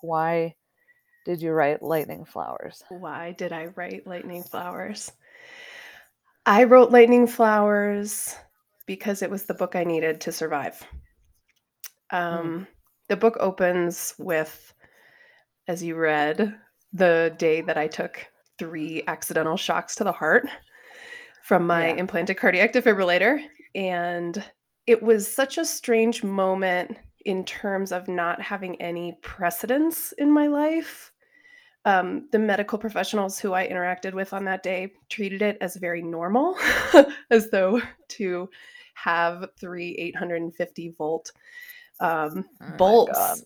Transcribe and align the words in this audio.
why 0.00 0.54
did 1.24 1.42
you 1.42 1.52
write 1.52 1.82
Lightning 1.82 2.24
Flowers? 2.24 2.82
Why 2.88 3.32
did 3.32 3.52
I 3.52 3.66
write 3.74 4.06
Lightning 4.06 4.42
Flowers? 4.42 5.10
I 6.46 6.64
wrote 6.64 6.92
Lightning 6.92 7.26
Flowers 7.26 8.36
because 8.86 9.22
it 9.22 9.30
was 9.30 9.44
the 9.44 9.54
book 9.54 9.74
I 9.74 9.82
needed 9.82 10.20
to 10.22 10.32
survive. 10.32 10.80
Um, 12.10 12.46
mm. 12.46 12.66
The 13.08 13.16
book 13.16 13.36
opens 13.40 14.14
with, 14.18 14.72
as 15.66 15.82
you 15.82 15.96
read, 15.96 16.54
the 16.92 17.34
day 17.38 17.60
that 17.62 17.76
I 17.76 17.88
took 17.88 18.24
three 18.58 19.02
accidental 19.08 19.56
shocks 19.56 19.96
to 19.96 20.04
the 20.04 20.12
heart 20.12 20.48
from 21.42 21.66
my 21.66 21.88
yeah. 21.88 21.94
implanted 21.96 22.36
cardiac 22.36 22.72
defibrillator. 22.72 23.42
And 23.74 24.42
it 24.86 25.02
was 25.02 25.32
such 25.32 25.58
a 25.58 25.64
strange 25.64 26.22
moment 26.22 26.96
in 27.26 27.44
terms 27.44 27.92
of 27.92 28.08
not 28.08 28.40
having 28.40 28.80
any 28.80 29.18
precedence 29.22 30.12
in 30.18 30.30
my 30.30 30.46
life 30.46 31.12
um, 31.86 32.28
the 32.32 32.38
medical 32.38 32.78
professionals 32.78 33.38
who 33.38 33.52
I 33.52 33.68
interacted 33.68 34.12
with 34.12 34.32
on 34.32 34.44
that 34.46 34.64
day 34.64 34.92
treated 35.08 35.40
it 35.40 35.56
as 35.60 35.76
very 35.76 36.02
normal, 36.02 36.58
as 37.30 37.48
though 37.50 37.80
to 38.08 38.50
have 38.94 39.48
three 39.58 39.94
850 39.94 40.94
volt 40.98 41.30
um, 42.00 42.44
oh 42.60 42.76
bolts 42.76 43.44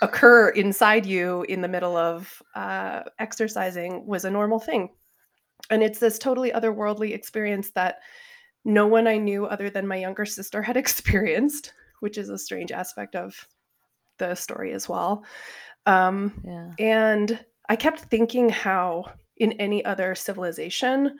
occur 0.00 0.48
inside 0.50 1.04
you 1.04 1.42
in 1.48 1.60
the 1.60 1.68
middle 1.68 1.96
of 1.96 2.42
uh, 2.54 3.02
exercising 3.18 4.06
was 4.06 4.24
a 4.24 4.30
normal 4.30 4.58
thing. 4.58 4.88
And 5.68 5.82
it's 5.82 5.98
this 5.98 6.18
totally 6.18 6.50
otherworldly 6.50 7.12
experience 7.12 7.70
that 7.72 7.98
no 8.64 8.86
one 8.86 9.06
I 9.06 9.18
knew 9.18 9.44
other 9.44 9.68
than 9.68 9.86
my 9.86 9.96
younger 9.96 10.24
sister 10.24 10.62
had 10.62 10.76
experienced, 10.78 11.74
which 12.02 12.18
is 12.18 12.28
a 12.28 12.38
strange 12.38 12.72
aspect 12.72 13.14
of 13.14 13.46
the 14.18 14.34
story 14.34 14.72
as 14.72 14.88
well. 14.88 15.24
Um, 15.86 16.42
yeah. 16.44 16.70
And 16.78 17.44
I 17.68 17.76
kept 17.76 18.00
thinking 18.00 18.48
how 18.48 19.04
in 19.36 19.52
any 19.52 19.84
other 19.84 20.14
civilization, 20.14 21.16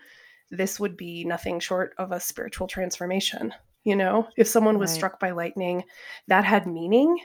this 0.51 0.79
would 0.79 0.97
be 0.97 1.25
nothing 1.25 1.61
short 1.61 1.95
of 1.99 2.13
a 2.13 2.21
spiritual 2.21 2.67
transformation. 2.67 3.55
You 3.85 3.97
know, 3.97 4.29
if 4.37 4.47
someone 4.47 4.79
was 4.79 4.91
right. 4.91 4.97
struck 4.97 5.21
by 5.21 5.31
lightning, 5.31 5.85
that 6.29 6.45
had 6.45 6.67
meaning. 6.67 7.17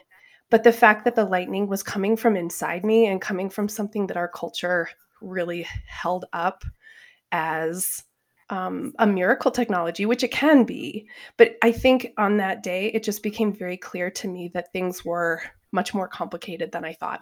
But 0.50 0.64
the 0.64 0.72
fact 0.72 1.04
that 1.06 1.16
the 1.16 1.26
lightning 1.26 1.68
was 1.68 1.84
coming 1.84 2.16
from 2.16 2.38
inside 2.38 2.86
me 2.86 3.08
and 3.08 3.22
coming 3.22 3.50
from 3.50 3.68
something 3.68 4.08
that 4.08 4.18
our 4.18 4.30
culture 4.30 4.88
really 5.22 5.68
held 5.88 6.26
up 6.32 6.64
as 7.32 8.04
um, 8.50 8.94
a 9.00 9.08
miracle 9.08 9.52
technology, 9.52 10.06
which 10.06 10.24
it 10.24 10.32
can 10.32 10.64
be. 10.64 11.08
But 11.38 11.58
I 11.62 11.72
think 11.72 12.14
on 12.18 12.38
that 12.38 12.64
day, 12.64 12.88
it 12.88 13.04
just 13.04 13.24
became 13.24 13.54
very 13.54 13.78
clear 13.78 14.10
to 14.12 14.28
me 14.28 14.50
that 14.54 14.72
things 14.72 15.04
were 15.04 15.42
much 15.72 15.94
more 15.94 16.08
complicated 16.08 16.72
than 16.72 16.86
I 16.86 16.94
thought. 16.94 17.22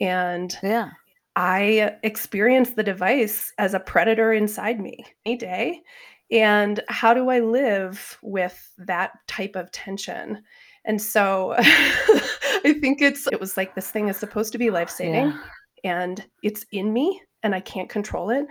And 0.00 0.56
yeah. 0.62 0.90
I 1.36 1.96
experienced 2.02 2.76
the 2.76 2.82
device 2.82 3.52
as 3.58 3.74
a 3.74 3.80
predator 3.80 4.32
inside 4.32 4.80
me 4.80 5.04
any 5.24 5.36
day. 5.36 5.82
And 6.30 6.80
how 6.88 7.14
do 7.14 7.28
I 7.28 7.40
live 7.40 8.18
with 8.22 8.72
that 8.78 9.12
type 9.26 9.56
of 9.56 9.70
tension? 9.72 10.42
And 10.84 11.00
so 11.00 11.54
I 11.58 12.76
think 12.80 13.00
it's 13.02 13.26
it 13.26 13.40
was 13.40 13.56
like 13.56 13.74
this 13.74 13.90
thing 13.90 14.08
is 14.08 14.16
supposed 14.16 14.52
to 14.52 14.58
be 14.58 14.70
life-saving 14.70 15.30
yeah. 15.30 15.38
and 15.84 16.24
it's 16.42 16.64
in 16.72 16.92
me 16.92 17.20
and 17.44 17.54
I 17.54 17.60
can't 17.60 17.88
control 17.88 18.30
it 18.30 18.46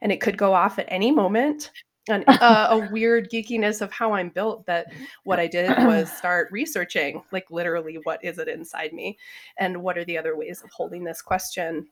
and 0.00 0.10
it 0.10 0.22
could 0.22 0.38
go 0.38 0.54
off 0.54 0.78
at 0.78 0.86
any 0.88 1.10
moment. 1.10 1.70
And 2.08 2.24
uh, 2.28 2.68
a 2.70 2.88
weird 2.90 3.30
geekiness 3.30 3.82
of 3.82 3.92
how 3.92 4.12
I'm 4.12 4.30
built 4.30 4.64
that 4.66 4.86
what 5.24 5.38
I 5.38 5.46
did 5.46 5.68
was 5.84 6.10
start 6.16 6.48
researching 6.50 7.22
like 7.32 7.50
literally 7.50 7.98
what 8.04 8.24
is 8.24 8.38
it 8.38 8.48
inside 8.48 8.92
me 8.92 9.18
and 9.58 9.82
what 9.82 9.98
are 9.98 10.04
the 10.04 10.16
other 10.16 10.36
ways 10.36 10.62
of 10.62 10.70
holding 10.70 11.04
this 11.04 11.20
question 11.20 11.86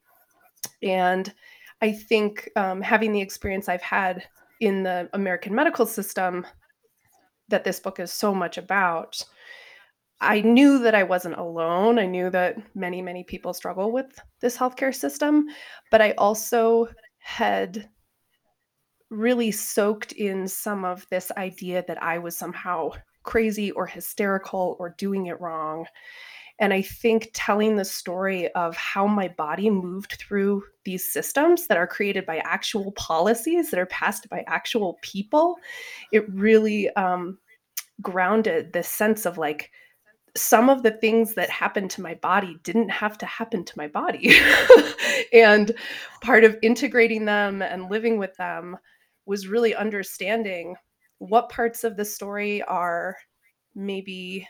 and 0.82 1.34
I 1.82 1.92
think 1.92 2.50
um, 2.56 2.80
having 2.80 3.12
the 3.12 3.20
experience 3.20 3.68
I've 3.68 3.82
had 3.82 4.24
in 4.60 4.82
the 4.82 5.08
American 5.12 5.54
medical 5.54 5.86
system 5.86 6.46
that 7.48 7.64
this 7.64 7.80
book 7.80 8.00
is 8.00 8.12
so 8.12 8.34
much 8.34 8.56
about, 8.56 9.22
I 10.24 10.40
knew 10.40 10.78
that 10.80 10.94
I 10.94 11.02
wasn't 11.02 11.36
alone. 11.36 11.98
I 11.98 12.06
knew 12.06 12.30
that 12.30 12.56
many, 12.74 13.02
many 13.02 13.24
people 13.24 13.52
struggle 13.52 13.92
with 13.92 14.06
this 14.40 14.56
healthcare 14.56 14.94
system, 14.94 15.46
but 15.90 16.00
I 16.00 16.12
also 16.12 16.88
had 17.18 17.88
really 19.10 19.50
soaked 19.50 20.12
in 20.12 20.48
some 20.48 20.84
of 20.84 21.06
this 21.10 21.30
idea 21.36 21.84
that 21.86 22.02
I 22.02 22.18
was 22.18 22.36
somehow 22.36 22.90
crazy 23.22 23.70
or 23.70 23.86
hysterical 23.86 24.76
or 24.78 24.94
doing 24.98 25.26
it 25.26 25.40
wrong. 25.40 25.86
And 26.60 26.72
I 26.72 26.82
think 26.82 27.30
telling 27.34 27.76
the 27.76 27.84
story 27.84 28.52
of 28.52 28.76
how 28.76 29.06
my 29.06 29.28
body 29.28 29.70
moved 29.70 30.16
through 30.18 30.62
these 30.84 31.10
systems 31.10 31.66
that 31.66 31.78
are 31.78 31.86
created 31.86 32.26
by 32.26 32.38
actual 32.38 32.92
policies 32.92 33.70
that 33.70 33.80
are 33.80 33.86
passed 33.86 34.28
by 34.28 34.44
actual 34.46 34.98
people, 35.02 35.56
it 36.12 36.28
really 36.32 36.90
um, 36.90 37.38
grounded 38.00 38.72
this 38.72 38.88
sense 38.88 39.26
of 39.26 39.36
like, 39.36 39.70
some 40.36 40.68
of 40.68 40.82
the 40.82 40.90
things 40.90 41.34
that 41.34 41.48
happened 41.48 41.90
to 41.90 42.02
my 42.02 42.14
body 42.14 42.56
didn't 42.64 42.88
have 42.88 43.16
to 43.18 43.26
happen 43.26 43.64
to 43.64 43.78
my 43.78 43.86
body. 43.86 44.36
and 45.32 45.72
part 46.20 46.44
of 46.44 46.58
integrating 46.62 47.24
them 47.24 47.62
and 47.62 47.90
living 47.90 48.18
with 48.18 48.34
them 48.36 48.76
was 49.26 49.46
really 49.46 49.74
understanding 49.74 50.74
what 51.18 51.48
parts 51.48 51.84
of 51.84 51.96
the 51.96 52.04
story 52.04 52.62
are 52.62 53.16
maybe 53.74 54.46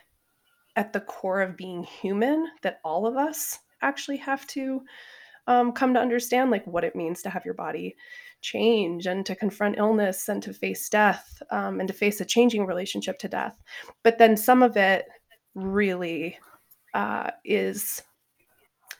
at 0.75 0.91
the 0.91 1.01
core 1.01 1.41
of 1.41 1.55
being 1.55 1.83
human 1.83 2.47
that 2.63 2.79
all 2.83 3.07
of 3.07 3.15
us 3.15 3.59
actually 3.81 4.17
have 4.17 4.45
to 4.47 4.81
um, 5.47 5.71
come 5.71 5.93
to 5.93 5.99
understand 5.99 6.49
like 6.49 6.65
what 6.65 6.83
it 6.83 6.95
means 6.95 7.21
to 7.21 7.29
have 7.29 7.45
your 7.45 7.53
body 7.53 7.95
change 8.41 9.05
and 9.05 9.25
to 9.25 9.35
confront 9.35 9.77
illness 9.77 10.27
and 10.27 10.41
to 10.43 10.53
face 10.53 10.89
death 10.89 11.41
um, 11.51 11.79
and 11.79 11.87
to 11.87 11.93
face 11.93 12.19
a 12.19 12.25
changing 12.25 12.65
relationship 12.65 13.17
to 13.19 13.27
death 13.27 13.61
but 14.03 14.17
then 14.17 14.35
some 14.35 14.61
of 14.63 14.75
it 14.75 15.05
really 15.55 16.37
uh, 16.93 17.31
is 17.43 18.03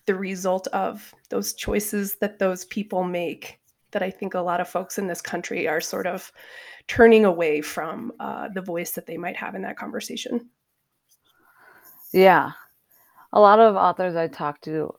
the 0.06 0.16
result 0.16 0.68
of 0.68 1.14
those 1.30 1.54
choices 1.54 2.16
that 2.16 2.40
those 2.40 2.66
people 2.66 3.04
make 3.04 3.60
that 3.92 4.04
i 4.04 4.10
think 4.10 4.34
a 4.34 4.40
lot 4.40 4.60
of 4.60 4.68
folks 4.68 4.98
in 4.98 5.08
this 5.08 5.22
country 5.22 5.68
are 5.68 5.82
sort 5.82 6.08
of 6.08 6.32
turning 6.88 7.26
away 7.26 7.62
from 7.62 8.12
uh, 8.20 8.48
the 8.50 8.62
voice 8.62 8.92
that 8.92 9.06
they 9.06 9.18
might 9.18 9.36
have 9.36 9.56
in 9.56 9.62
that 9.62 9.78
conversation 9.78 10.50
yeah. 12.16 12.52
A 13.36 13.40
lot 13.40 13.60
of 13.60 13.76
authors 13.76 14.16
I 14.16 14.28
talk 14.28 14.62
to, 14.62 14.96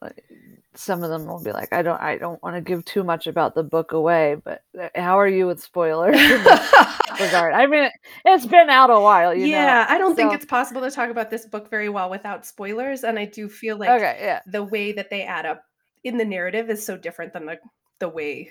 some 0.74 1.02
of 1.02 1.10
them 1.10 1.26
will 1.26 1.42
be 1.42 1.52
like, 1.52 1.72
I 1.72 1.82
don't 1.82 2.00
I 2.00 2.19
don't 2.19 2.42
want 2.42 2.54
to 2.56 2.60
give 2.60 2.84
too 2.84 3.02
much 3.02 3.26
about 3.26 3.54
the 3.54 3.62
book 3.62 3.92
away, 3.92 4.36
but 4.44 4.62
uh, 4.78 4.88
how 4.94 5.19
are 5.19 5.26
you 5.26 5.47
with 5.47 5.62
spoilers 5.62 6.20
regard? 7.20 7.54
I 7.54 7.66
mean, 7.66 7.91
it's 8.24 8.47
been 8.47 8.69
out 8.69 8.91
a 8.91 9.00
while, 9.00 9.34
yeah, 9.34 9.86
know? 9.88 9.94
I 9.94 9.98
don't 9.98 10.12
so, 10.12 10.16
think 10.16 10.34
it's 10.34 10.44
possible 10.44 10.82
to 10.82 10.91
talk 10.91 11.10
about 11.10 11.30
this 11.30 11.47
book 11.47 11.70
very 11.70 11.88
well 11.88 12.10
without 12.10 12.47
spoilers, 12.47 13.04
and 13.04 13.19
I 13.19 13.24
do 13.24 13.48
feel 13.48 13.78
like 13.78 13.88
okay, 13.88 14.19
yeah. 14.20 14.41
the 14.47 14.62
way 14.62 14.92
that 14.92 15.10
they 15.10 15.22
add 15.22 15.47
up 15.47 15.64
in 16.04 16.18
the 16.18 16.24
narrative 16.24 16.68
is 16.68 16.84
so 16.84 16.97
different 16.97 17.32
than 17.32 17.47
the 17.47 17.58
the 17.98 18.08
way 18.08 18.50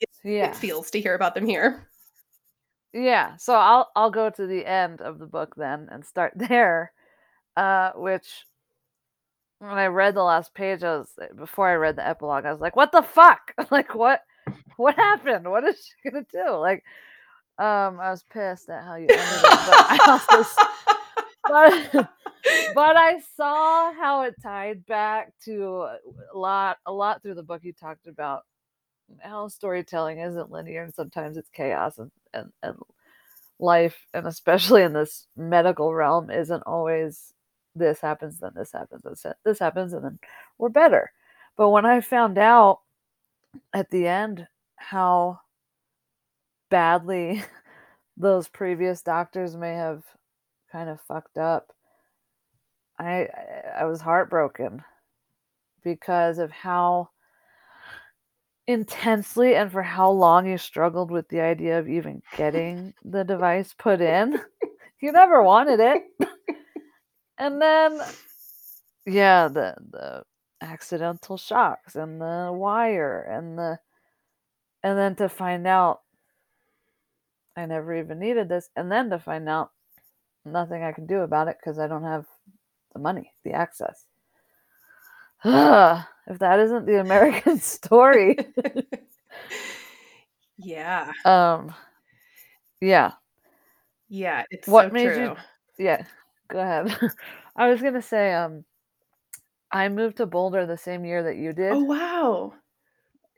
it, 0.00 0.10
yeah. 0.22 0.50
it 0.50 0.56
feels 0.56 0.90
to 0.90 1.00
hear 1.00 1.14
about 1.14 1.34
them 1.34 1.46
here. 1.46 1.88
Yeah, 2.92 3.36
so 3.36 3.54
I'll 3.54 3.90
I'll 3.96 4.10
go 4.10 4.28
to 4.28 4.46
the 4.46 4.66
end 4.66 5.00
of 5.00 5.18
the 5.18 5.26
book 5.26 5.54
then 5.56 5.88
and 5.90 6.04
start 6.04 6.34
there 6.36 6.92
uh, 7.58 7.90
which 7.96 8.46
when 9.58 9.70
I 9.70 9.86
read 9.86 10.14
the 10.14 10.22
last 10.22 10.54
page, 10.54 10.82
I 10.82 10.98
was 10.98 11.10
eh, 11.20 11.26
before 11.36 11.68
I 11.68 11.74
read 11.74 11.96
the 11.96 12.06
epilogue, 12.06 12.44
I 12.44 12.52
was 12.52 12.60
like, 12.60 12.76
"What 12.76 12.92
the 12.92 13.02
fuck? 13.02 13.54
like, 13.70 13.94
what? 13.94 14.22
What 14.76 14.94
happened? 14.94 15.50
What 15.50 15.64
is 15.64 15.76
she 15.84 16.10
gonna 16.10 16.24
do?" 16.30 16.56
Like, 16.56 16.84
um, 17.58 17.98
I 18.00 18.10
was 18.10 18.24
pissed 18.30 18.68
at 18.68 18.84
how 18.84 18.94
you 18.96 19.08
ended 19.08 19.18
it, 19.18 19.42
but 19.42 19.50
I 19.52 19.98
also, 20.06 20.62
but, 21.48 21.92
but 22.74 22.96
I 22.96 23.20
saw 23.36 23.92
how 23.94 24.22
it 24.22 24.36
tied 24.42 24.86
back 24.86 25.32
to 25.44 25.88
a 26.32 26.38
lot, 26.38 26.78
a 26.86 26.92
lot 26.92 27.22
through 27.22 27.34
the 27.34 27.42
book. 27.42 27.62
You 27.64 27.72
talked 27.72 28.06
about 28.06 28.42
how 29.20 29.48
storytelling 29.48 30.20
isn't 30.20 30.50
linear, 30.52 30.84
and 30.84 30.94
sometimes 30.94 31.36
it's 31.36 31.50
chaos, 31.50 31.98
and 31.98 32.10
and 32.32 32.52
and 32.62 32.76
life, 33.58 34.06
and 34.14 34.26
especially 34.26 34.82
in 34.84 34.92
this 34.92 35.26
medical 35.36 35.92
realm, 35.92 36.30
isn't 36.30 36.62
always 36.64 37.34
this 37.78 38.00
happens, 38.00 38.38
then 38.38 38.52
this 38.54 38.72
happens, 38.72 39.02
this, 39.44 39.58
happens, 39.58 39.92
and 39.92 40.04
then 40.04 40.18
we're 40.58 40.68
better. 40.68 41.12
But 41.56 41.70
when 41.70 41.86
I 41.86 42.00
found 42.00 42.38
out 42.38 42.80
at 43.72 43.90
the 43.90 44.06
end 44.06 44.46
how 44.76 45.40
badly 46.70 47.42
those 48.16 48.48
previous 48.48 49.02
doctors 49.02 49.56
may 49.56 49.74
have 49.74 50.02
kind 50.70 50.88
of 50.88 51.00
fucked 51.02 51.38
up, 51.38 51.72
I 52.98 53.28
I 53.78 53.84
was 53.84 54.00
heartbroken 54.00 54.82
because 55.82 56.38
of 56.38 56.50
how 56.50 57.10
intensely 58.66 59.54
and 59.54 59.72
for 59.72 59.82
how 59.82 60.10
long 60.10 60.46
you 60.46 60.58
struggled 60.58 61.10
with 61.10 61.28
the 61.28 61.40
idea 61.40 61.78
of 61.78 61.88
even 61.88 62.22
getting 62.36 62.92
the 63.04 63.24
device 63.24 63.74
put 63.78 64.00
in. 64.00 64.38
you 65.00 65.10
never 65.10 65.42
wanted 65.42 65.80
it 65.80 66.02
and 67.38 67.60
then 67.60 68.00
yeah 69.06 69.48
the 69.48 69.74
the 69.90 70.22
accidental 70.60 71.36
shocks 71.36 71.94
and 71.94 72.20
the 72.20 72.50
wire 72.52 73.22
and 73.30 73.58
the 73.58 73.78
and 74.82 74.98
then 74.98 75.14
to 75.14 75.28
find 75.28 75.66
out 75.66 76.00
I 77.56 77.66
never 77.66 77.94
even 77.94 78.18
needed 78.18 78.48
this 78.48 78.70
and 78.76 78.90
then 78.90 79.10
to 79.10 79.18
find 79.18 79.48
out 79.48 79.70
nothing 80.44 80.82
I 80.82 80.92
can 80.92 81.06
do 81.06 81.20
about 81.20 81.48
it 81.48 81.56
because 81.60 81.78
I 81.78 81.86
don't 81.88 82.04
have 82.04 82.26
the 82.92 82.98
money, 83.00 83.32
the 83.44 83.52
access. 83.52 84.04
if 85.44 86.38
that 86.38 86.60
isn't 86.60 86.86
the 86.86 87.00
American 87.00 87.58
story. 87.60 88.36
yeah. 90.56 91.12
Um 91.24 91.74
yeah. 92.80 93.12
Yeah, 94.08 94.44
it's 94.50 94.68
What 94.68 94.88
so 94.88 94.92
made 94.94 95.02
true. 95.04 95.20
you 95.20 95.36
Yeah, 95.84 96.04
go 96.48 96.60
ahead. 96.60 96.96
I 97.56 97.68
was 97.68 97.80
going 97.80 97.94
to 97.94 98.02
say 98.02 98.34
um 98.34 98.64
I 99.70 99.88
moved 99.88 100.16
to 100.18 100.26
Boulder 100.26 100.66
the 100.66 100.78
same 100.78 101.04
year 101.04 101.22
that 101.24 101.36
you 101.36 101.52
did. 101.52 101.72
Oh 101.72 101.84
wow. 101.84 102.54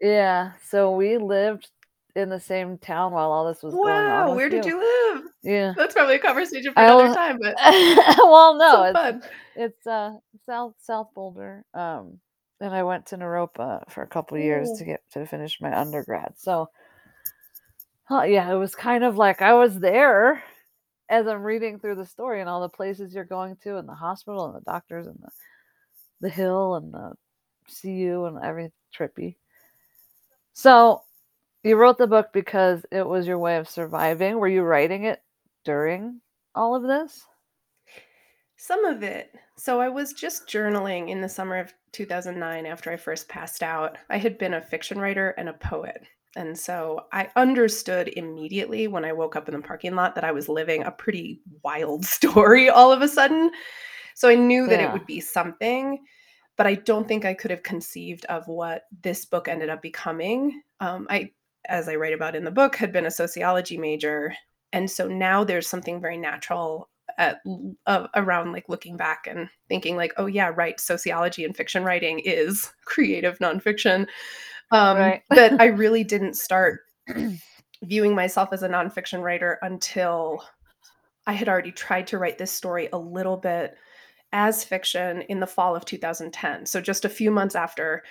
Yeah, 0.01 0.53
so 0.65 0.93
we 0.93 1.19
lived 1.19 1.69
in 2.17 2.31
the 2.31 2.41
same 2.41 2.79
town 2.79 3.13
while 3.13 3.31
all 3.31 3.47
this 3.47 3.63
was 3.63 3.75
going 3.75 3.87
on 3.87 4.29
Wow, 4.29 4.35
where 4.35 4.49
did 4.49 4.65
you. 4.65 4.73
you 4.73 4.81
live? 4.81 5.25
Yeah. 5.43 5.75
That's 5.77 5.95
probably 5.95 6.17
a 6.17 6.19
conversation 6.21 6.73
for 6.73 6.83
another 6.83 7.15
time, 7.15 7.39
but 7.41 7.55
well, 8.19 8.57
no, 8.57 8.93
so 8.95 9.09
it's 9.17 9.27
it's, 9.57 9.87
uh, 9.87 10.13
South 10.47 10.75
South 10.81 11.09
Boulder, 11.15 11.65
um, 11.75 12.19
and 12.61 12.75
I 12.75 12.83
went 12.83 13.07
to 13.07 13.17
Naropa 13.17 13.91
for 13.91 14.03
a 14.03 14.07
couple 14.07 14.39
years 14.39 14.71
Ooh. 14.71 14.79
to 14.79 14.85
get 14.85 15.03
to 15.13 15.27
finish 15.27 15.61
my 15.61 15.79
undergrad, 15.79 16.35
so 16.37 16.71
Huh, 18.11 18.25
yeah, 18.25 18.51
it 18.53 18.57
was 18.57 18.75
kind 18.75 19.05
of 19.05 19.17
like 19.17 19.41
I 19.41 19.55
was 19.55 19.79
there 19.79 20.43
as 21.11 21.27
I'm 21.27 21.43
reading 21.43 21.79
through 21.79 21.97
the 21.97 22.07
story 22.07 22.41
and 22.41 22.49
all 22.49 22.63
the 22.63 22.69
places 22.69 23.15
you're 23.15 23.25
going 23.25 23.57
to 23.65 23.77
and 23.77 23.89
the 23.89 23.95
hospital 23.95 24.47
and 24.47 24.55
the 24.55 24.71
doctors 24.71 25.07
and 25.07 25.19
the 25.21 25.31
the 26.23 26.31
hill 26.31 26.77
and 26.77 26.93
the 26.93 27.13
CU 27.83 28.25
and 28.27 28.39
every 28.43 28.71
trippy. 28.97 29.37
So, 30.53 31.03
you 31.63 31.77
wrote 31.77 31.99
the 31.99 32.07
book 32.07 32.29
because 32.33 32.85
it 32.91 33.07
was 33.07 33.27
your 33.27 33.39
way 33.39 33.57
of 33.57 33.69
surviving. 33.69 34.39
Were 34.39 34.49
you 34.49 34.63
writing 34.63 35.05
it 35.05 35.23
during 35.65 36.21
all 36.55 36.75
of 36.75 36.83
this? 36.83 37.27
Some 38.57 38.85
of 38.85 39.03
it. 39.03 39.35
So 39.57 39.81
I 39.81 39.89
was 39.89 40.13
just 40.13 40.47
journaling 40.47 41.09
in 41.09 41.21
the 41.21 41.29
summer 41.29 41.59
of 41.59 41.73
2009 41.93 42.67
after 42.67 42.91
I 42.91 42.97
first 42.97 43.29
passed 43.29 43.63
out. 43.63 43.99
I 44.09 44.19
had 44.19 44.39
been 44.39 44.55
a 44.55 44.63
fiction 44.63 44.99
writer 44.99 45.31
and 45.37 45.49
a 45.49 45.55
poet. 45.55 46.03
And 46.37 46.59
so 46.59 47.07
I 47.13 47.29
understood 47.37 48.09
immediately 48.09 48.87
when 48.87 49.05
I 49.05 49.13
woke 49.13 49.35
up 49.35 49.49
in 49.49 49.55
the 49.55 49.63
parking 49.63 49.95
lot 49.95 50.15
that 50.15 50.25
I 50.25 50.33
was 50.33 50.49
living 50.49 50.83
a 50.83 50.91
pretty 50.91 51.41
wild 51.63 52.05
story 52.17 52.69
all 52.69 52.93
of 52.93 53.03
a 53.03 53.09
sudden. 53.09 53.51
So 54.15 54.29
I 54.29 54.35
knew 54.35 54.67
that 54.67 54.81
it 54.81 54.93
would 54.93 55.07
be 55.07 55.21
something, 55.21 55.99
but 56.57 56.67
I 56.67 56.75
don't 56.75 57.09
think 57.09 57.25
I 57.25 57.35
could 57.35 57.51
have 57.51 57.63
conceived 57.63 58.27
of 58.27 58.47
what 58.49 58.85
this 59.03 59.25
book 59.25 59.49
ended 59.49 59.71
up 59.71 59.81
becoming. 59.81 60.63
Um, 60.81 61.07
I, 61.09 61.31
as 61.69 61.89
I 61.89 61.95
write 61.95 62.13
about 62.13 62.37
in 62.37 62.45
the 62.45 62.51
book, 62.51 62.77
had 62.77 62.93
been 62.93 63.07
a 63.07 63.11
sociology 63.11 63.79
major. 63.79 64.35
And 64.73 64.91
so 64.91 65.09
now 65.09 65.43
there's 65.43 65.67
something 65.67 66.01
very 66.01 66.19
natural 66.19 66.91
at, 67.19 67.41
uh, 67.87 68.09
around 68.15 68.53
like 68.53 68.69
looking 68.69 68.97
back 68.97 69.27
and 69.27 69.49
thinking 69.69 69.97
like, 69.97 70.13
oh 70.17 70.27
yeah, 70.27 70.53
right, 70.55 70.79
sociology 70.79 71.45
and 71.45 71.57
fiction 71.57 71.85
writing 71.85 72.19
is 72.21 72.71
creative 72.85 73.39
nonfiction. 73.39 74.07
Um, 74.71 74.97
Right. 74.97 75.23
but 75.29 75.61
I 75.61 75.67
really 75.67 76.05
didn't 76.05 76.35
start 76.35 76.81
viewing 77.83 78.15
myself 78.15 78.51
as 78.53 78.63
a 78.63 78.69
nonfiction 78.69 79.23
writer 79.23 79.59
until 79.63 80.45
I 81.27 81.33
had 81.33 81.49
already 81.49 81.73
tried 81.73 82.07
to 82.09 82.19
write 82.19 82.39
this 82.39 82.53
story 82.53 82.89
a 82.93 82.99
little 82.99 83.37
bit 83.37 83.75
as 84.33 84.65
fiction 84.65 85.23
in 85.23 85.41
the 85.41 85.47
fall 85.47 85.75
of 85.75 85.85
2010. 85.85 86.67
So 86.67 86.81
just 86.81 87.05
a 87.05 87.09
few 87.09 87.31
months 87.31 87.55
after 87.55 88.03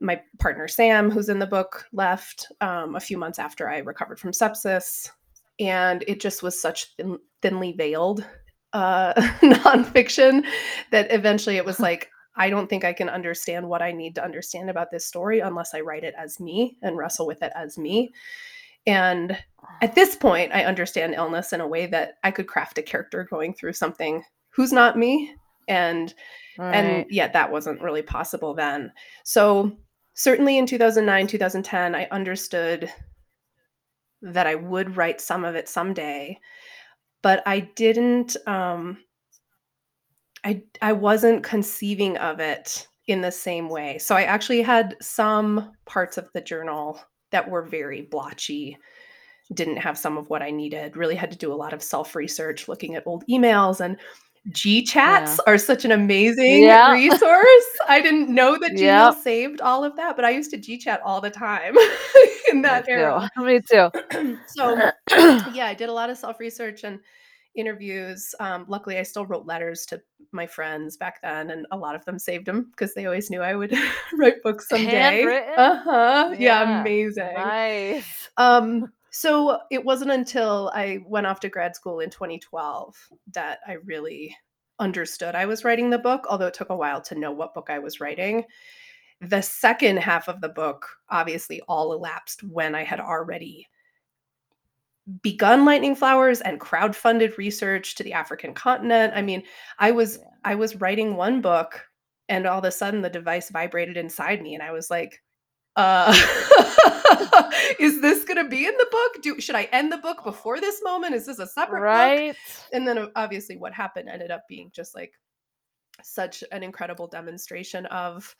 my 0.00 0.20
partner 0.38 0.68
Sam, 0.68 1.10
who's 1.10 1.28
in 1.28 1.38
the 1.38 1.46
book, 1.46 1.86
left, 1.92 2.48
um, 2.60 2.94
a 2.96 3.00
few 3.00 3.16
months 3.16 3.38
after 3.38 3.68
I 3.70 3.78
recovered 3.78 4.18
from 4.18 4.32
sepsis, 4.32 5.08
and 5.60 6.04
it 6.06 6.20
just 6.20 6.42
was 6.42 6.60
such 6.60 6.94
thin, 6.96 7.18
thinly 7.40 7.72
veiled 7.72 8.24
uh, 8.72 9.14
nonfiction 9.42 10.44
that 10.90 11.12
eventually 11.12 11.56
it 11.56 11.64
was 11.64 11.80
like. 11.88 12.10
I 12.36 12.50
don't 12.50 12.68
think 12.68 12.84
I 12.84 12.92
can 12.92 13.08
understand 13.08 13.68
what 13.68 13.82
I 13.82 13.92
need 13.92 14.14
to 14.14 14.24
understand 14.24 14.70
about 14.70 14.90
this 14.90 15.06
story 15.06 15.40
unless 15.40 15.74
I 15.74 15.80
write 15.80 16.04
it 16.04 16.14
as 16.16 16.40
me 16.40 16.76
and 16.82 16.96
wrestle 16.96 17.26
with 17.26 17.42
it 17.42 17.52
as 17.54 17.76
me. 17.76 18.12
And 18.86 19.38
at 19.80 19.94
this 19.94 20.16
point, 20.16 20.52
I 20.52 20.64
understand 20.64 21.14
illness 21.14 21.52
in 21.52 21.60
a 21.60 21.68
way 21.68 21.86
that 21.86 22.14
I 22.24 22.30
could 22.30 22.48
craft 22.48 22.78
a 22.78 22.82
character 22.82 23.26
going 23.30 23.54
through 23.54 23.74
something 23.74 24.24
who's 24.50 24.72
not 24.72 24.98
me. 24.98 25.34
And 25.68 26.12
and 26.58 27.06
yet 27.08 27.32
that 27.32 27.52
wasn't 27.52 27.80
really 27.80 28.02
possible 28.02 28.54
then. 28.54 28.92
So 29.24 29.72
certainly 30.14 30.58
in 30.58 30.66
2009, 30.66 31.26
2010, 31.26 31.94
I 31.94 32.08
understood 32.10 32.92
that 34.22 34.46
I 34.46 34.54
would 34.54 34.96
write 34.96 35.20
some 35.20 35.44
of 35.44 35.54
it 35.54 35.68
someday, 35.68 36.38
but 37.22 37.42
I 37.46 37.60
didn't 37.60 38.36
um 38.46 38.98
I 40.44 40.62
I 40.80 40.92
wasn't 40.92 41.44
conceiving 41.44 42.16
of 42.18 42.40
it 42.40 42.86
in 43.08 43.20
the 43.20 43.32
same 43.32 43.68
way. 43.68 43.98
So 43.98 44.14
I 44.16 44.22
actually 44.22 44.62
had 44.62 44.96
some 45.00 45.72
parts 45.86 46.18
of 46.18 46.28
the 46.34 46.40
journal 46.40 47.00
that 47.30 47.48
were 47.48 47.62
very 47.62 48.02
blotchy, 48.02 48.76
didn't 49.54 49.78
have 49.78 49.98
some 49.98 50.18
of 50.18 50.30
what 50.30 50.42
I 50.42 50.50
needed, 50.50 50.96
really 50.96 51.14
had 51.16 51.30
to 51.32 51.38
do 51.38 51.52
a 51.52 51.54
lot 51.56 51.72
of 51.72 51.82
self-research, 51.82 52.68
looking 52.68 52.94
at 52.96 53.04
old 53.06 53.24
emails 53.30 53.80
and 53.80 53.96
Gchats 54.50 54.94
Yeah. 54.94 55.36
are 55.46 55.58
such 55.58 55.84
an 55.84 55.92
amazing 55.92 56.62
Yeah. 56.64 56.90
resource. 56.92 57.66
I 57.88 58.00
didn't 58.00 58.28
know 58.28 58.58
that 58.58 58.72
Gmail 58.72 59.14
Yep. 59.14 59.14
saved 59.22 59.60
all 59.60 59.84
of 59.84 59.94
that, 59.96 60.16
but 60.16 60.24
I 60.24 60.30
used 60.30 60.50
to 60.52 60.58
G 60.58 60.78
chat 60.78 61.00
all 61.04 61.20
the 61.20 61.30
time 61.30 61.76
in 62.50 62.56
Me 62.58 62.62
that 62.62 62.84
too. 62.86 63.20
Me 63.44 63.60
too. 63.60 63.90
So 64.46 64.76
yeah, 65.52 65.66
I 65.66 65.74
did 65.74 65.88
a 65.88 65.92
lot 65.92 66.10
of 66.10 66.18
self-research 66.18 66.84
and 66.84 67.00
interviews. 67.54 68.34
Um, 68.40 68.64
luckily, 68.68 68.98
I 68.98 69.02
still 69.02 69.26
wrote 69.26 69.46
letters 69.46 69.84
to 69.86 70.00
my 70.32 70.46
friends 70.46 70.96
back 70.96 71.20
then, 71.22 71.50
and 71.50 71.66
a 71.70 71.76
lot 71.76 71.94
of 71.94 72.04
them 72.04 72.18
saved 72.18 72.46
them 72.46 72.70
because 72.70 72.94
they 72.94 73.06
always 73.06 73.30
knew 73.30 73.42
I 73.42 73.54
would 73.54 73.74
write 74.14 74.42
books 74.42 74.68
someday. 74.68 74.90
Handwritten? 74.90 75.54
Uh-huh. 75.58 76.30
Yeah, 76.38 76.62
Yeah. 76.62 76.80
amazing. 76.80 77.34
Nice. 77.34 78.30
Um, 78.36 78.92
so 79.10 79.60
it 79.70 79.84
wasn't 79.84 80.10
until 80.10 80.70
I 80.74 81.00
went 81.06 81.26
off 81.26 81.40
to 81.40 81.48
grad 81.50 81.76
school 81.76 82.00
in 82.00 82.08
2012 82.08 82.96
that 83.34 83.58
I 83.66 83.74
really 83.84 84.34
understood 84.78 85.34
I 85.34 85.44
was 85.46 85.64
writing 85.64 85.90
the 85.90 85.98
book, 85.98 86.26
although 86.30 86.46
it 86.46 86.54
took 86.54 86.70
a 86.70 86.76
while 86.76 87.00
to 87.02 87.14
know 87.14 87.30
what 87.30 87.54
book 87.54 87.68
I 87.68 87.78
was 87.78 88.00
writing. 88.00 88.44
The 89.20 89.42
second 89.42 89.98
half 89.98 90.28
of 90.28 90.40
the 90.40 90.48
book 90.48 90.88
obviously 91.10 91.60
all 91.68 91.92
elapsed 91.92 92.42
when 92.42 92.74
I 92.74 92.82
had 92.84 92.98
already 93.00 93.68
begun 95.22 95.64
lightning 95.64 95.96
flowers 95.96 96.40
and 96.40 96.60
crowdfunded 96.60 97.36
research 97.36 97.94
to 97.96 98.02
the 98.02 98.12
African 98.12 98.54
continent. 98.54 99.12
I 99.16 99.22
mean, 99.22 99.42
I 99.78 99.90
was 99.90 100.18
Yeah. 100.18 100.28
I 100.44 100.54
was 100.54 100.76
writing 100.76 101.16
one 101.16 101.40
book 101.40 101.84
and 102.28 102.46
all 102.46 102.58
of 102.58 102.64
a 102.64 102.70
sudden 102.70 103.02
the 103.02 103.10
device 103.10 103.50
vibrated 103.50 103.96
inside 103.96 104.42
me 104.42 104.54
and 104.54 104.62
I 104.62 104.72
was 104.72 104.90
like, 104.90 105.22
uh 105.76 106.12
is 107.78 108.00
this 108.00 108.24
going 108.24 108.36
to 108.36 108.48
be 108.48 108.66
in 108.66 108.76
the 108.76 108.88
book? 108.90 109.22
Do 109.22 109.40
should 109.40 109.56
I 109.56 109.64
end 109.72 109.90
the 109.90 109.98
book 109.98 110.22
before 110.22 110.60
this 110.60 110.82
moment? 110.82 111.14
Is 111.14 111.26
this 111.26 111.38
a 111.38 111.46
separate 111.46 111.80
book? 111.80 111.84
Right? 111.84 112.36
And 112.72 112.86
then 112.86 112.98
uh, 112.98 113.06
obviously 113.16 113.56
what 113.56 113.72
happened 113.72 114.08
ended 114.08 114.30
up 114.30 114.42
being 114.48 114.70
just 114.74 114.94
like 114.94 115.12
such 116.02 116.44
an 116.52 116.62
incredible 116.62 117.06
demonstration 117.06 117.86
of 117.86 118.34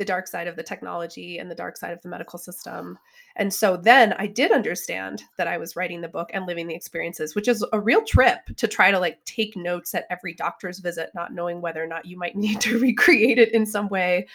the 0.00 0.04
dark 0.06 0.26
side 0.26 0.48
of 0.48 0.56
the 0.56 0.62
technology 0.62 1.36
and 1.36 1.50
the 1.50 1.54
dark 1.54 1.76
side 1.76 1.92
of 1.92 2.00
the 2.00 2.08
medical 2.08 2.38
system. 2.38 2.98
And 3.36 3.52
so 3.52 3.76
then 3.76 4.14
I 4.14 4.26
did 4.26 4.50
understand 4.50 5.24
that 5.36 5.46
I 5.46 5.58
was 5.58 5.76
writing 5.76 6.00
the 6.00 6.08
book 6.08 6.30
and 6.32 6.46
living 6.46 6.66
the 6.66 6.74
experiences, 6.74 7.34
which 7.34 7.48
is 7.48 7.62
a 7.74 7.78
real 7.78 8.02
trip 8.02 8.38
to 8.56 8.66
try 8.66 8.90
to 8.90 8.98
like 8.98 9.22
take 9.26 9.54
notes 9.56 9.94
at 9.94 10.06
every 10.08 10.32
doctor's 10.32 10.78
visit, 10.78 11.10
not 11.14 11.34
knowing 11.34 11.60
whether 11.60 11.84
or 11.84 11.86
not 11.86 12.06
you 12.06 12.16
might 12.16 12.34
need 12.44 12.62
to 12.62 12.78
recreate 12.78 13.38
it 13.38 13.52
in 13.52 13.66
some 13.66 13.90
way. 13.90 14.26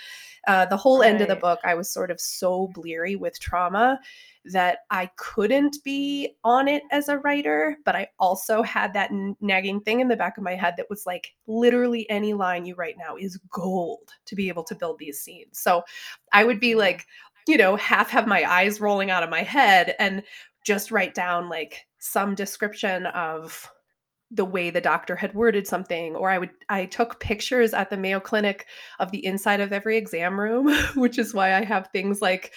Uh, 0.48 0.68
the 0.68 0.78
whole 0.78 1.02
end 1.02 1.22
of 1.22 1.28
the 1.28 1.36
book, 1.36 1.60
I 1.64 1.74
was 1.74 1.90
sort 1.90 2.12
of 2.12 2.22
so 2.22 2.68
bleary 2.68 3.16
with 3.16 3.40
trauma 3.40 4.00
that 4.46 4.80
I 4.92 5.10
couldn't 5.16 5.78
be 5.84 6.36
on 6.44 6.68
it 6.68 6.84
as 6.92 7.10
a 7.10 7.18
writer, 7.18 7.78
but 7.84 7.96
I 7.96 8.10
also 8.20 8.62
had 8.62 8.94
that 8.94 9.12
n- 9.12 9.36
nagging 9.42 9.82
thing 9.82 10.02
in 10.02 10.08
the 10.08 10.16
back 10.16 10.38
of 10.38 10.44
my 10.44 10.54
head 10.54 10.76
that 10.78 10.90
was 10.90 11.06
like, 11.06 11.34
literally 11.48 12.08
any 12.10 12.34
line 12.34 12.66
you 12.66 12.76
write 12.76 12.96
now 12.98 13.16
is 13.16 13.40
gold 13.50 14.12
to 14.26 14.36
be 14.36 14.48
able 14.48 14.64
to 14.66 14.76
build 14.76 15.00
these 15.00 15.20
scenes. 15.20 15.55
So 15.56 15.84
I 16.34 16.44
would 16.44 16.60
be 16.60 16.76
like, 16.76 17.06
you 17.48 17.58
know, 17.58 17.76
half 17.76 18.10
have 18.12 18.28
my 18.28 18.44
eyes 18.44 18.82
rolling 18.82 19.12
out 19.12 19.24
of 19.24 19.30
my 19.30 19.44
head 19.44 19.96
and 20.00 20.24
just 20.66 20.92
write 20.92 21.14
down 21.14 21.50
like 21.50 21.86
some 22.00 22.36
description 22.36 23.06
of 23.08 23.70
the 24.32 24.46
way 24.46 24.70
the 24.72 24.82
doctor 24.82 25.16
had 25.16 25.34
worded 25.36 25.68
something 25.68 26.16
or 26.16 26.32
i 26.32 26.38
would 26.40 26.50
i 26.68 26.86
took 26.86 27.20
pictures 27.20 27.76
at 27.76 27.92
the 27.92 27.96
mayo 27.98 28.20
clinic 28.20 28.66
of 29.00 29.12
the 29.12 29.24
inside 29.24 29.60
of 29.60 29.72
every 29.72 29.98
exam 29.98 30.40
room 30.40 30.68
which 30.96 31.20
is 31.20 31.34
why 31.34 31.54
i 31.54 31.64
have 31.64 31.88
things 31.94 32.24
like 32.24 32.52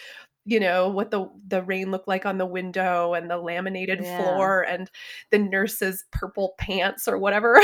you 0.47 0.59
know 0.59 0.89
what 0.89 1.11
the 1.11 1.29
the 1.47 1.63
rain 1.63 1.91
looked 1.91 2.09
like 2.09 2.25
on 2.25 2.39
the 2.39 2.47
window 2.47 3.13
and 3.13 3.31
the 3.31 3.37
laminated 3.37 4.01
Yeah. 4.03 4.17
floor 4.17 4.63
and 4.63 4.91
the 5.31 5.39
nurse's 5.39 6.05
purple 6.11 6.55
pants 6.59 7.07
or 7.07 7.19
whatever 7.19 7.61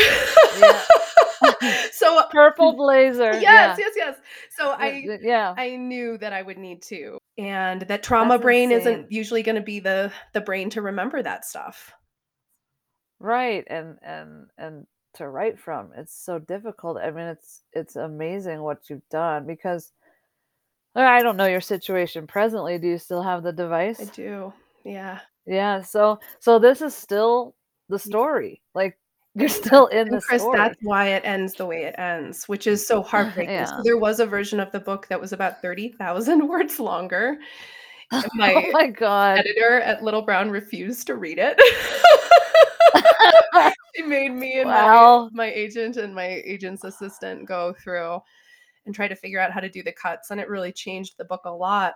Yeah. 0.60 0.82
so 1.92 2.23
Purple 2.30 2.73
blazer. 2.76 3.32
yes, 3.32 3.42
yeah. 3.42 3.76
yes, 3.78 3.92
yes. 3.96 4.16
So 4.50 4.70
Uh, 4.73 4.76
I 4.78 5.18
yeah. 5.23 5.54
I 5.56 5.76
knew 5.76 6.18
that 6.18 6.32
I 6.32 6.42
would 6.42 6.58
need 6.58 6.82
to. 6.84 7.18
And 7.38 7.82
that 7.82 8.02
trauma 8.02 8.34
That's 8.34 8.42
brain 8.42 8.70
insane. 8.73 8.80
isn't 9.00 9.12
usually 9.12 9.42
going 9.42 9.56
to 9.56 9.62
be 9.62 9.80
the 9.80 10.12
the 10.32 10.40
brain 10.40 10.70
to 10.70 10.82
remember 10.82 11.23
that 11.23 11.44
stuff. 11.44 11.92
Right. 13.20 13.64
And 13.68 13.99
and 14.02 14.46
and 14.58 14.87
to 15.14 15.28
write 15.28 15.58
from. 15.58 15.92
It's 15.96 16.14
so 16.14 16.38
difficult. 16.38 16.99
I 16.99 17.11
mean, 17.11 17.26
it's 17.26 17.62
it's 17.73 17.96
amazing 17.96 18.62
what 18.62 18.88
you've 18.90 19.08
done 19.11 19.46
because 19.46 19.92
I 20.96 21.23
don't 21.23 21.37
know 21.37 21.46
your 21.46 21.61
situation 21.61 22.26
presently. 22.26 22.78
Do 22.78 22.87
you 22.88 22.99
still 22.99 23.23
have 23.23 23.42
the 23.42 23.52
device? 23.52 24.00
I 24.00 24.04
do. 24.04 24.52
Yeah. 24.84 25.20
Yeah. 25.46 25.82
So 25.82 26.20
so 26.40 26.58
this 26.58 26.82
is 26.82 26.94
still 26.94 27.54
the 27.88 27.99
story. 27.99 28.62
Like 28.75 28.99
you're 29.34 29.48
still 29.48 29.86
in 29.88 30.08
the 30.08 30.20
Chris, 30.20 30.42
story. 30.42 30.56
that's 30.58 30.78
why 30.82 31.06
it 31.08 31.22
ends 31.24 31.54
the 31.54 31.66
way 31.66 31.84
it 31.84 31.94
ends, 31.98 32.48
which 32.48 32.66
is 32.66 32.86
so 32.86 33.02
heartbreaking. 33.10 33.54
Yeah. 33.54 33.64
So 33.66 33.80
there 33.82 33.98
was 33.98 34.20
a 34.20 34.26
version 34.26 34.60
of 34.60 34.70
the 34.72 34.80
book 34.80 35.08
that 35.08 35.20
was 35.20 35.32
about 35.32 35.60
30,000 35.62 36.46
words 36.48 36.78
longer. 36.80 37.38
And 38.12 38.24
oh 38.26 38.28
my 38.34 38.70
my 38.72 38.86
god. 38.88 39.38
editor 39.38 39.80
at 39.80 40.02
Little 40.04 40.22
Brown 40.22 40.50
refused 40.50 41.06
to 41.08 41.16
read 41.16 41.38
it. 41.40 41.58
she 43.94 44.02
made 44.02 44.32
me 44.32 44.60
and 44.60 44.68
Wow. 44.68 45.30
my, 45.32 45.46
my 45.46 45.52
agent 45.52 45.96
and 45.96 46.14
my 46.14 46.42
agent's 46.44 46.84
assistant 46.84 47.46
go 47.46 47.72
through 47.82 48.20
and 48.86 48.94
try 48.94 49.08
to 49.08 49.16
figure 49.16 49.40
out 49.40 49.50
how 49.52 49.60
to 49.60 49.68
do 49.68 49.82
the 49.82 49.92
cuts. 49.92 50.30
And 50.30 50.40
it 50.40 50.48
really 50.48 50.72
changed 50.72 51.14
the 51.16 51.24
book 51.24 51.42
a 51.44 51.50
lot. 51.50 51.94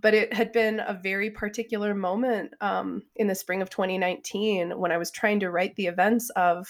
But 0.00 0.14
it 0.14 0.32
had 0.32 0.52
been 0.52 0.80
a 0.80 0.98
very 1.02 1.30
particular 1.30 1.94
moment 1.94 2.54
um, 2.60 3.02
in 3.16 3.26
the 3.26 3.34
spring 3.34 3.62
of 3.62 3.70
2019 3.70 4.78
when 4.78 4.92
I 4.92 4.98
was 4.98 5.10
trying 5.10 5.40
to 5.40 5.50
write 5.50 5.74
the 5.76 5.86
events 5.86 6.30
of 6.30 6.66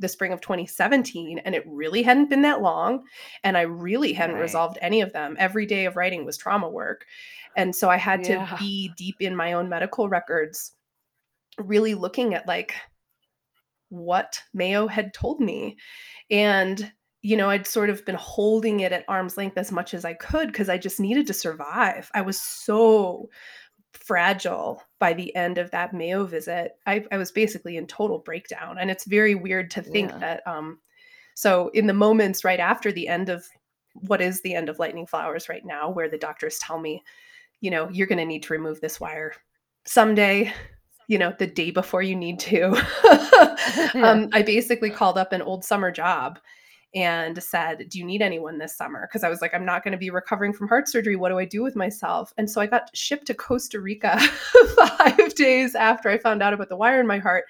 the 0.00 0.08
spring 0.08 0.32
of 0.32 0.40
2017 0.40 1.38
and 1.38 1.54
it 1.54 1.62
really 1.68 2.02
hadn't 2.02 2.28
been 2.28 2.42
that 2.42 2.60
long 2.60 3.04
and 3.44 3.56
i 3.56 3.60
really 3.62 4.12
hadn't 4.12 4.34
Right. 4.34 4.42
resolved 4.42 4.76
any 4.80 5.00
of 5.02 5.12
them 5.12 5.36
every 5.38 5.66
day 5.66 5.84
of 5.86 5.94
writing 5.94 6.24
was 6.24 6.36
trauma 6.36 6.68
work 6.68 7.04
and 7.56 7.74
so 7.76 7.88
i 7.88 7.96
had 7.96 8.26
Yeah. 8.26 8.44
to 8.48 8.56
be 8.58 8.90
deep 8.96 9.14
in 9.20 9.36
my 9.36 9.52
own 9.52 9.68
medical 9.68 10.08
records 10.08 10.72
really 11.58 11.94
looking 11.94 12.34
at 12.34 12.48
like 12.48 12.74
what 13.88 14.42
mayo 14.52 14.88
had 14.88 15.14
told 15.14 15.40
me 15.40 15.76
and 16.28 16.92
you 17.24 17.36
know 17.36 17.48
i'd 17.50 17.66
sort 17.66 17.90
of 17.90 18.04
been 18.04 18.14
holding 18.14 18.80
it 18.80 18.92
at 18.92 19.04
arm's 19.08 19.36
length 19.36 19.56
as 19.56 19.72
much 19.72 19.94
as 19.94 20.04
i 20.04 20.12
could 20.12 20.48
because 20.48 20.68
i 20.68 20.76
just 20.76 21.00
needed 21.00 21.26
to 21.26 21.32
survive 21.32 22.10
i 22.14 22.20
was 22.20 22.38
so 22.38 23.28
fragile 23.92 24.82
by 24.98 25.12
the 25.12 25.34
end 25.36 25.56
of 25.56 25.70
that 25.70 25.94
Mayo 25.94 26.24
visit. 26.24 26.72
I, 26.86 27.04
I 27.12 27.16
was 27.16 27.30
basically 27.30 27.76
in 27.76 27.86
total 27.86 28.18
breakdown. 28.18 28.76
And 28.78 28.90
it's 28.90 29.04
very 29.04 29.34
weird 29.34 29.70
to 29.72 29.82
think 29.82 30.10
Yeah. 30.10 30.18
that 30.18 30.46
um 30.46 30.78
so 31.34 31.68
in 31.74 31.86
the 31.86 31.94
moments 31.94 32.44
right 32.44 32.60
after 32.60 32.92
the 32.92 33.08
end 33.08 33.28
of 33.28 33.46
what 33.94 34.20
is 34.20 34.40
the 34.42 34.54
end 34.54 34.68
of 34.68 34.78
lightning 34.78 35.06
flowers 35.06 35.48
right 35.48 35.64
now, 35.64 35.90
where 35.90 36.08
the 36.08 36.18
doctors 36.18 36.58
tell 36.58 36.80
me, 36.80 37.02
you 37.60 37.70
know, 37.70 37.88
you're 37.90 38.06
gonna 38.06 38.24
need 38.24 38.42
to 38.44 38.52
remove 38.52 38.80
this 38.80 39.00
wire 39.00 39.32
someday, 39.84 40.52
you 41.08 41.18
know, 41.18 41.32
the 41.38 41.46
day 41.46 41.70
before 41.70 42.02
you 42.02 42.16
need 42.16 42.40
to. 42.40 42.74
Um, 43.94 44.28
I 44.32 44.42
basically 44.42 44.90
called 44.90 45.16
up 45.16 45.32
an 45.32 45.40
old 45.40 45.64
summer 45.64 45.92
job 45.92 46.40
and 46.94 47.42
said, 47.42 47.88
Do 47.88 47.98
you 47.98 48.04
need 48.04 48.22
anyone 48.22 48.58
this 48.58 48.76
summer? 48.76 49.08
Because 49.08 49.24
I 49.24 49.28
was 49.28 49.40
like, 49.40 49.52
I'm 49.54 49.64
not 49.64 49.82
going 49.82 49.92
to 49.92 49.98
be 49.98 50.10
recovering 50.10 50.52
from 50.52 50.68
heart 50.68 50.88
surgery. 50.88 51.16
What 51.16 51.30
do 51.30 51.38
I 51.38 51.44
do 51.44 51.62
with 51.62 51.76
myself? 51.76 52.32
And 52.38 52.48
so 52.48 52.60
I 52.60 52.66
got 52.66 52.90
shipped 52.96 53.26
to 53.26 53.34
Costa 53.34 53.80
Rica 53.80 54.18
five 54.76 55.34
days 55.34 55.74
after 55.74 56.08
I 56.08 56.18
found 56.18 56.42
out 56.42 56.54
about 56.54 56.68
the 56.68 56.76
wire 56.76 57.00
in 57.00 57.06
my 57.06 57.18
heart. 57.18 57.44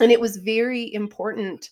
And 0.00 0.12
it 0.12 0.20
was 0.20 0.36
very 0.36 0.92
important 0.94 1.70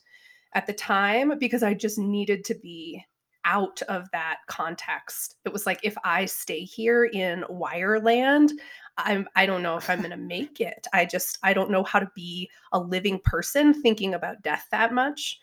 at 0.54 0.66
the 0.66 0.72
time 0.72 1.38
because 1.38 1.62
I 1.62 1.74
just 1.74 1.98
needed 1.98 2.44
to 2.46 2.54
be 2.54 3.04
out 3.44 3.80
of 3.82 4.10
that 4.10 4.38
context. 4.48 5.36
It 5.44 5.52
was 5.52 5.64
like, 5.64 5.80
if 5.82 5.96
I 6.04 6.26
stay 6.26 6.60
here 6.60 7.04
in 7.04 7.44
Wireland, 7.48 8.50
I'm, 8.98 9.26
I 9.34 9.46
don't 9.46 9.62
know 9.62 9.76
if 9.76 9.88
I'm 9.88 10.00
going 10.00 10.10
to 10.10 10.16
make 10.16 10.60
it. 10.60 10.86
I 10.92 11.06
just, 11.06 11.38
I 11.42 11.54
don't 11.54 11.70
know 11.70 11.84
how 11.84 12.00
to 12.00 12.10
be 12.14 12.50
a 12.72 12.78
living 12.78 13.18
person 13.24 13.72
thinking 13.72 14.14
about 14.14 14.42
death 14.42 14.66
that 14.72 14.92
much 14.92 15.38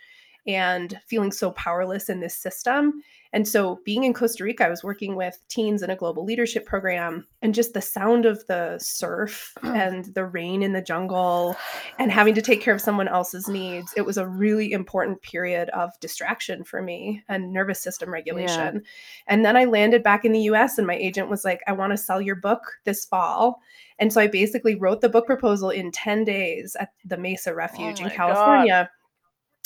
and 0.48 0.98
feeling 1.06 1.32
so 1.32 1.52
powerless 1.52 2.10
in 2.10 2.22
this 2.22 2.36
system. 2.36 3.04
And 3.34 3.46
so, 3.46 3.82
being 3.84 4.06
in 4.06 4.14
Costa 4.14 4.44
Rica, 4.44 4.66
I 4.66 4.70
was 4.70 4.86
working 4.86 5.16
with 5.18 5.38
teens 5.50 5.84
in 5.84 5.90
a 5.90 5.96
global 5.98 6.24
leadership 6.24 6.66
program, 6.66 7.28
and 7.42 7.54
just 7.54 7.74
the 7.74 7.82
sound 7.82 8.26
of 8.26 8.46
the 8.48 8.80
surf 8.80 9.54
and 9.64 10.06
the 10.16 10.26
rain 10.26 10.64
in 10.64 10.72
the 10.72 10.82
jungle 10.82 11.58
and 12.00 12.10
having 12.10 12.34
to 12.36 12.42
take 12.42 12.62
care 12.62 12.74
of 12.74 12.82
someone 12.82 13.10
else's 13.10 13.50
needs. 13.50 13.94
It 13.98 14.06
was 14.06 14.18
a 14.18 14.28
really 14.28 14.72
important 14.72 15.22
period 15.22 15.70
of 15.70 15.92
distraction 16.00 16.64
for 16.64 16.82
me 16.82 17.22
and 17.28 17.52
nervous 17.52 17.82
system 17.82 18.14
regulation. 18.14 18.82
And 19.28 19.44
then 19.44 19.58
I 19.58 19.66
landed 19.66 20.04
back 20.04 20.24
in 20.24 20.32
the 20.32 20.42
US, 20.42 20.78
and 20.78 20.88
my 20.88 20.96
agent 20.96 21.30
was 21.30 21.44
like, 21.44 21.60
I 21.68 21.74
want 21.74 21.92
to 21.92 21.98
sell 21.98 22.22
your 22.22 22.36
book 22.36 22.62
this 22.86 23.04
fall. 23.04 23.60
And 24.00 24.14
so 24.14 24.22
I 24.22 24.28
basically 24.28 24.76
wrote 24.76 25.02
the 25.02 25.10
book 25.10 25.26
proposal 25.26 25.70
in 25.70 25.92
10 25.92 26.24
days 26.24 26.78
at 26.80 26.94
the 27.04 27.18
Mesa 27.18 27.52
oh 27.52 27.56
Refuge 27.56 28.00
in 28.00 28.10
California. 28.10 28.90
God. 28.90 28.90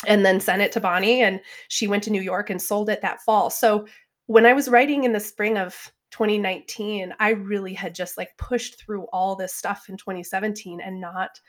And 0.07 0.25
then 0.25 0.39
sent 0.39 0.61
it 0.61 0.71
to 0.73 0.79
Bonnie 0.79 1.21
and 1.21 1.39
she 1.67 1.87
went 1.87 2.03
to 2.03 2.11
New 2.11 2.21
York 2.21 2.49
and 2.49 2.61
sold 2.61 2.89
it 2.89 3.01
that 3.01 3.21
fall. 3.21 3.49
So 3.49 3.85
when 4.25 4.45
I 4.45 4.53
was 4.53 4.69
writing 4.69 5.03
in 5.03 5.13
the 5.13 5.19
spring 5.19 5.57
of 5.57 5.91
2019, 6.11 7.13
I 7.19 7.29
really 7.31 7.73
had 7.73 7.93
just 7.93 8.17
like 8.17 8.35
pushed 8.37 8.79
through 8.79 9.03
all 9.13 9.35
this 9.35 9.53
stuff 9.53 9.85
in 9.89 9.97
2017 9.97 10.81
and 10.81 10.99
not 10.99 11.39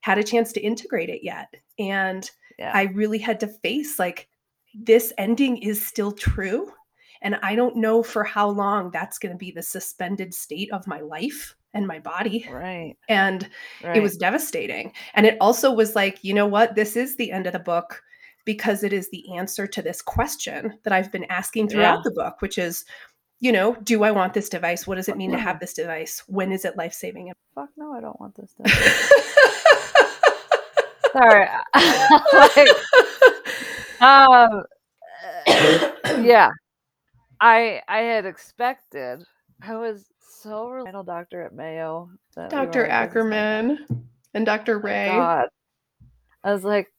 had 0.00 0.18
a 0.18 0.24
chance 0.24 0.52
to 0.52 0.60
integrate 0.60 1.08
it 1.08 1.22
yet. 1.22 1.52
And 1.78 2.28
Yeah. 2.58 2.72
I 2.74 2.84
really 2.84 3.18
had 3.18 3.40
to 3.40 3.46
face 3.46 3.98
like 3.98 4.28
this 4.74 5.12
ending 5.18 5.58
is 5.58 5.84
still 5.84 6.12
true 6.12 6.72
and 7.22 7.36
I 7.42 7.54
don't 7.54 7.76
know 7.76 8.02
for 8.02 8.24
how 8.24 8.48
long 8.48 8.90
that's 8.90 9.18
going 9.18 9.32
to 9.32 9.38
be 9.38 9.50
the 9.50 9.62
suspended 9.62 10.32
state 10.34 10.72
of 10.72 10.86
my 10.86 11.00
life 11.00 11.54
and 11.74 11.86
my 11.86 11.98
body. 11.98 12.46
right. 12.50 12.96
And 13.08 13.48
Right. 13.82 13.96
it 13.96 14.00
was 14.00 14.16
devastating. 14.16 14.92
And 15.14 15.26
it 15.26 15.36
also 15.40 15.72
was 15.72 15.94
like, 15.94 16.22
you 16.24 16.34
know 16.34 16.46
what? 16.46 16.74
This 16.74 16.96
is 16.96 17.16
the 17.16 17.30
end 17.30 17.46
of 17.46 17.52
the 17.52 17.58
book 17.58 18.02
because 18.44 18.82
it 18.82 18.92
is 18.92 19.10
the 19.10 19.36
answer 19.36 19.66
to 19.66 19.82
this 19.82 20.02
question 20.02 20.78
that 20.82 20.92
I've 20.92 21.12
been 21.12 21.24
asking 21.30 21.68
throughout 21.68 21.98
Yeah. 21.98 22.02
the 22.04 22.10
book, 22.12 22.40
which 22.40 22.58
is, 22.58 22.84
you 23.38 23.52
know, 23.52 23.76
do 23.84 24.02
I 24.02 24.10
want 24.10 24.34
this 24.34 24.48
device? 24.48 24.86
What 24.86 24.96
does 24.96 25.08
it 25.08 25.16
mean 25.16 25.30
to 25.32 25.38
have 25.38 25.60
this 25.60 25.74
device? 25.74 26.22
When 26.26 26.50
is 26.52 26.64
it 26.64 26.76
life 26.76 26.92
saving? 26.92 27.32
fuck 27.54 27.68
no, 27.76 27.92
I 27.92 28.00
don't 28.00 28.18
want 28.20 28.34
this 28.36 28.54
done. 28.54 28.66
Sorry. 31.12 31.48
like, 32.32 32.68
um 34.00 34.62
yeah. 36.24 36.50
I 37.40 37.82
I 37.88 37.98
had 37.98 38.26
expected 38.26 39.22
I 39.62 39.74
was 39.76 40.06
so 40.42 40.68
reliable 40.68 41.04
doctor 41.04 41.42
at 41.42 41.54
Mayo. 41.54 42.10
Dr. 42.34 42.56
like, 42.56 42.72
"This 42.72 42.76
is 42.76 42.84
my 42.84 42.88
Ackerman 42.88 44.06
and 44.34 44.46
Dr. 44.46 44.78
Ray. 44.78 45.08
God. 45.08 45.48
I 46.42 46.52
was 46.52 46.64
like, 46.64 46.92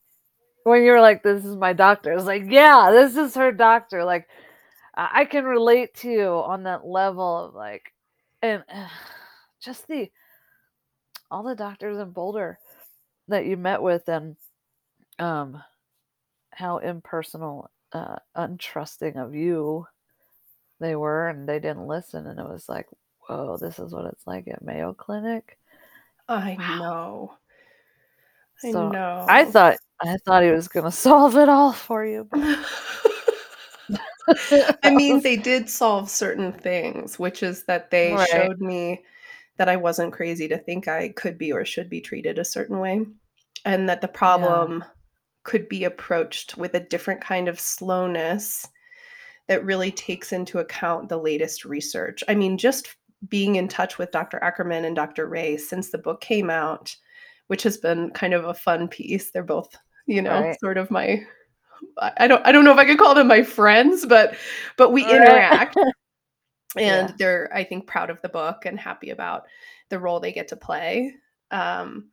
when 0.63 0.83
you 0.83 0.91
were 0.91 1.01
like, 1.01 1.23
"This 1.23 1.43
is 1.43 1.55
my 1.55 1.73
doctor," 1.73 2.11
I 2.11 2.15
was 2.15 2.25
like, 2.25 2.43
"Yeah, 2.47 2.91
this 2.91 3.15
is 3.15 3.35
her 3.35 3.51
doctor." 3.51 4.03
Like, 4.03 4.27
I 4.95 5.25
can 5.25 5.45
relate 5.45 5.93
to 5.95 6.11
you 6.11 6.27
on 6.27 6.63
that 6.63 6.85
level 6.85 7.45
of 7.45 7.55
like, 7.55 7.93
and 8.41 8.63
just 9.61 9.87
the 9.87 10.11
all 11.29 11.43
the 11.43 11.55
doctors 11.55 11.97
in 11.97 12.11
Boulder 12.11 12.59
that 13.27 13.45
you 13.45 13.57
met 13.57 13.81
with, 13.81 14.07
and 14.09 14.35
um, 15.19 15.63
how 16.51 16.77
impersonal, 16.79 17.69
uh, 17.93 18.17
untrusting 18.35 19.15
of 19.17 19.33
you 19.33 19.87
they 20.79 20.95
were, 20.95 21.29
and 21.29 21.47
they 21.47 21.59
didn't 21.59 21.87
listen, 21.87 22.27
and 22.27 22.39
it 22.39 22.47
was 22.47 22.67
like, 22.67 22.87
whoa, 23.31 23.57
this 23.57 23.79
is 23.79 23.93
what 23.93 24.05
it's 24.05 24.27
like 24.27 24.47
at 24.47 24.63
Mayo 24.63 24.93
Clinic. 24.93 25.57
I 26.27 26.55
Wow. 26.57 26.79
know. 26.79 27.37
I 28.63 28.71
So 28.71 28.89
know. 28.89 29.25
I 29.27 29.45
thought 29.45 29.77
I 30.01 30.17
thought 30.17 30.43
he 30.43 30.51
was 30.51 30.67
gonna 30.67 30.91
solve 30.91 31.37
it 31.37 31.49
all 31.49 31.73
for 31.73 32.05
you. 32.05 32.27
but- 32.29 32.39
I 34.83 34.89
mean, 34.89 35.19
they 35.23 35.35
did 35.35 35.69
solve 35.69 36.09
certain 36.09 36.53
things, 36.53 37.19
which 37.19 37.43
is 37.43 37.63
that 37.65 37.91
they 37.91 38.15
Right. 38.15 38.29
showed 38.29 38.61
me 38.61 39.03
that 39.57 39.69
I 39.69 39.75
wasn't 39.75 40.13
crazy 40.13 40.47
to 40.47 40.57
think 40.57 40.87
I 40.87 41.09
could 41.09 41.37
be 41.37 41.51
or 41.51 41.65
should 41.65 41.89
be 41.89 42.01
treated 42.01 42.39
a 42.39 42.45
certain 42.45 42.79
way, 42.79 43.05
and 43.65 43.89
that 43.89 44.01
the 44.01 44.07
problem 44.07 44.83
could 45.43 45.67
be 45.67 45.83
approached 45.85 46.57
with 46.57 46.75
a 46.75 46.79
different 46.79 47.21
kind 47.21 47.47
of 47.47 47.59
slowness 47.59 48.67
that 49.47 49.65
really 49.65 49.91
takes 49.91 50.31
into 50.31 50.59
account 50.59 51.09
the 51.09 51.17
latest 51.17 51.65
research. 51.65 52.23
I 52.27 52.35
mean, 52.35 52.57
just 52.57 52.95
being 53.27 53.55
in 53.55 53.67
touch 53.67 53.97
with 53.97 54.11
Dr. 54.11 54.43
Ackerman 54.43 54.85
and 54.85 54.95
Dr. 54.95 55.27
Ray 55.27 55.57
since 55.57 55.89
the 55.89 55.97
book 55.97 56.21
came 56.21 56.49
out, 56.49 56.95
which 57.47 57.63
has 57.63 57.77
been 57.77 58.11
kind 58.11 58.33
of 58.33 58.45
a 58.45 58.53
fun 58.53 58.87
piece. 58.87 59.31
They're 59.31 59.43
both, 59.43 59.75
you 60.07 60.21
know, 60.21 60.41
Right. 60.41 60.59
sort 60.59 60.77
of 60.77 60.89
my 60.91 61.23
I 61.97 62.27
don't 62.27 62.45
I 62.45 62.51
don't 62.51 62.63
know 62.63 62.71
if 62.71 62.77
I 62.77 62.85
could 62.85 62.99
call 62.99 63.15
them 63.15 63.27
my 63.27 63.43
friends, 63.43 64.05
but 64.05 64.35
but 64.77 64.91
we 64.91 65.03
interact 65.03 65.75
and 66.77 67.09
Yeah. 67.09 67.11
they're 67.17 67.49
I 67.53 67.63
think 67.63 67.87
proud 67.87 68.09
of 68.09 68.21
the 68.21 68.29
book 68.29 68.65
and 68.65 68.79
happy 68.79 69.09
about 69.09 69.45
the 69.89 69.99
role 69.99 70.19
they 70.19 70.31
get 70.31 70.47
to 70.49 70.55
play. 70.55 71.15
Um 71.51 72.09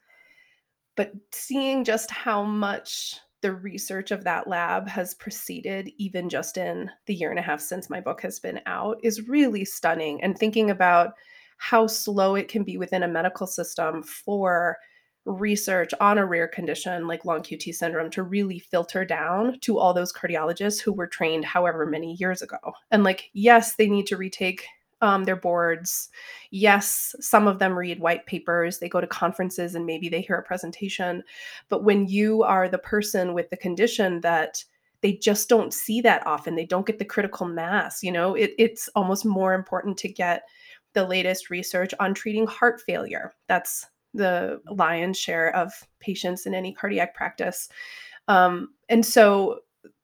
but 0.96 1.12
seeing 1.32 1.84
just 1.84 2.10
how 2.10 2.42
much 2.42 3.20
the 3.40 3.52
research 3.52 4.11
of 4.11 4.25
that 4.25 4.49
lab 4.49 4.88
has 4.88 5.14
proceeded 5.14 5.90
even 5.97 6.28
just 6.28 6.57
in 6.57 6.90
the 7.07 7.14
year 7.14 7.30
and 7.30 7.38
a 7.38 7.42
half 7.42 7.61
since 7.61 7.88
my 7.88 8.00
book 8.00 8.21
has 8.23 8.40
been 8.40 8.61
out 8.66 8.99
is 9.02 9.28
really 9.28 9.64
stunning 9.64 10.23
and 10.23 10.37
thinking 10.37 10.71
about 10.71 11.12
how 11.59 11.87
slow 11.87 12.35
it 12.35 12.49
can 12.49 12.64
be 12.64 12.76
within 12.76 13.02
a 13.02 13.09
medical 13.09 13.47
system 13.47 14.02
for 14.02 14.76
research 15.25 15.92
on 16.00 16.18
a 16.18 16.25
rare 16.25 16.49
condition 16.49 17.07
like 17.07 17.25
long 17.25 17.42
QT 17.42 17.75
syndrome 17.75 18.11
to 18.11 18.23
really 18.23 18.59
filter 18.59 19.04
down 19.04 19.59
to 19.61 19.78
all 19.78 19.92
those 19.92 20.12
cardiologists 20.12 20.80
who 20.80 20.92
were 20.92 21.07
trained 21.07 21.45
however 21.45 21.85
many 21.85 22.16
years 22.18 22.40
ago. 22.40 22.59
And 22.90 23.04
like, 23.04 23.30
yes, 23.35 23.75
they 23.75 23.88
need 23.88 24.07
to 24.07 24.16
retake 24.16 24.66
um, 25.00 25.25
their 25.25 25.37
boards. 25.37 26.09
Yes, 26.50 27.14
some 27.21 27.47
of 27.47 27.59
them 27.59 27.78
read 27.78 28.00
white 28.00 28.26
papers, 28.26 28.78
they 28.78 28.88
go 28.88 29.00
to 29.00 29.07
conferences 29.07 29.75
and 29.75 29.87
maybe 29.87 30.09
they 30.09 30.21
hear 30.21 30.37
a 30.37 30.43
presentation. 30.43 31.23
But 31.69 31.85
when 31.85 32.09
you 32.09 32.43
are 32.43 32.69
the 32.69 32.78
person 32.78 33.35
with 33.35 33.50
the 33.50 33.57
condition 33.57 34.21
that 34.23 34.64
they 35.00 35.12
just 35.12 35.49
don't 35.49 35.73
see 35.73 36.00
that 36.00 36.26
often, 36.26 36.57
they 36.57 36.67
don't 36.67 36.87
get 36.87 36.99
the 36.99 37.05
critical 37.05 37.47
mass, 37.47 38.02
you 38.02 38.11
know, 38.11 38.35
it, 38.35 38.52
it's 38.59 38.88
almost 38.97 39.25
more 39.25 39.55
important 39.55 39.97
to 39.99 40.09
get 40.09 40.43
the 40.95 41.07
latest 41.07 41.50
research 41.50 41.95
on 42.00 42.14
treating 42.14 42.47
heart 42.47 42.81
failure. 42.81 43.33
That's 43.47 43.87
the 44.14 44.61
lion's 44.71 45.19
share 45.19 45.55
of 45.55 45.73
patients 46.00 46.47
in 46.47 46.55
any 46.55 46.73
cardiac 46.73 47.14
practice. 47.14 47.69
Um, 48.26 48.71
and 48.88 49.05
so 49.05 49.61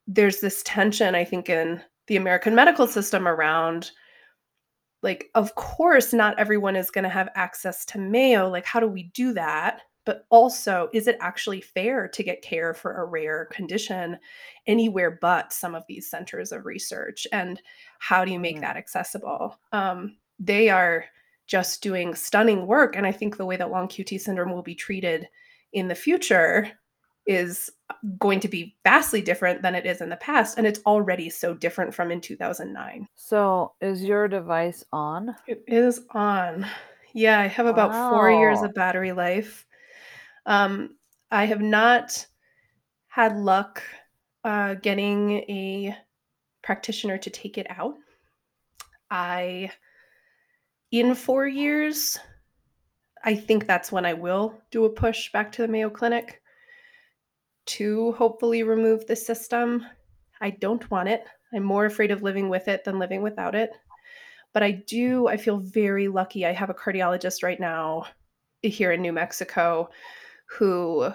there's 0.06 0.40
this 0.40 0.62
tension, 0.64 1.14
I 1.14 1.24
think, 1.24 1.48
in 1.48 1.82
the 2.06 2.16
American 2.16 2.54
medical 2.54 2.86
system 2.86 3.26
around 3.26 3.90
like, 5.04 5.30
of 5.34 5.54
course, 5.54 6.14
not 6.14 6.38
everyone 6.38 6.76
is 6.76 6.90
going 6.90 7.04
to 7.04 7.10
have 7.10 7.28
access 7.34 7.84
to 7.84 7.98
Mayo. 7.98 8.48
Like, 8.48 8.64
how 8.64 8.80
do 8.80 8.88
we 8.88 9.04
do 9.14 9.34
that? 9.34 9.82
But 10.06 10.26
also, 10.30 10.88
is 10.92 11.06
it 11.06 11.18
actually 11.20 11.60
fair 11.60 12.08
to 12.08 12.22
get 12.22 12.42
care 12.42 12.72
for 12.74 12.96
a 12.96 13.04
rare 13.04 13.46
condition 13.52 14.18
anywhere 14.66 15.18
but 15.20 15.52
some 15.52 15.74
of 15.74 15.84
these 15.86 16.10
centers 16.10 16.52
of 16.52 16.64
research? 16.64 17.26
And 17.32 17.60
how 17.98 18.24
do 18.24 18.32
you 18.32 18.40
make 18.40 18.56
mm-hmm. 18.56 18.62
that 18.62 18.76
accessible? 18.78 19.58
Um, 19.72 20.16
they 20.38 20.70
are 20.70 21.04
just 21.46 21.82
doing 21.82 22.14
stunning 22.14 22.66
work. 22.66 22.96
And 22.96 23.06
I 23.06 23.12
think 23.12 23.36
the 23.36 23.46
way 23.46 23.56
that 23.56 23.70
long 23.70 23.88
QT 23.88 24.18
syndrome 24.20 24.52
will 24.52 24.62
be 24.62 24.74
treated 24.74 25.28
in 25.74 25.88
the 25.88 25.94
future 25.94 26.72
is 27.26 27.70
going 28.18 28.40
to 28.40 28.48
be 28.48 28.76
vastly 28.84 29.22
different 29.22 29.62
than 29.62 29.74
it 29.74 29.86
is 29.86 30.00
in 30.00 30.08
the 30.08 30.16
past. 30.16 30.58
And 30.58 30.66
it's 30.66 30.80
already 30.86 31.30
so 31.30 31.54
different 31.54 31.94
from 31.94 32.10
in 32.10 32.20
2009. 32.20 33.08
So, 33.14 33.72
is 33.80 34.02
your 34.02 34.28
device 34.28 34.84
on? 34.92 35.34
It 35.46 35.64
is 35.66 36.02
on. 36.10 36.66
Yeah, 37.14 37.38
I 37.38 37.46
have 37.46 37.66
about 37.66 37.90
wow. 37.90 38.10
four 38.10 38.30
years 38.30 38.60
of 38.62 38.74
battery 38.74 39.12
life. 39.12 39.64
Um, 40.46 40.96
I 41.30 41.46
have 41.46 41.60
not 41.60 42.26
had 43.08 43.36
luck 43.36 43.82
uh, 44.42 44.74
getting 44.74 45.30
a 45.48 45.96
practitioner 46.62 47.18
to 47.18 47.30
take 47.30 47.56
it 47.56 47.66
out. 47.70 47.94
I 49.10 49.70
in 50.90 51.14
four 51.14 51.46
years, 51.46 52.18
I 53.24 53.34
think 53.34 53.66
that's 53.66 53.90
when 53.90 54.04
I 54.04 54.12
will 54.12 54.60
do 54.70 54.84
a 54.84 54.90
push 54.90 55.32
back 55.32 55.50
to 55.52 55.62
the 55.62 55.68
Mayo 55.68 55.90
Clinic 55.90 56.42
to 57.66 58.12
hopefully 58.12 58.62
remove 58.62 59.06
the 59.06 59.16
system. 59.16 59.86
I 60.40 60.50
don't 60.50 60.90
want 60.90 61.08
it. 61.08 61.24
I'm 61.52 61.62
more 61.62 61.86
afraid 61.86 62.10
of 62.10 62.22
living 62.22 62.48
with 62.48 62.68
it 62.68 62.84
than 62.84 62.98
living 62.98 63.22
without 63.22 63.54
it. 63.54 63.70
But 64.52 64.62
I 64.62 64.72
do, 64.72 65.26
I 65.26 65.36
feel 65.36 65.58
very 65.58 66.08
lucky. 66.08 66.46
I 66.46 66.52
have 66.52 66.70
a 66.70 66.74
cardiologist 66.74 67.42
right 67.42 67.58
now 67.58 68.04
here 68.62 68.92
in 68.92 69.02
New 69.02 69.12
Mexico 69.12 69.88
who, 70.46 71.10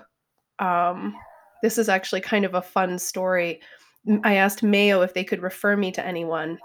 um, 0.59 1.15
this 1.61 1.77
is 1.77 1.89
actually 1.89 2.21
kind 2.21 2.45
of 2.45 2.53
a 2.53 2.61
fun 2.61 2.99
story. 2.99 3.61
I 4.23 4.35
asked 4.35 4.63
Mayo 4.63 5.01
if 5.01 5.13
they 5.13 5.23
could 5.23 5.41
refer 5.41 5.75
me 5.75 5.91
to 5.91 6.05
anyone 6.05 6.57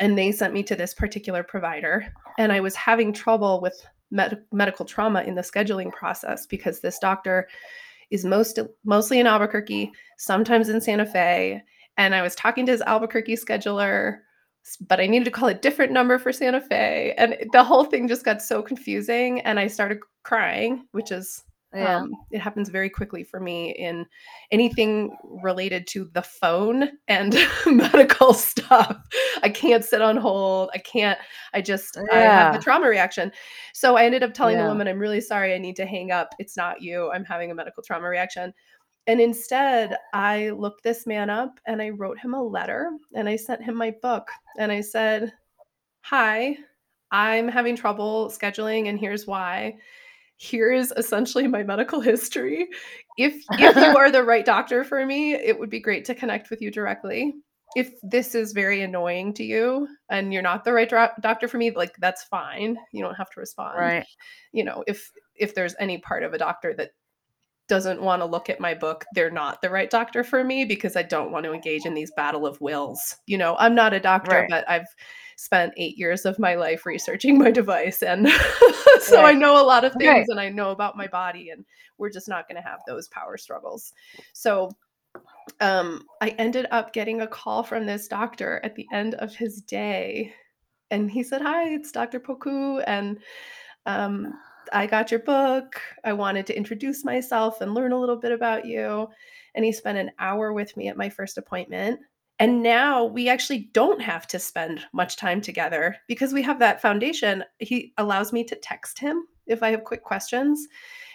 and 0.00 0.16
they 0.16 0.32
sent 0.32 0.52
me 0.52 0.62
to 0.64 0.76
this 0.76 0.94
particular 0.94 1.42
provider 1.42 2.06
and 2.38 2.52
i 2.52 2.60
was 2.60 2.74
having 2.74 3.12
trouble 3.12 3.60
with 3.60 3.86
med- 4.10 4.42
medical 4.52 4.84
trauma 4.84 5.22
in 5.22 5.34
the 5.34 5.42
scheduling 5.42 5.92
process 5.92 6.46
because 6.46 6.80
this 6.80 6.98
doctor 6.98 7.48
is 8.10 8.24
most 8.24 8.58
mostly 8.84 9.18
in 9.20 9.26
albuquerque 9.26 9.92
sometimes 10.18 10.68
in 10.68 10.80
santa 10.80 11.06
fe. 11.06 11.62
And 11.98 12.14
i 12.14 12.22
was 12.22 12.34
talking 12.34 12.66
to 12.66 12.72
his 12.72 12.82
albuquerque 12.82 13.36
scheduler 13.36 14.18
but 14.88 15.00
i 15.00 15.06
needed 15.06 15.24
to 15.24 15.30
call 15.30 15.48
a 15.48 15.54
different 15.54 15.92
number 15.92 16.18
for 16.18 16.32
santa 16.32 16.60
fe. 16.60 17.14
And 17.18 17.36
the 17.52 17.64
whole 17.64 17.84
thing 17.84 18.08
just 18.08 18.24
got 18.24 18.42
so 18.42 18.62
confusing 18.62 19.40
and 19.42 19.58
i 19.58 19.66
started 19.66 19.98
crying 20.22 20.86
which 20.92 21.10
is 21.12 21.44
yeah. 21.74 21.96
Um, 21.98 22.12
it 22.30 22.40
happens 22.40 22.68
very 22.68 22.88
quickly 22.88 23.24
for 23.24 23.40
me 23.40 23.70
in 23.70 24.06
anything 24.50 25.16
related 25.24 25.86
to 25.88 26.08
the 26.12 26.22
phone 26.22 26.90
and 27.08 27.36
medical 27.66 28.32
stuff. 28.34 28.96
I 29.42 29.48
can't 29.48 29.84
sit 29.84 30.00
on 30.00 30.16
hold. 30.16 30.70
I 30.74 30.78
can't, 30.78 31.18
I 31.52 31.60
just, 31.60 31.96
yeah. 31.96 32.16
I 32.16 32.20
have 32.20 32.54
the 32.54 32.60
trauma 32.60 32.88
reaction. 32.88 33.32
So 33.74 33.96
I 33.96 34.04
ended 34.04 34.22
up 34.22 34.32
telling 34.32 34.56
yeah. 34.56 34.62
the 34.62 34.68
woman, 34.68 34.88
I'm 34.88 34.98
really 34.98 35.20
sorry. 35.20 35.54
I 35.54 35.58
need 35.58 35.76
to 35.76 35.86
hang 35.86 36.12
up. 36.12 36.30
It's 36.38 36.56
not 36.56 36.80
you. 36.80 37.10
I'm 37.10 37.24
having 37.24 37.50
a 37.50 37.54
medical 37.54 37.82
trauma 37.82 38.08
reaction. 38.08 38.54
And 39.08 39.20
instead, 39.20 39.96
I 40.14 40.50
looked 40.50 40.82
this 40.82 41.06
man 41.06 41.30
up 41.30 41.60
and 41.66 41.82
I 41.82 41.90
wrote 41.90 42.18
him 42.18 42.34
a 42.34 42.42
letter 42.42 42.90
and 43.14 43.28
I 43.28 43.36
sent 43.36 43.62
him 43.62 43.76
my 43.76 43.94
book. 44.02 44.28
And 44.58 44.72
I 44.72 44.80
said, 44.80 45.32
Hi, 46.02 46.56
I'm 47.10 47.48
having 47.48 47.76
trouble 47.76 48.30
scheduling, 48.30 48.88
and 48.88 48.98
here's 48.98 49.26
why 49.26 49.76
here 50.36 50.70
is 50.70 50.92
essentially 50.96 51.46
my 51.46 51.62
medical 51.62 52.00
history. 52.00 52.68
If 53.18 53.42
if 53.52 53.76
you 53.76 53.82
are 53.96 54.10
the 54.10 54.24
right 54.24 54.44
doctor 54.44 54.84
for 54.84 55.04
me, 55.04 55.34
it 55.34 55.58
would 55.58 55.70
be 55.70 55.80
great 55.80 56.04
to 56.06 56.14
connect 56.14 56.50
with 56.50 56.60
you 56.60 56.70
directly. 56.70 57.34
If 57.74 57.94
this 58.02 58.34
is 58.34 58.52
very 58.52 58.82
annoying 58.82 59.34
to 59.34 59.44
you 59.44 59.88
and 60.08 60.32
you're 60.32 60.42
not 60.42 60.64
the 60.64 60.72
right 60.72 60.88
doctor 61.20 61.48
for 61.48 61.58
me, 61.58 61.70
like 61.72 61.94
that's 61.98 62.24
fine. 62.24 62.78
You 62.92 63.02
don't 63.02 63.16
have 63.16 63.30
to 63.30 63.40
respond. 63.40 63.78
Right. 63.78 64.06
You 64.52 64.64
know, 64.64 64.84
if 64.86 65.10
if 65.34 65.54
there's 65.54 65.74
any 65.78 65.98
part 65.98 66.22
of 66.22 66.32
a 66.32 66.38
doctor 66.38 66.74
that 66.74 66.90
doesn't 67.68 68.00
want 68.00 68.22
to 68.22 68.26
look 68.26 68.48
at 68.48 68.60
my 68.60 68.74
book, 68.74 69.04
they're 69.14 69.30
not 69.30 69.60
the 69.60 69.70
right 69.70 69.90
doctor 69.90 70.22
for 70.22 70.44
me 70.44 70.64
because 70.64 70.96
I 70.96 71.02
don't 71.02 71.32
want 71.32 71.44
to 71.44 71.52
engage 71.52 71.84
in 71.84 71.94
these 71.94 72.12
battle 72.16 72.46
of 72.46 72.60
wills. 72.60 73.16
You 73.26 73.38
know, 73.38 73.56
I'm 73.58 73.74
not 73.74 73.92
a 73.92 74.00
doctor, 74.00 74.36
right. 74.36 74.48
but 74.48 74.68
I've 74.68 74.86
spent 75.36 75.74
eight 75.76 75.96
years 75.96 76.24
of 76.24 76.38
my 76.38 76.54
life 76.54 76.86
researching 76.86 77.38
my 77.38 77.50
device. 77.50 78.02
And 78.02 78.28
so 79.00 79.22
right. 79.22 79.34
I 79.34 79.38
know 79.38 79.62
a 79.62 79.64
lot 79.64 79.84
of 79.84 79.92
things 79.92 80.08
right. 80.08 80.26
and 80.28 80.40
I 80.40 80.48
know 80.48 80.70
about 80.70 80.96
my 80.96 81.06
body, 81.06 81.50
and 81.50 81.64
we're 81.98 82.10
just 82.10 82.28
not 82.28 82.48
going 82.48 82.60
to 82.60 82.68
have 82.68 82.80
those 82.86 83.08
power 83.08 83.36
struggles. 83.36 83.92
So 84.32 84.70
um, 85.60 86.04
I 86.20 86.30
ended 86.30 86.66
up 86.70 86.92
getting 86.92 87.20
a 87.20 87.26
call 87.26 87.62
from 87.62 87.86
this 87.86 88.08
doctor 88.08 88.60
at 88.64 88.74
the 88.74 88.86
end 88.92 89.14
of 89.14 89.34
his 89.34 89.60
day. 89.62 90.34
And 90.90 91.10
he 91.10 91.22
said, 91.22 91.42
Hi, 91.42 91.68
it's 91.70 91.92
Dr. 91.92 92.20
Poku. 92.20 92.82
And 92.86 93.18
um, 93.86 94.34
I 94.72 94.86
got 94.86 95.10
your 95.10 95.20
book. 95.20 95.80
I 96.04 96.12
wanted 96.12 96.46
to 96.46 96.56
introduce 96.56 97.04
myself 97.04 97.60
and 97.60 97.74
learn 97.74 97.92
a 97.92 97.98
little 97.98 98.16
bit 98.16 98.32
about 98.32 98.66
you. 98.66 99.08
And 99.54 99.64
he 99.64 99.72
spent 99.72 99.98
an 99.98 100.10
hour 100.18 100.52
with 100.52 100.76
me 100.76 100.88
at 100.88 100.96
my 100.96 101.08
first 101.08 101.38
appointment. 101.38 102.00
And 102.38 102.62
now 102.62 103.04
we 103.04 103.28
actually 103.28 103.70
don't 103.72 104.00
have 104.00 104.26
to 104.28 104.38
spend 104.38 104.80
much 104.92 105.16
time 105.16 105.40
together 105.40 105.96
because 106.06 106.34
we 106.34 106.42
have 106.42 106.58
that 106.58 106.82
foundation. 106.82 107.42
He 107.58 107.94
allows 107.96 108.32
me 108.32 108.44
to 108.44 108.56
text 108.56 108.98
him 108.98 109.26
if 109.46 109.62
I 109.62 109.70
have 109.70 109.84
quick 109.84 110.02
questions. 110.02 110.66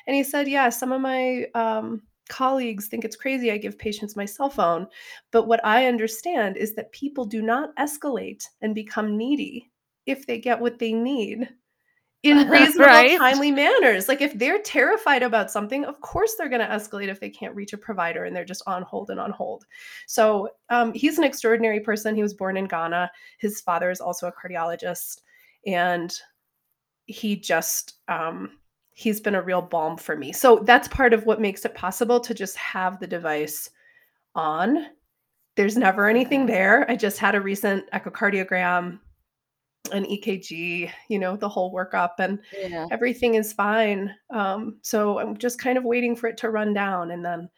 And 0.07 0.15
he 0.15 0.23
said, 0.23 0.47
Yeah, 0.47 0.69
some 0.69 0.91
of 0.91 1.01
my 1.01 1.45
um, 1.53 2.01
colleagues 2.29 2.87
think 2.87 3.05
it's 3.05 3.15
crazy 3.15 3.51
I 3.51 3.57
give 3.57 3.77
patients 3.77 4.15
my 4.15 4.25
cell 4.25 4.49
phone. 4.49 4.87
But 5.31 5.47
what 5.47 5.63
I 5.63 5.85
understand 5.85 6.57
is 6.57 6.73
that 6.75 6.91
people 6.91 7.25
do 7.25 7.41
not 7.41 7.75
escalate 7.75 8.43
and 8.61 8.73
become 8.73 9.17
needy 9.17 9.69
if 10.07 10.25
they 10.25 10.39
get 10.39 10.59
what 10.59 10.79
they 10.79 10.93
need 10.93 11.49
in 12.23 12.37
reasonable, 12.49 12.85
right? 12.85 13.17
timely 13.17 13.51
manners. 13.51 14.07
Like 14.07 14.21
if 14.21 14.37
they're 14.37 14.61
terrified 14.61 15.23
about 15.23 15.51
something, 15.51 15.85
of 15.85 15.99
course 16.01 16.35
they're 16.35 16.49
going 16.49 16.61
to 16.61 16.67
escalate 16.67 17.07
if 17.07 17.19
they 17.19 17.29
can't 17.29 17.55
reach 17.55 17.73
a 17.73 17.77
provider 17.77 18.25
and 18.25 18.35
they're 18.35 18.45
just 18.45 18.63
on 18.67 18.83
hold 18.83 19.09
and 19.09 19.19
on 19.19 19.31
hold. 19.31 19.65
So 20.07 20.49
um, 20.69 20.93
he's 20.93 21.17
an 21.17 21.23
extraordinary 21.23 21.79
person. 21.79 22.15
He 22.15 22.21
was 22.21 22.33
born 22.33 22.57
in 22.57 22.65
Ghana. 22.65 23.11
His 23.39 23.61
father 23.61 23.89
is 23.89 24.01
also 24.01 24.27
a 24.27 24.31
cardiologist, 24.31 25.21
and 25.65 26.13
he 27.05 27.35
just 27.35 27.95
um, 28.07 28.57
he's 28.93 29.19
been 29.19 29.35
a 29.35 29.41
real 29.41 29.61
balm 29.61 29.97
for 29.97 30.15
me. 30.15 30.31
So 30.31 30.59
that's 30.59 30.87
part 30.87 31.13
of 31.13 31.25
what 31.25 31.41
makes 31.41 31.65
it 31.65 31.73
possible 31.73 32.19
to 32.19 32.33
just 32.33 32.55
have 32.57 32.99
the 32.99 33.07
device 33.07 33.69
on. 34.35 34.87
There's 35.55 35.75
never 35.75 36.07
anything 36.07 36.45
there. 36.45 36.89
I 36.89 36.95
just 36.95 37.17
had 37.17 37.35
a 37.35 37.41
recent 37.41 37.89
echocardiogram 37.91 38.99
an 39.91 40.05
EKG, 40.05 40.91
you 41.09 41.19
know, 41.19 41.35
the 41.35 41.49
whole 41.49 41.73
workup 41.73 42.11
and 42.19 42.39
yeah. 42.57 42.87
everything 42.91 43.35
is 43.35 43.53
fine. 43.53 44.13
Um, 44.29 44.77
so 44.81 45.19
I'm 45.19 45.37
just 45.37 45.59
kind 45.59 45.77
of 45.77 45.83
waiting 45.83 46.15
for 46.15 46.27
it 46.27 46.37
to 46.37 46.49
run 46.49 46.73
down 46.73 47.11
and 47.11 47.25
then 47.25 47.49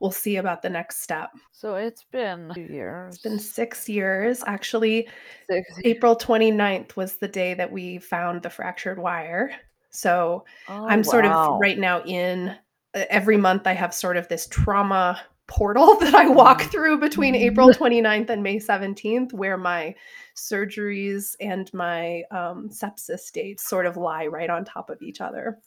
we'll 0.00 0.10
see 0.10 0.36
about 0.36 0.62
the 0.62 0.70
next 0.70 1.02
step. 1.02 1.30
So 1.52 1.76
it's 1.76 2.04
been 2.04 2.50
two 2.54 2.62
years. 2.62 3.14
It's 3.14 3.22
been 3.22 3.38
six 3.38 3.88
years. 3.88 4.42
Actually, 4.46 5.08
six. 5.48 5.78
April 5.84 6.16
29th 6.16 6.96
was 6.96 7.16
the 7.16 7.28
day 7.28 7.54
that 7.54 7.70
we 7.70 7.98
found 7.98 8.42
the 8.42 8.50
fractured 8.50 8.98
wire. 8.98 9.52
So 9.90 10.44
oh, 10.68 10.86
I'm 10.88 11.04
sort 11.04 11.24
wow. 11.24 11.54
of 11.54 11.60
right 11.60 11.78
now 11.78 12.02
in 12.04 12.56
every 12.94 13.36
month 13.36 13.66
I 13.66 13.72
have 13.72 13.94
sort 13.94 14.16
of 14.16 14.26
this 14.28 14.46
trauma 14.48 15.20
portal 15.52 15.96
that 16.00 16.14
I 16.14 16.28
walk 16.28 16.62
Mm. 16.62 16.70
through 16.70 16.98
between 16.98 17.34
April 17.34 17.70
29th 17.70 18.30
and 18.30 18.42
May 18.42 18.58
17th, 18.58 19.32
where 19.32 19.56
my 19.58 19.94
surgeries 20.34 21.36
and 21.40 21.72
my 21.74 22.22
um, 22.30 22.70
sepsis 22.70 23.30
dates 23.30 23.68
sort 23.68 23.86
of 23.86 23.96
lie 23.96 24.26
right 24.26 24.48
on 24.50 24.64
top 24.64 24.88
of 24.90 25.02
each 25.02 25.20
other. 25.20 25.58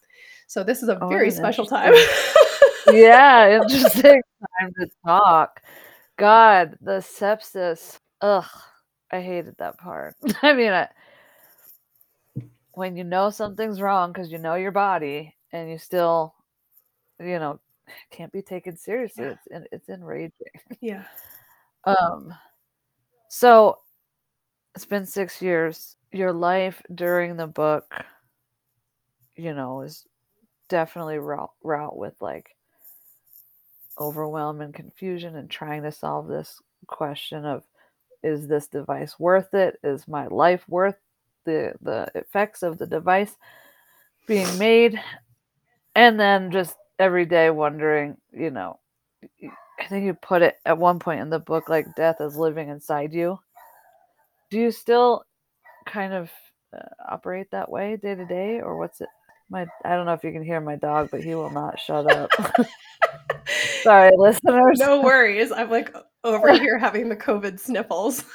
So 0.48 0.63
this 0.63 0.82
is 0.82 0.89
a 0.89 0.98
Oh, 1.02 1.08
very 1.08 1.30
special 1.32 1.65
time. 1.65 1.93
Yeah, 2.91 3.62
interesting 3.62 4.21
time 4.60 4.74
to 4.80 4.88
talk. 5.06 5.62
God, 6.17 6.78
the 6.82 7.00
sepsis. 7.00 7.98
Ugh, 8.21 8.45
I 9.12 9.21
hated 9.21 9.56
that 9.58 9.78
part. 9.78 10.15
I 10.41 10.54
mean, 10.54 10.71
I 10.71 10.88
when 12.74 12.95
you 12.98 13.04
know 13.04 13.30
something's 13.30 13.82
wrong 13.82 14.12
because 14.12 14.32
you 14.32 14.38
know 14.38 14.56
your 14.56 14.71
body 14.71 15.36
and 15.52 15.69
you 15.69 15.78
still, 15.78 16.36
you 17.19 17.39
know, 17.39 17.60
can't 18.12 18.32
be 18.32 18.41
taken 18.41 18.76
seriously. 18.78 19.26
Yeah. 19.26 19.36
It's 19.52 19.67
it's 19.71 19.89
enraging. 19.89 20.32
yeah. 20.82 21.04
Um, 21.88 22.34
so 23.30 23.78
it's 24.74 24.86
been 24.86 25.06
6 25.06 25.39
years. 25.39 25.98
Your 26.12 26.34
life 26.34 26.82
during 26.95 27.38
the 27.38 27.45
book, 27.45 27.93
you 29.36 29.54
know, 29.54 29.82
is 29.82 30.04
definitely 30.67 31.19
route 31.19 31.52
route 31.63 31.95
with, 31.95 32.15
like, 32.21 32.56
overwhelm 34.00 34.62
and 34.62 34.74
confusion 34.74 35.36
and 35.36 35.50
trying 35.50 35.84
to 35.84 35.91
solve 35.91 36.28
this 36.28 36.60
question 36.88 37.45
of, 37.45 37.63
"Is 38.24 38.48
this 38.48 38.67
device 38.67 39.19
worth 39.19 39.54
it? 39.54 39.80
Is 39.84 40.08
my 40.08 40.28
life 40.28 40.67
worth 40.67 40.98
the 41.45 41.74
the 41.82 42.12
effects 42.15 42.63
of 42.63 42.78
the 42.80 42.88
device 42.88 43.36
being 44.26 44.58
made?" 44.58 45.00
And 45.95 46.19
then 46.19 46.52
just 46.52 46.76
every 46.99 47.25
day 47.25 47.49
wondering, 47.49 48.17
you 48.31 48.51
know, 48.51 48.79
I 49.79 49.88
think 49.88 50.05
you 50.05 50.13
put 50.13 50.41
it 50.41 50.55
at 50.65 50.77
one 50.77 50.99
point 50.99 51.21
in 51.21 51.29
the 51.29 51.39
book, 51.39 51.69
like, 51.69 51.95
death 51.95 52.21
is 52.21 52.38
living 52.38 52.69
inside 52.69 53.13
you. 53.13 53.39
Do 54.49 54.60
you 54.60 54.71
still 54.71 55.23
kind 55.86 56.13
of, 56.13 56.31
uh, 56.75 56.79
operate 57.10 57.51
that 57.51 57.69
way 57.69 57.97
day 57.97 58.15
to 58.15 58.25
day, 58.25 58.62
or 58.62 58.77
what's 58.77 59.01
it 59.01 59.10
my 59.49 59.65
I 59.84 59.95
don't 59.95 60.05
know 60.05 60.13
if 60.13 60.23
you 60.23 60.31
can 60.31 60.43
hear 60.43 60.60
my 60.60 60.75
dog, 60.75 61.10
but 61.12 61.23
he 61.23 61.36
will 61.36 61.51
not 61.51 61.79
shut 61.79 62.12
up. 62.12 62.29
Sorry, 63.84 64.12
listeners. 64.17 64.79
No 64.79 65.01
worries. 65.01 65.51
I'm 65.51 65.69
like 65.69 65.95
over 66.23 66.51
here 66.60 66.77
having 66.79 67.10
the 67.10 67.15
COVID 67.15 67.60
sniffles. 67.60 68.23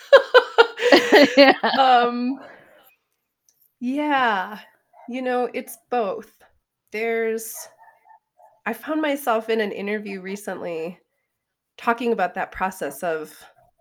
Yeah. 1.37 1.53
um 1.79 2.41
yeah 3.81 4.59
you 5.09 5.21
know 5.23 5.51
it's 5.53 5.77
both 5.91 6.33
there's 6.93 7.55
i 8.71 8.73
found 8.73 9.03
myself 9.03 9.49
in 9.49 9.61
an 9.61 9.73
interview 9.73 10.21
recently 10.21 10.97
talking 11.77 12.13
about 12.13 12.35
that 12.35 12.53
process 12.53 13.03
of 13.03 13.37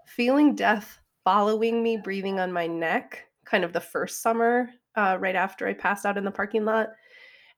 feeling 0.08 0.56
death 0.56 0.99
following 1.23 1.84
me 1.84 1.95
breathing 1.95 2.39
on 2.39 2.52
my 2.52 2.65
neck 2.65 3.28
kind 3.45 3.63
of 3.63 3.71
the 3.71 3.80
first 3.80 4.23
summer 4.23 4.67
uh, 4.95 5.15
right 5.19 5.36
after 5.36 5.67
i 5.67 5.73
passed 5.73 6.08
out 6.08 6.17
in 6.17 6.23
the 6.23 6.32
parking 6.32 6.65
lot. 6.65 6.89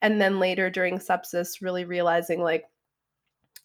And 0.01 0.19
then 0.19 0.39
later 0.39 0.69
during 0.69 0.97
sepsis 0.97 1.61
really 1.61 1.85
realizing 1.85 2.41
like 2.41 2.65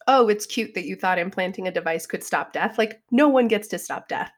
oh 0.07 0.29
it's 0.29 0.45
cute 0.45 0.73
that 0.73 0.85
you 0.85 0.95
thought 0.95 1.19
implanting 1.19 1.67
a 1.67 1.71
device 1.71 2.05
could 2.05 2.23
stop 2.23 2.53
death. 2.53 2.77
Like 2.77 3.01
no 3.11 3.27
one 3.27 3.49
gets 3.49 3.67
to 3.69 3.79
stop 3.79 4.07
death 4.07 4.31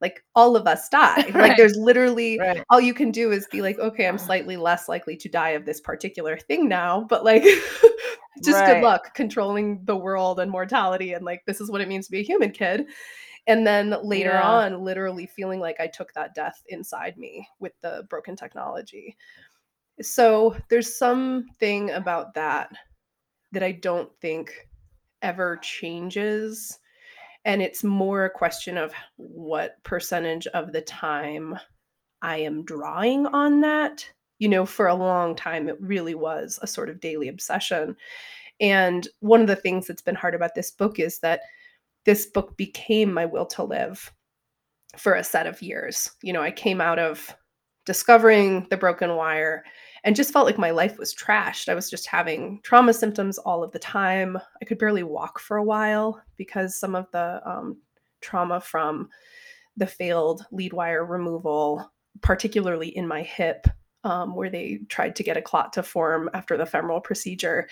like 0.00 0.22
all 0.34 0.56
of 0.56 0.66
us 0.66 0.88
die. 0.88 1.32
Like 1.40 1.56
there's 1.56 1.76
literally 1.76 2.38
Right. 2.38 2.62
all 2.70 2.80
you 2.80 2.94
can 2.94 3.10
do 3.10 3.32
is 3.32 3.46
be 3.50 3.62
like, 3.62 3.78
okay, 3.78 4.06
I'm 4.06 4.18
slightly 4.18 4.56
less 4.56 4.88
likely 4.88 5.16
to 5.16 5.28
die 5.28 5.50
of 5.50 5.64
this 5.64 5.80
particular 5.80 6.36
thing 6.38 6.68
now, 6.68 7.06
but 7.08 7.24
like 7.24 7.42
just 8.44 8.64
good 8.64 8.80
luck 8.80 9.14
controlling 9.14 9.80
the 9.84 9.96
world 9.96 10.40
and 10.40 10.50
mortality 10.50 11.12
and 11.14 11.24
like 11.24 11.42
this 11.46 11.60
is 11.60 11.70
what 11.70 11.80
it 11.80 11.88
means 11.88 12.06
to 12.06 12.12
be 12.12 12.20
a 12.20 12.24
human 12.24 12.50
kid. 12.50 12.86
And 13.46 13.66
then 13.66 13.94
later 14.02 14.32
Yeah. 14.32 14.44
on, 14.44 14.82
literally 14.84 15.26
feeling 15.26 15.60
like 15.60 15.80
I 15.80 15.86
took 15.86 16.12
that 16.14 16.34
death 16.34 16.62
inside 16.68 17.16
me 17.16 17.48
with 17.60 17.72
the 17.80 18.06
broken 18.10 18.36
technology. 18.36 19.16
So 20.02 20.56
there's 20.68 20.98
something 20.98 21.90
about 21.90 22.34
that 22.34 22.70
that 23.52 23.62
I 23.62 23.72
don't 23.72 24.10
think 24.20 24.68
ever 25.22 25.56
changes 25.58 26.78
and 27.46 27.62
it's 27.62 27.84
more 27.84 28.24
a 28.24 28.30
question 28.30 28.76
of 28.76 28.92
what 29.16 29.82
percentage 29.84 30.48
of 30.48 30.72
the 30.72 30.82
time 30.82 31.56
I 32.20 32.38
am 32.38 32.64
drawing 32.64 33.26
on 33.28 33.60
that. 33.60 34.04
You 34.40 34.48
know, 34.48 34.66
for 34.66 34.88
a 34.88 34.94
long 34.94 35.36
time, 35.36 35.68
it 35.68 35.80
really 35.80 36.16
was 36.16 36.58
a 36.60 36.66
sort 36.66 36.90
of 36.90 37.00
daily 37.00 37.28
obsession. 37.28 37.96
And 38.60 39.06
one 39.20 39.40
of 39.40 39.46
the 39.46 39.56
things 39.56 39.86
that's 39.86 40.02
been 40.02 40.16
hard 40.16 40.34
about 40.34 40.56
this 40.56 40.72
book 40.72 40.98
is 40.98 41.20
that 41.20 41.42
this 42.04 42.26
book 42.26 42.56
became 42.56 43.14
my 43.14 43.24
will 43.24 43.46
to 43.46 43.62
live 43.62 44.12
for 44.96 45.14
a 45.14 45.24
set 45.24 45.46
of 45.46 45.62
years. 45.62 46.10
You 46.22 46.32
know, 46.32 46.42
I 46.42 46.50
came 46.50 46.80
out 46.80 46.98
of 46.98 47.32
discovering 47.84 48.66
the 48.70 48.76
broken 48.76 49.14
wire 49.14 49.64
and 50.06 50.14
just 50.14 50.32
felt 50.32 50.46
like 50.46 50.56
my 50.56 50.70
life 50.70 50.98
was 50.98 51.12
trashed. 51.12 51.68
I 51.68 51.74
was 51.74 51.90
just 51.90 52.06
having 52.06 52.60
trauma 52.62 52.94
symptoms 52.94 53.38
all 53.38 53.64
of 53.64 53.72
the 53.72 53.80
time. 53.80 54.38
I 54.62 54.64
could 54.64 54.78
barely 54.78 55.02
walk 55.02 55.40
for 55.40 55.56
a 55.56 55.64
while 55.64 56.22
because 56.36 56.78
some 56.78 56.94
of 56.94 57.10
the 57.10 57.42
um, 57.44 57.78
trauma 58.20 58.60
from 58.60 59.08
the 59.76 59.86
failed 59.86 60.46
lead 60.52 60.72
wire 60.72 61.04
removal, 61.04 61.90
particularly 62.22 62.96
in 62.96 63.06
my 63.08 63.22
hip, 63.22 63.66
um, 64.06 64.36
where 64.36 64.48
they 64.48 64.78
tried 64.88 65.16
to 65.16 65.24
get 65.24 65.36
a 65.36 65.42
clot 65.42 65.72
to 65.72 65.82
form 65.82 66.30
after 66.32 66.56
the 66.56 66.64
femoral 66.64 67.00
procedure. 67.00 67.68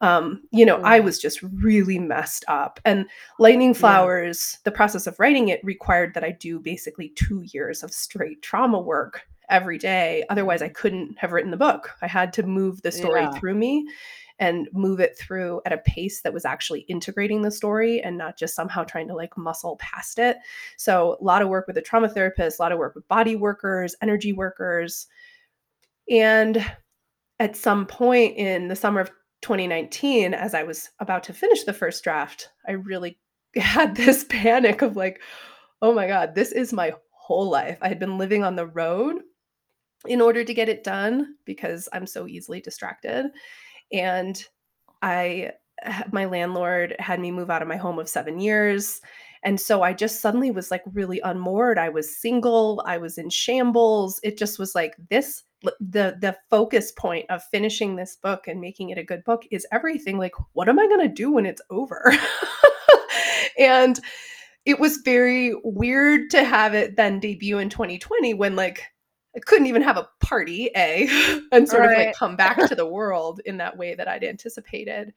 Um, 0.00 0.42
you 0.50 0.66
know, 0.66 0.82
I 0.82 0.98
was 0.98 1.20
just 1.20 1.40
really 1.42 2.00
messed 2.00 2.44
up. 2.48 2.80
And 2.84 3.06
Lightning 3.38 3.68
Yeah. 3.68 3.74
Flowers, 3.78 4.58
the 4.64 4.72
process 4.72 5.06
of 5.06 5.18
writing 5.20 5.48
it 5.48 5.60
required 5.62 6.12
that 6.14 6.24
I 6.24 6.32
do 6.32 6.58
basically 6.58 7.10
two 7.10 7.42
years 7.52 7.84
of 7.84 7.92
straight 7.92 8.42
trauma 8.42 8.80
work 8.80 9.22
every 9.48 9.78
day. 9.78 10.24
Otherwise, 10.28 10.60
I 10.60 10.68
couldn't 10.68 11.16
have 11.18 11.30
written 11.30 11.52
the 11.52 11.56
book. 11.56 11.92
I 12.02 12.08
had 12.08 12.32
to 12.32 12.42
move 12.42 12.82
the 12.82 12.90
story 12.90 13.22
Yeah. 13.22 13.30
through 13.38 13.54
me 13.54 13.86
and 14.40 14.68
move 14.72 14.98
it 14.98 15.16
through 15.16 15.62
at 15.64 15.72
a 15.72 15.78
pace 15.78 16.20
that 16.22 16.34
was 16.34 16.44
actually 16.44 16.80
integrating 16.80 17.42
the 17.42 17.50
story 17.50 18.02
and 18.02 18.18
not 18.18 18.36
just 18.36 18.56
somehow 18.56 18.82
trying 18.82 19.06
to 19.06 19.14
like 19.14 19.38
muscle 19.38 19.76
past 19.76 20.18
it. 20.18 20.38
So, 20.76 21.16
a 21.20 21.24
lot 21.24 21.42
of 21.42 21.48
work 21.48 21.68
with 21.68 21.78
a 21.78 21.82
trauma 21.82 22.08
therapist, 22.08 22.58
a 22.58 22.62
lot 22.62 22.72
of 22.72 22.78
work 22.78 22.96
with 22.96 23.06
body 23.06 23.36
workers, 23.36 23.94
energy 24.02 24.32
workers. 24.32 25.06
And 26.10 26.64
at 27.38 27.56
some 27.56 27.86
point 27.86 28.36
in 28.36 28.68
the 28.68 28.76
summer 28.76 29.00
of 29.00 29.10
2019, 29.42 30.34
as 30.34 30.54
I 30.54 30.62
was 30.62 30.90
about 31.00 31.22
to 31.24 31.32
finish 31.32 31.64
the 31.64 31.72
first 31.72 32.02
draft, 32.04 32.50
I 32.66 32.72
really 32.72 33.18
had 33.56 33.96
this 33.96 34.24
panic 34.24 34.82
of 34.82 34.96
like, 34.96 35.20
oh 35.82 35.94
my 35.94 36.06
God, 36.06 36.34
this 36.34 36.52
is 36.52 36.72
my 36.72 36.92
whole 37.10 37.50
life. 37.50 37.78
I 37.82 37.88
had 37.88 37.98
been 37.98 38.18
living 38.18 38.44
on 38.44 38.56
the 38.56 38.66
road 38.66 39.16
in 40.06 40.20
order 40.20 40.44
to 40.44 40.54
get 40.54 40.68
it 40.68 40.84
done 40.84 41.34
because 41.44 41.88
I'm 41.92 42.06
so 42.06 42.26
easily 42.26 42.60
distracted. 42.60 43.26
And 43.92 44.42
I, 45.02 45.52
my 46.12 46.24
landlord 46.24 46.96
had 46.98 47.20
me 47.20 47.30
move 47.30 47.50
out 47.50 47.62
of 47.62 47.68
my 47.68 47.76
home 47.76 47.98
of 47.98 48.08
seven 48.08 48.38
years. 48.40 49.00
And 49.42 49.60
so 49.60 49.82
I 49.82 49.92
just 49.92 50.20
suddenly 50.20 50.50
was 50.50 50.70
like 50.70 50.82
really 50.92 51.20
unmoored. 51.20 51.78
I 51.78 51.88
was 51.88 52.20
single, 52.20 52.82
I 52.86 52.98
was 52.98 53.18
in 53.18 53.30
shambles. 53.30 54.20
It 54.22 54.38
just 54.38 54.58
was 54.58 54.74
like 54.74 54.94
this 55.10 55.42
the 55.80 56.16
the 56.20 56.36
focus 56.50 56.92
point 56.92 57.26
of 57.30 57.42
finishing 57.44 57.96
this 57.96 58.16
book 58.16 58.48
and 58.48 58.60
making 58.60 58.90
it 58.90 58.98
a 58.98 59.04
good 59.04 59.24
book 59.24 59.44
is 59.50 59.66
everything 59.72 60.18
like 60.18 60.34
what 60.52 60.68
am 60.68 60.78
I 60.78 60.86
going 60.86 61.00
to 61.00 61.08
do 61.08 61.30
when 61.32 61.46
it's 61.46 61.62
over? 61.70 62.12
and 63.58 64.00
it 64.64 64.80
was 64.80 64.98
very 64.98 65.54
weird 65.62 66.30
to 66.30 66.44
have 66.44 66.74
it 66.74 66.96
then 66.96 67.20
debut 67.20 67.58
in 67.58 67.70
2020 67.70 68.34
when 68.34 68.56
like 68.56 68.82
I 69.36 69.40
couldn't 69.40 69.66
even 69.66 69.82
have 69.82 69.98
a 69.98 70.08
party, 70.20 70.70
A, 70.76 71.06
and 71.52 71.68
sort 71.68 71.84
of 71.84 71.90
like 71.92 72.14
come 72.16 72.36
back 72.36 72.56
to 72.68 72.74
the 72.74 72.86
world 72.86 73.40
in 73.44 73.58
that 73.58 73.76
way 73.76 73.94
that 73.94 74.08
I'd 74.08 74.24
anticipated. 74.24 75.12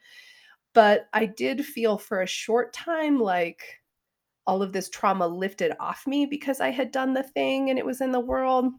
But 0.73 1.07
I 1.13 1.25
did 1.25 1.65
feel 1.65 1.97
for 1.97 2.21
a 2.21 2.27
short 2.27 2.73
time 2.73 3.19
like 3.19 3.63
all 4.45 4.61
of 4.61 4.73
this 4.73 4.89
trauma 4.89 5.27
lifted 5.27 5.73
off 5.79 6.05
me 6.05 6.25
because 6.25 6.59
I 6.59 6.69
had 6.69 6.91
done 6.91 7.13
the 7.13 7.23
thing 7.23 7.69
and 7.69 7.79
it 7.79 7.85
was 7.85 8.01
in 8.01 8.11
the 8.11 8.19
world. 8.19 8.73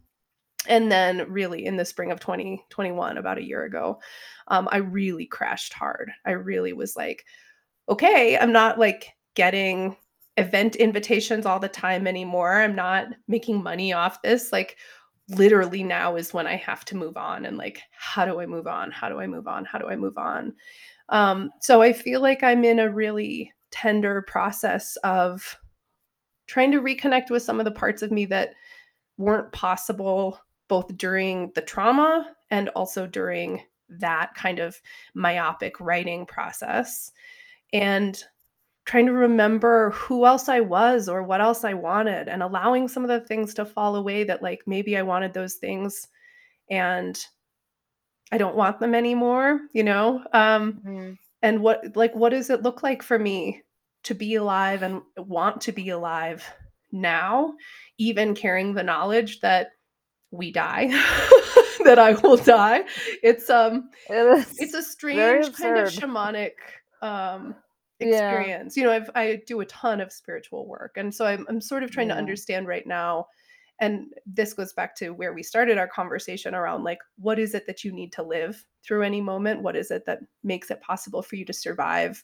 And 0.66 0.92
then, 0.92 1.30
really, 1.30 1.64
in 1.64 1.76
the 1.76 1.84
spring 1.84 2.10
of 2.10 2.20
2021, 2.20 3.16
about 3.16 3.38
a 3.38 3.44
year 3.44 3.64
ago, 3.64 4.00
um, 4.48 4.68
I 4.70 4.78
really 4.78 5.26
crashed 5.26 5.72
hard. 5.72 6.10
I 6.26 6.32
really 6.32 6.72
was 6.72 6.96
like, 6.96 7.24
okay, 7.88 8.38
I'm 8.38 8.52
not 8.52 8.78
like 8.78 9.08
getting 9.34 9.96
event 10.36 10.76
invitations 10.76 11.46
all 11.46 11.58
the 11.58 11.68
time 11.68 12.06
anymore. 12.06 12.60
I'm 12.60 12.74
not 12.74 13.08
making 13.26 13.62
money 13.62 13.92
off 13.92 14.22
this. 14.22 14.52
Like, 14.52 14.76
literally, 15.28 15.82
now 15.82 16.16
is 16.16 16.34
when 16.34 16.46
I 16.46 16.56
have 16.56 16.84
to 16.86 16.96
move 16.96 17.16
on. 17.16 17.46
And 17.46 17.56
like, 17.56 17.80
how 17.92 18.24
do 18.24 18.40
I 18.40 18.46
move 18.46 18.66
on? 18.66 18.90
How 18.90 19.08
do 19.08 19.20
I 19.20 19.26
move 19.26 19.48
on? 19.48 19.64
How 19.64 19.78
do 19.78 19.88
I 19.88 19.96
move 19.96 20.18
on? 20.18 20.52
Um, 21.08 21.50
so 21.60 21.82
I 21.82 21.92
feel 21.92 22.20
like 22.20 22.42
I'm 22.42 22.64
in 22.64 22.78
a 22.78 22.90
really 22.90 23.52
tender 23.70 24.22
process 24.22 24.96
of 25.04 25.58
trying 26.46 26.72
to 26.72 26.80
reconnect 26.80 27.30
with 27.30 27.42
some 27.42 27.60
of 27.60 27.64
the 27.64 27.70
parts 27.70 28.02
of 28.02 28.10
me 28.10 28.24
that 28.26 28.54
weren't 29.16 29.52
possible 29.52 30.40
both 30.70 30.96
during 30.96 31.50
the 31.56 31.61
trauma 31.62 32.35
and 32.50 32.68
also 32.70 33.06
during 33.06 33.61
that 33.88 34.35
kind 34.37 34.61
of 34.61 34.80
myopic 35.14 35.80
writing 35.80 36.24
process 36.24 37.11
and 37.72 38.22
trying 38.85 39.06
to 39.06 39.12
remember 39.12 39.90
who 39.90 40.24
else 40.24 40.48
I 40.48 40.61
was 40.61 41.09
or 41.09 41.24
what 41.24 41.40
else 41.40 41.64
I 41.64 41.74
wanted 41.74 42.28
and 42.28 42.42
allowing 42.42 42.87
some 42.88 43.02
of 43.02 43.09
the 43.09 43.20
things 43.26 43.52
to 43.54 43.64
fall 43.66 43.96
away 43.96 44.22
that 44.24 44.42
like 44.44 44.62
maybe 44.66 44.96
I 44.96 45.02
wanted 45.02 45.35
those 45.35 45.56
things 45.56 46.06
and 46.70 47.20
I 48.30 48.38
don't 48.38 48.54
want 48.56 48.78
them 48.78 48.94
anymore, 48.94 49.61
you 49.72 49.83
know? 49.83 50.24
Um 50.33 50.85
Mm-hmm. 50.87 51.12
and 51.42 51.62
what 51.62 51.96
like 51.96 52.14
what 52.14 52.30
does 52.30 52.48
it 52.50 52.62
look 52.62 52.83
like 52.85 53.02
for 53.02 53.18
me 53.18 53.62
to 54.04 54.14
be 54.14 54.37
alive 54.37 54.83
and 54.83 55.02
want 55.16 55.61
to 55.62 55.72
be 55.72 55.90
alive 55.90 56.44
now, 56.92 57.54
even 57.98 58.35
carrying 58.35 58.74
the 58.74 58.83
knowledge 58.85 59.40
that 59.40 59.72
we 60.30 60.52
die, 60.52 60.88
that 61.84 61.98
I 61.98 62.12
will 62.22 62.36
die. 62.36 62.84
It's 63.22 63.50
um 63.50 63.90
It 64.08 64.46
it's 64.58 64.74
a 64.74 64.82
strange 64.82 65.52
kind 65.52 65.76
of 65.76 65.86
shamanic 65.86 66.52
um 67.02 67.54
Yeah. 68.00 68.10
experience. 68.10 68.76
You 68.76 68.84
know, 68.84 68.92
I've 68.92 69.10
I 69.14 69.42
do 69.46 69.60
a 69.60 69.66
ton 69.66 70.00
of 70.00 70.12
spiritual 70.12 70.66
work. 70.66 70.96
And 70.96 71.14
so 71.14 71.26
I'm 71.26 71.46
I'm 71.48 71.60
sort 71.60 71.82
of 71.82 71.90
trying 71.90 72.08
to 72.08 72.16
understand 72.16 72.66
right 72.66 72.86
now 72.86 73.26
and 73.80 74.12
this 74.26 74.52
goes 74.52 74.74
back 74.74 74.94
to 74.96 75.10
where 75.10 75.32
we 75.32 75.42
started 75.42 75.78
our 75.78 75.88
conversation 75.88 76.54
around 76.54 76.84
like 76.84 76.98
what 77.16 77.38
is 77.38 77.54
it 77.54 77.66
that 77.66 77.82
you 77.82 77.92
need 77.92 78.12
to 78.12 78.22
live 78.22 78.64
through 78.84 79.02
any 79.02 79.20
moment? 79.20 79.62
What 79.62 79.74
is 79.74 79.90
it 79.90 80.04
that 80.06 80.20
makes 80.44 80.70
it 80.70 80.82
possible 80.82 81.22
for 81.22 81.36
you 81.36 81.44
to 81.46 81.52
survive 81.52 82.22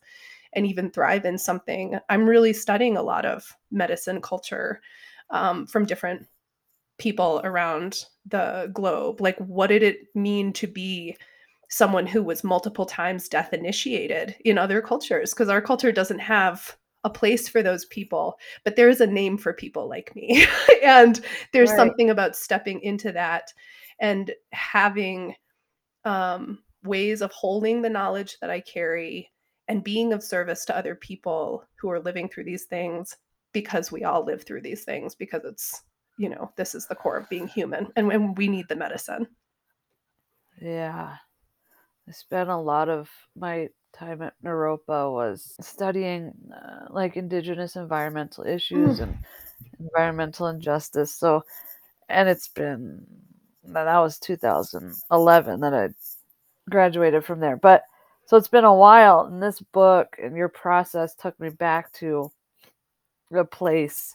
and 0.53 0.67
even 0.67 0.91
thrive 0.91 1.25
in 1.25 1.39
something? 1.39 1.99
I'm 2.11 2.29
really 2.29 2.53
studying 2.53 2.97
a 2.97 3.03
lot 3.03 3.25
of 3.25 3.57
medicine 3.71 4.21
culture 4.21 4.81
um, 5.31 5.67
from 5.67 5.87
different 5.87 6.27
people 6.99 7.41
around 7.45 8.05
the 8.27 8.71
globe. 8.73 9.21
Like, 9.21 9.39
what 9.39 9.69
did 9.69 9.83
it 9.83 10.15
mean 10.15 10.53
to 10.55 10.67
be 10.67 11.17
someone 11.69 12.07
who 12.07 12.23
was 12.23 12.45
multiple 12.45 12.87
times 12.87 13.29
death 13.29 13.53
initiated 13.53 14.37
in 14.45 14.59
other 14.59 14.81
cultures? 14.81 15.33
Because 15.33 15.49
our 15.49 15.61
culture 15.61 15.93
doesn't 15.93 16.21
have 16.21 16.77
a 17.05 17.11
place 17.11 17.49
for 17.49 17.63
those 17.63 17.85
people, 17.87 18.39
but 18.65 18.77
there 18.77 18.89
is 18.89 19.01
a 19.01 19.07
name 19.07 19.39
for 19.39 19.53
people 19.53 19.89
like 19.89 20.15
me. 20.17 20.47
and 20.83 21.21
there's 21.53 21.71
Right. 21.71 21.77
something 21.77 22.11
about 22.11 22.37
stepping 22.37 22.81
into 22.81 23.13
that 23.13 23.53
and 24.01 24.33
having 24.53 25.35
um, 26.05 26.59
ways 26.85 27.21
of 27.21 27.33
holding 27.33 27.83
the 27.83 27.91
knowledge 27.91 28.39
that 28.41 28.51
I 28.51 28.61
carry 28.61 29.31
and 29.69 29.85
being 29.85 30.13
of 30.13 30.23
service 30.23 30.65
to 30.65 30.77
other 30.77 30.95
people 30.95 31.65
who 31.77 31.91
are 31.91 32.01
living 32.01 32.29
through 32.29 32.45
these 32.45 32.65
things 32.65 33.17
because 33.53 33.91
we 33.91 34.05
all 34.05 34.25
live 34.25 34.45
through 34.45 34.61
these 34.63 34.85
things 34.85 35.15
because 35.15 35.45
it's 35.45 35.83
you 36.19 36.29
know 36.29 36.51
this 36.57 36.75
is 36.75 36.87
the 36.87 36.95
core 36.95 37.17
of 37.17 37.29
being 37.29 37.47
human 37.47 37.89
and 37.97 38.07
when 38.07 38.35
we 38.35 38.49
need 38.49 38.67
the 38.69 38.77
medicine 38.77 39.27
Yeah. 40.61 41.17
I 42.09 42.13
spent 42.13 42.49
a 42.51 42.57
lot 42.57 42.89
of 42.89 43.11
my 43.35 43.69
time 43.93 44.23
at 44.23 44.35
Naropa 44.45 45.13
was 45.13 45.57
studying 45.61 46.33
uh, 46.55 46.87
like 46.91 47.17
indigenous 47.17 47.77
environmental 47.77 48.45
issues 48.47 49.01
Mm. 49.01 49.03
and 49.03 49.19
environmental 49.81 50.47
injustice. 50.49 51.13
So, 51.13 51.43
and 52.09 52.29
it's 52.29 52.49
been 52.49 53.05
that 53.65 53.99
was 53.99 54.19
2011 54.21 55.61
that 55.61 55.75
I 55.75 55.89
graduated 56.71 57.25
from 57.25 57.41
there. 57.41 57.57
But 57.57 57.83
so 58.27 58.37
it's 58.37 58.49
been 58.49 58.65
a 58.65 58.75
while, 58.75 59.23
and 59.23 59.43
this 59.43 59.61
book 59.61 60.17
and 60.23 60.37
your 60.37 60.49
process 60.49 61.15
took 61.15 61.39
me 61.41 61.49
back 61.49 61.93
to 61.95 62.31
a 63.33 63.45
place 63.45 64.15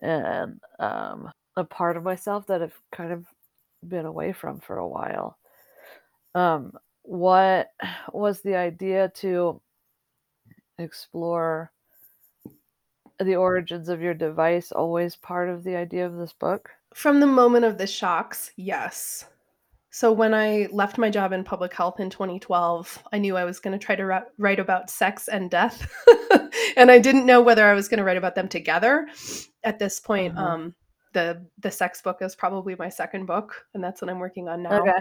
and 0.00 0.60
um, 0.78 1.30
a 1.56 1.64
part 1.64 1.96
of 1.96 2.02
myself 2.04 2.46
that 2.46 2.62
I've 2.62 2.78
kind 2.92 3.12
of 3.12 3.26
been 3.86 4.06
away 4.06 4.32
from 4.32 4.60
for 4.60 4.78
a 4.78 4.88
while. 4.88 5.38
Um, 6.34 6.72
what 7.02 7.70
was 8.12 8.40
the 8.42 8.56
idea 8.56 9.10
to 9.16 9.60
explore 10.78 11.70
the 13.18 13.36
origins 13.36 13.88
of 13.88 14.02
your 14.02 14.12
device 14.14 14.72
always 14.72 15.16
part 15.16 15.48
of 15.48 15.64
the 15.64 15.74
idea 15.76 16.06
of 16.06 16.16
this 16.16 16.32
book? 16.32 16.70
from 16.94 17.20
the 17.20 17.26
moment 17.26 17.62
of 17.64 17.76
the 17.76 17.86
shocks 17.86 18.52
yes 18.56 19.26
so 19.90 20.10
when 20.12 20.32
i 20.32 20.66
left 20.72 20.96
my 20.96 21.10
job 21.10 21.30
in 21.32 21.44
public 21.44 21.74
health 21.74 22.00
in 22.00 22.08
2012 22.08 23.02
i 23.12 23.18
knew 23.18 23.36
i 23.36 23.44
was 23.44 23.60
going 23.60 23.78
to 23.78 23.84
try 23.84 23.94
to 23.94 24.04
ri- 24.06 24.20
write 24.38 24.58
about 24.58 24.88
sex 24.88 25.28
and 25.28 25.50
death 25.50 25.90
and 26.76 26.90
i 26.90 26.98
didn't 26.98 27.26
know 27.26 27.42
whether 27.42 27.66
i 27.66 27.74
was 27.74 27.86
going 27.86 27.98
to 27.98 28.04
write 28.04 28.16
about 28.16 28.34
them 28.34 28.48
together 28.48 29.06
at 29.64 29.78
this 29.78 30.00
point 30.00 30.34
Uh-huh. 30.38 30.46
um 30.46 30.74
the 31.12 31.46
the 31.58 31.70
sex 31.70 32.02
book 32.02 32.18
is 32.20 32.34
probably 32.34 32.74
my 32.78 32.88
second 32.88 33.26
book 33.26 33.64
and 33.74 33.82
that's 33.82 34.02
what 34.02 34.10
i'm 34.10 34.18
working 34.18 34.48
on 34.48 34.62
now 34.62 34.80
Okay. 34.80 34.98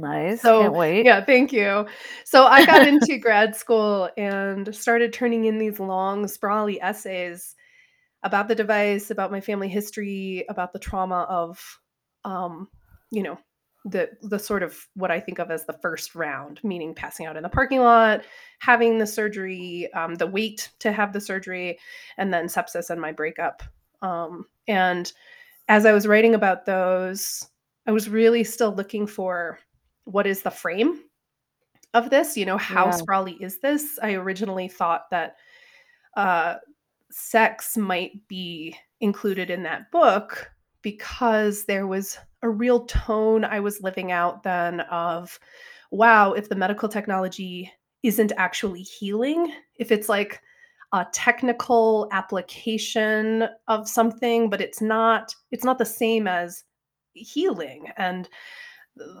Nice. 0.00 0.40
So, 0.40 0.62
Can't 0.62 0.74
wait. 0.74 1.04
Yeah, 1.04 1.22
thank 1.22 1.52
you. 1.52 1.86
So 2.24 2.44
I 2.46 2.64
got 2.64 2.86
into 2.86 3.18
grad 3.18 3.54
school 3.54 4.08
and 4.16 4.74
started 4.74 5.12
turning 5.12 5.44
in 5.44 5.58
these 5.58 5.78
long, 5.78 6.26
sprawly 6.26 6.80
essays 6.80 7.54
about 8.22 8.48
the 8.48 8.54
device, 8.54 9.10
about 9.10 9.30
my 9.30 9.40
family 9.40 9.68
history, 9.68 10.44
about 10.48 10.72
the 10.72 10.78
trauma 10.78 11.26
of, 11.28 11.80
um, 12.24 12.68
you 13.10 13.22
know, 13.22 13.38
the 13.86 14.10
the 14.22 14.38
sort 14.38 14.62
of 14.62 14.76
what 14.94 15.10
I 15.10 15.20
think 15.20 15.38
of 15.38 15.50
as 15.50 15.64
the 15.64 15.78
first 15.80 16.14
round, 16.14 16.60
meaning 16.62 16.94
passing 16.94 17.26
out 17.26 17.36
in 17.36 17.42
the 17.42 17.48
parking 17.48 17.80
lot, 17.80 18.22
having 18.58 18.98
the 18.98 19.06
surgery, 19.06 19.90
um, 19.94 20.14
the 20.14 20.26
wait 20.26 20.70
to 20.80 20.92
have 20.92 21.12
the 21.12 21.20
surgery, 21.20 21.78
and 22.18 22.32
then 22.32 22.46
sepsis 22.46 22.90
and 22.90 23.00
my 23.00 23.12
breakup. 23.12 23.62
Um, 24.02 24.46
and 24.66 25.12
as 25.68 25.86
I 25.86 25.92
was 25.92 26.06
writing 26.06 26.34
about 26.34 26.66
those, 26.66 27.46
I 27.86 27.92
was 27.92 28.08
really 28.08 28.44
still 28.44 28.74
looking 28.74 29.06
for 29.06 29.58
what 30.04 30.26
is 30.26 30.42
the 30.42 30.50
frame 30.50 31.00
of 31.94 32.10
this? 32.10 32.36
You 32.36 32.46
know, 32.46 32.56
how 32.58 32.86
Yeah. 32.86 32.90
sprawly 32.90 33.32
is 33.34 33.58
this? 33.60 33.98
I 34.02 34.14
originally 34.14 34.68
thought 34.68 35.10
that 35.10 35.36
uh, 36.16 36.56
sex 37.10 37.76
might 37.76 38.26
be 38.28 38.76
included 39.00 39.50
in 39.50 39.62
that 39.64 39.90
book 39.90 40.50
because 40.82 41.64
there 41.64 41.86
was 41.86 42.18
a 42.42 42.48
real 42.48 42.86
tone 42.86 43.44
I 43.44 43.60
was 43.60 43.82
living 43.82 44.12
out 44.12 44.42
then 44.42 44.80
of, 44.80 45.38
wow, 45.90 46.32
if 46.32 46.48
the 46.48 46.54
medical 46.56 46.88
technology 46.88 47.70
isn't 48.02 48.32
actually 48.36 48.82
healing, 48.82 49.52
if 49.76 49.92
it's 49.92 50.08
like 50.08 50.40
a 50.92 51.06
technical 51.12 52.08
application 52.12 53.48
of 53.68 53.88
something, 53.88 54.50
but 54.50 54.60
it's 54.60 54.80
not, 54.80 55.34
it's 55.50 55.64
not 55.64 55.78
the 55.78 55.84
same 55.84 56.26
as 56.26 56.64
healing. 57.14 57.86
And 57.96 58.28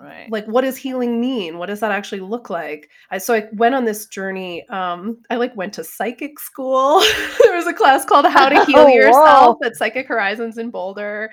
Right. 0.02 0.26
like 0.30 0.44
what 0.46 0.62
does 0.62 0.76
healing 0.76 1.20
mean? 1.20 1.56
What 1.56 1.66
does 1.66 1.80
that 1.80 1.92
actually 1.92 2.20
look 2.20 2.50
like? 2.50 2.90
I, 3.10 3.18
so 3.18 3.34
i 3.34 3.48
went 3.52 3.74
on 3.74 3.84
this 3.84 4.06
journey 4.06 4.68
um 4.68 5.18
i 5.30 5.36
like 5.36 5.56
went 5.56 5.72
to 5.74 5.84
psychic 5.84 6.38
school. 6.38 7.00
There 7.44 7.56
was 7.56 7.66
a 7.66 7.72
class 7.72 8.04
called 8.04 8.26
how 8.26 8.48
to 8.48 8.64
heal 8.66 8.80
Oh, 8.80 8.86
yourself 8.88 9.56
whoa. 9.60 9.66
at 9.66 9.76
psychic 9.76 10.06
horizons 10.08 10.58
in 10.58 10.70
boulder. 10.70 11.30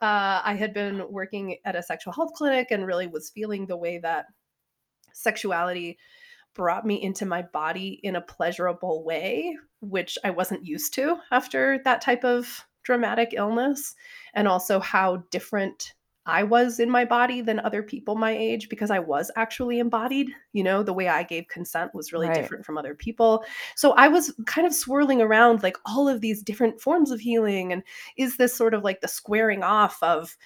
Uh, 0.00 0.40
i 0.44 0.54
had 0.54 0.74
been 0.74 1.04
working 1.10 1.56
at 1.64 1.76
a 1.76 1.82
sexual 1.82 2.12
health 2.12 2.32
clinic 2.34 2.68
and 2.70 2.86
really 2.86 3.06
was 3.06 3.30
feeling 3.30 3.66
the 3.66 3.76
way 3.76 3.98
that 3.98 4.26
sexuality 5.12 5.96
brought 6.54 6.86
me 6.86 7.00
into 7.02 7.26
my 7.26 7.42
body 7.42 8.00
in 8.02 8.16
a 8.16 8.20
pleasurable 8.20 9.04
way 9.04 9.56
which 9.88 10.18
i 10.24 10.30
wasn't 10.30 10.64
used 10.64 10.94
to 10.94 11.16
after 11.30 11.80
that 11.84 12.00
type 12.00 12.24
of 12.24 12.64
dramatic 12.82 13.34
illness 13.34 13.94
and 14.34 14.46
also 14.46 14.78
how 14.78 15.16
different 15.30 15.94
I 16.26 16.42
was 16.42 16.80
in 16.80 16.88
my 16.88 17.04
body 17.04 17.42
than 17.42 17.60
other 17.60 17.82
people 17.82 18.14
my 18.14 18.30
age 18.30 18.68
because 18.70 18.90
I 18.90 18.98
was 18.98 19.30
actually 19.36 19.78
embodied. 19.78 20.30
You 20.54 20.64
know, 20.64 20.82
the 20.82 20.92
way 20.92 21.08
I 21.08 21.22
gave 21.22 21.48
consent 21.48 21.94
was 21.94 22.12
really 22.12 22.28
Right. 22.28 22.36
different 22.36 22.64
from 22.64 22.78
other 22.78 22.94
people. 22.94 23.44
So 23.76 23.92
I 23.92 24.08
was 24.08 24.32
kind 24.46 24.66
of 24.66 24.74
swirling 24.74 25.20
around 25.20 25.62
like 25.62 25.76
all 25.84 26.08
of 26.08 26.22
these 26.22 26.42
different 26.42 26.80
forms 26.80 27.10
of 27.10 27.20
healing. 27.20 27.72
And 27.72 27.82
is 28.16 28.38
this 28.38 28.54
sort 28.54 28.72
of 28.72 28.82
like 28.82 29.02
the 29.02 29.08
squaring 29.08 29.62
off 29.62 30.02
of 30.02 30.36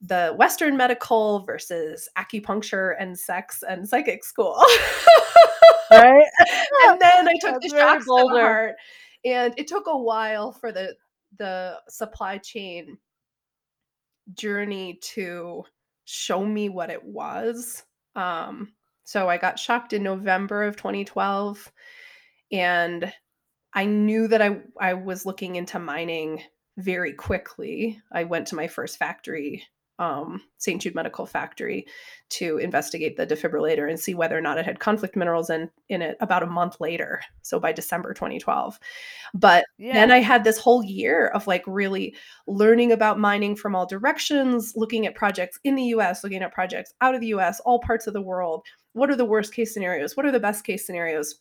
the 0.00 0.34
Western 0.36 0.76
medical 0.76 1.44
versus 1.44 2.08
acupuncture 2.18 2.94
and 2.98 3.16
sex 3.16 3.62
and 3.68 3.88
psychic 3.88 4.24
school? 4.24 4.60
Right? 5.90 6.26
and 6.86 7.00
then 7.00 7.28
I 7.28 7.34
took 7.40 7.60
the 7.60 7.68
shocks 7.68 8.04
to 8.04 8.08
Boulder. 8.08 8.40
heart. 8.40 8.74
And 9.24 9.54
it 9.56 9.66
took 9.66 9.86
a 9.86 9.96
while 9.96 10.52
for 10.52 10.72
the 10.72 10.94
the 11.38 11.78
supply 11.88 12.38
chain 12.38 12.98
journey 14.34 14.98
to 15.02 15.64
show 16.04 16.44
me 16.44 16.68
what 16.68 16.90
it 16.90 17.04
was. 17.04 17.84
Um, 18.16 18.72
so 19.04 19.28
I 19.28 19.38
got 19.38 19.58
shocked 19.58 19.92
in 19.92 20.02
November 20.02 20.64
of 20.64 20.76
2012, 20.76 21.72
and 22.52 23.12
I 23.74 23.84
knew 23.84 24.28
that 24.28 24.42
I 24.42 24.60
I 24.80 24.94
was 24.94 25.26
looking 25.26 25.56
into 25.56 25.78
mining 25.78 26.42
very 26.76 27.12
quickly. 27.12 28.00
I 28.12 28.24
went 28.24 28.46
to 28.48 28.56
my 28.56 28.68
first 28.68 28.98
factory 28.98 29.64
um, 29.98 30.42
St. 30.58 30.80
Jude 30.80 30.94
Medical 30.94 31.26
Factory 31.26 31.86
to 32.30 32.58
investigate 32.58 33.16
the 33.16 33.26
defibrillator 33.26 33.88
and 33.88 33.98
see 33.98 34.14
whether 34.14 34.36
or 34.36 34.40
not 34.40 34.58
it 34.58 34.64
had 34.64 34.80
conflict 34.80 35.16
minerals 35.16 35.50
in, 35.50 35.70
in 35.88 36.02
it 36.02 36.16
about 36.20 36.42
a 36.42 36.46
month 36.46 36.80
later. 36.80 37.20
So 37.42 37.58
by 37.58 37.72
December 37.72 38.14
2012. 38.14 38.78
But 39.34 39.64
yeah. 39.78 39.94
then 39.94 40.10
I 40.10 40.18
had 40.18 40.44
this 40.44 40.58
whole 40.58 40.84
year 40.84 41.28
of 41.28 41.46
like 41.46 41.64
really 41.66 42.14
learning 42.46 42.92
about 42.92 43.18
mining 43.18 43.56
from 43.56 43.74
all 43.74 43.86
directions, 43.86 44.72
looking 44.76 45.06
at 45.06 45.14
projects 45.14 45.58
in 45.64 45.74
the 45.74 45.84
US, 45.84 46.22
looking 46.22 46.42
at 46.42 46.52
projects 46.52 46.92
out 47.00 47.14
of 47.14 47.20
the 47.20 47.28
US, 47.28 47.60
all 47.60 47.80
parts 47.80 48.06
of 48.06 48.12
the 48.12 48.22
world. 48.22 48.64
What 48.92 49.10
are 49.10 49.16
the 49.16 49.24
worst 49.24 49.54
case 49.54 49.72
scenarios? 49.72 50.16
What 50.16 50.26
are 50.26 50.32
the 50.32 50.40
best 50.40 50.64
case 50.64 50.86
scenarios? 50.86 51.40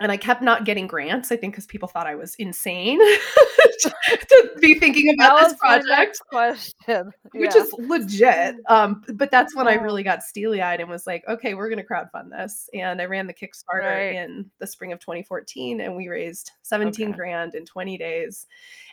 And 0.00 0.10
I 0.10 0.16
kept 0.16 0.42
not 0.42 0.64
getting 0.64 0.88
grants. 0.88 1.30
I 1.30 1.36
think 1.36 1.54
because 1.54 1.66
people 1.66 1.88
thought 1.88 2.06
I 2.06 2.16
was 2.16 2.34
insane 2.36 2.98
to 3.78 4.50
be 4.60 4.74
thinking 4.78 5.14
about 5.14 5.40
this 5.40 5.54
project. 5.54 6.20
question, 6.28 7.12
which 7.32 7.54
is 7.54 7.72
legit. 7.74 8.56
Um, 8.68 9.04
but 9.14 9.30
that's 9.30 9.54
when 9.54 9.68
I 9.68 9.74
really 9.74 10.02
got 10.02 10.24
steely 10.24 10.60
eyed 10.60 10.80
and 10.80 10.90
was 10.90 11.06
like, 11.06 11.22
okay, 11.28 11.54
we're 11.54 11.68
going 11.68 11.78
to 11.78 11.86
crowdfund 11.86 12.30
this. 12.30 12.68
And 12.74 13.00
I 13.00 13.04
ran 13.04 13.28
the 13.28 13.34
Kickstarter 13.34 13.84
right. 13.84 14.16
in 14.16 14.50
the 14.58 14.66
spring 14.66 14.92
of 14.92 14.98
2014, 14.98 15.80
and 15.80 15.94
we 15.94 16.08
raised 16.08 16.50
17 16.62 17.08
okay. 17.08 17.16
grand 17.16 17.54
in 17.54 17.64
20 17.64 17.96
days. 17.96 18.46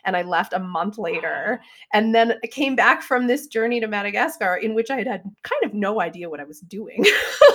And 0.04 0.16
I 0.16 0.22
left 0.22 0.52
a 0.52 0.58
month 0.58 0.98
later, 0.98 1.60
and 1.92 2.14
then 2.14 2.34
I 2.42 2.46
came 2.46 2.76
back 2.76 3.02
from 3.02 3.26
this 3.26 3.48
journey 3.48 3.80
to 3.80 3.88
Madagascar, 3.88 4.56
in 4.56 4.74
which 4.74 4.90
I 4.90 4.98
had 4.98 5.06
had 5.08 5.22
kind 5.42 5.64
of 5.64 5.74
no 5.74 6.00
idea 6.00 6.30
what 6.30 6.40
I 6.40 6.44
was 6.44 6.60
doing. 6.60 7.04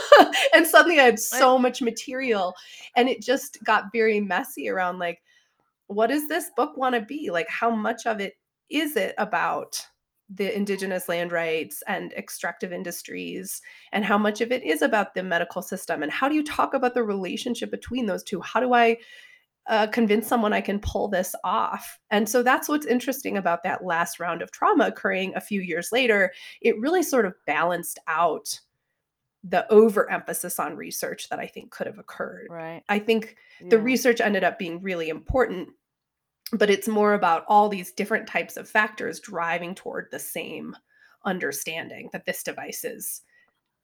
and 0.53 0.67
suddenly 0.67 0.99
I 0.99 1.03
had 1.03 1.19
so 1.19 1.57
much 1.57 1.81
material, 1.81 2.53
and 2.95 3.07
it 3.07 3.21
just 3.21 3.37
just 3.38 3.63
got 3.63 3.91
very 3.93 4.19
messy 4.19 4.69
around 4.69 5.00
like 5.00 5.21
what 5.88 6.08
does 6.08 6.28
this 6.28 6.50
book 6.56 6.76
want 6.76 6.95
to 6.95 7.02
be? 7.02 7.30
Like 7.32 7.47
how 7.50 7.69
much 7.69 8.06
of 8.06 8.19
it 8.19 8.34
is 8.69 8.95
it 8.97 9.15
about 9.17 9.82
the 10.30 10.54
indigenous 10.54 11.08
land 11.08 11.32
rights 11.32 11.82
and 11.88 12.12
extractive 12.13 12.73
industries? 12.73 13.62
And 13.93 14.04
how 14.04 14.17
much 14.17 14.41
of 14.41 14.52
it 14.52 14.63
is 14.63 14.82
about 14.82 15.13
the 15.13 15.23
medical 15.23 15.62
system? 15.62 16.04
And 16.04 16.12
how 16.12 16.28
do 16.28 16.36
you 16.36 16.43
talk 16.43 16.73
about 16.73 16.93
the 16.93 17.04
relationship 17.04 17.71
between 17.71 18.08
those 18.08 18.23
two? 18.23 18.41
How 18.41 18.60
do 18.60 18.73
i 18.73 18.97
uh, 19.69 19.86
convince 19.88 20.26
someone 20.26 20.54
i 20.54 20.62
can 20.62 20.80
pull 20.80 21.08
this 21.08 21.34
off? 21.45 22.00
And 22.10 22.28
so 22.28 22.43
that's 22.43 22.67
what's 22.67 22.86
interesting 22.86 23.38
about 23.38 23.63
that 23.63 23.86
last 23.86 24.19
round 24.19 24.41
of 24.41 24.52
trauma 24.52 24.88
occurring 24.88 25.34
a 25.36 25.41
few 25.41 25.62
years 25.62 25.91
later. 25.93 26.34
It 26.62 26.80
really 26.80 27.04
sort 27.04 27.26
of 27.26 27.34
balanced 27.45 28.00
out 28.08 28.60
the 29.49 29.71
overemphasis 29.71 30.60
on 30.60 30.75
research 30.75 31.29
that 31.29 31.39
I 31.39 31.47
think 31.47 31.71
could 31.71 31.88
have 31.88 31.99
occurred. 31.99 32.47
Right. 32.49 32.83
I 32.89 32.99
think 32.99 33.36
yeah. 33.62 33.69
the 33.69 33.79
research 33.79 34.19
ended 34.19 34.43
up 34.43 34.60
being 34.60 34.81
really 34.81 35.10
important, 35.10 35.69
but 36.51 36.69
it's 36.69 36.88
more 36.88 37.13
about 37.13 37.45
all 37.47 37.69
these 37.69 37.91
different 37.91 38.27
types 38.27 38.57
of 38.57 38.69
factors 38.69 39.19
driving 39.19 39.75
toward 39.75 40.07
the 40.12 40.19
same 40.19 40.75
understanding 41.25 42.10
that 42.13 42.25
this 42.25 42.43
device 42.43 42.83
is 42.83 43.21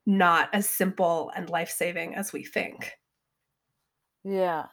not 0.05 0.49
as 0.53 0.67
simple 0.67 1.31
and 1.35 1.49
life-saving 1.49 2.15
as 2.15 2.33
we 2.33 2.43
think. 2.43 2.91
Yeah. 4.23 4.65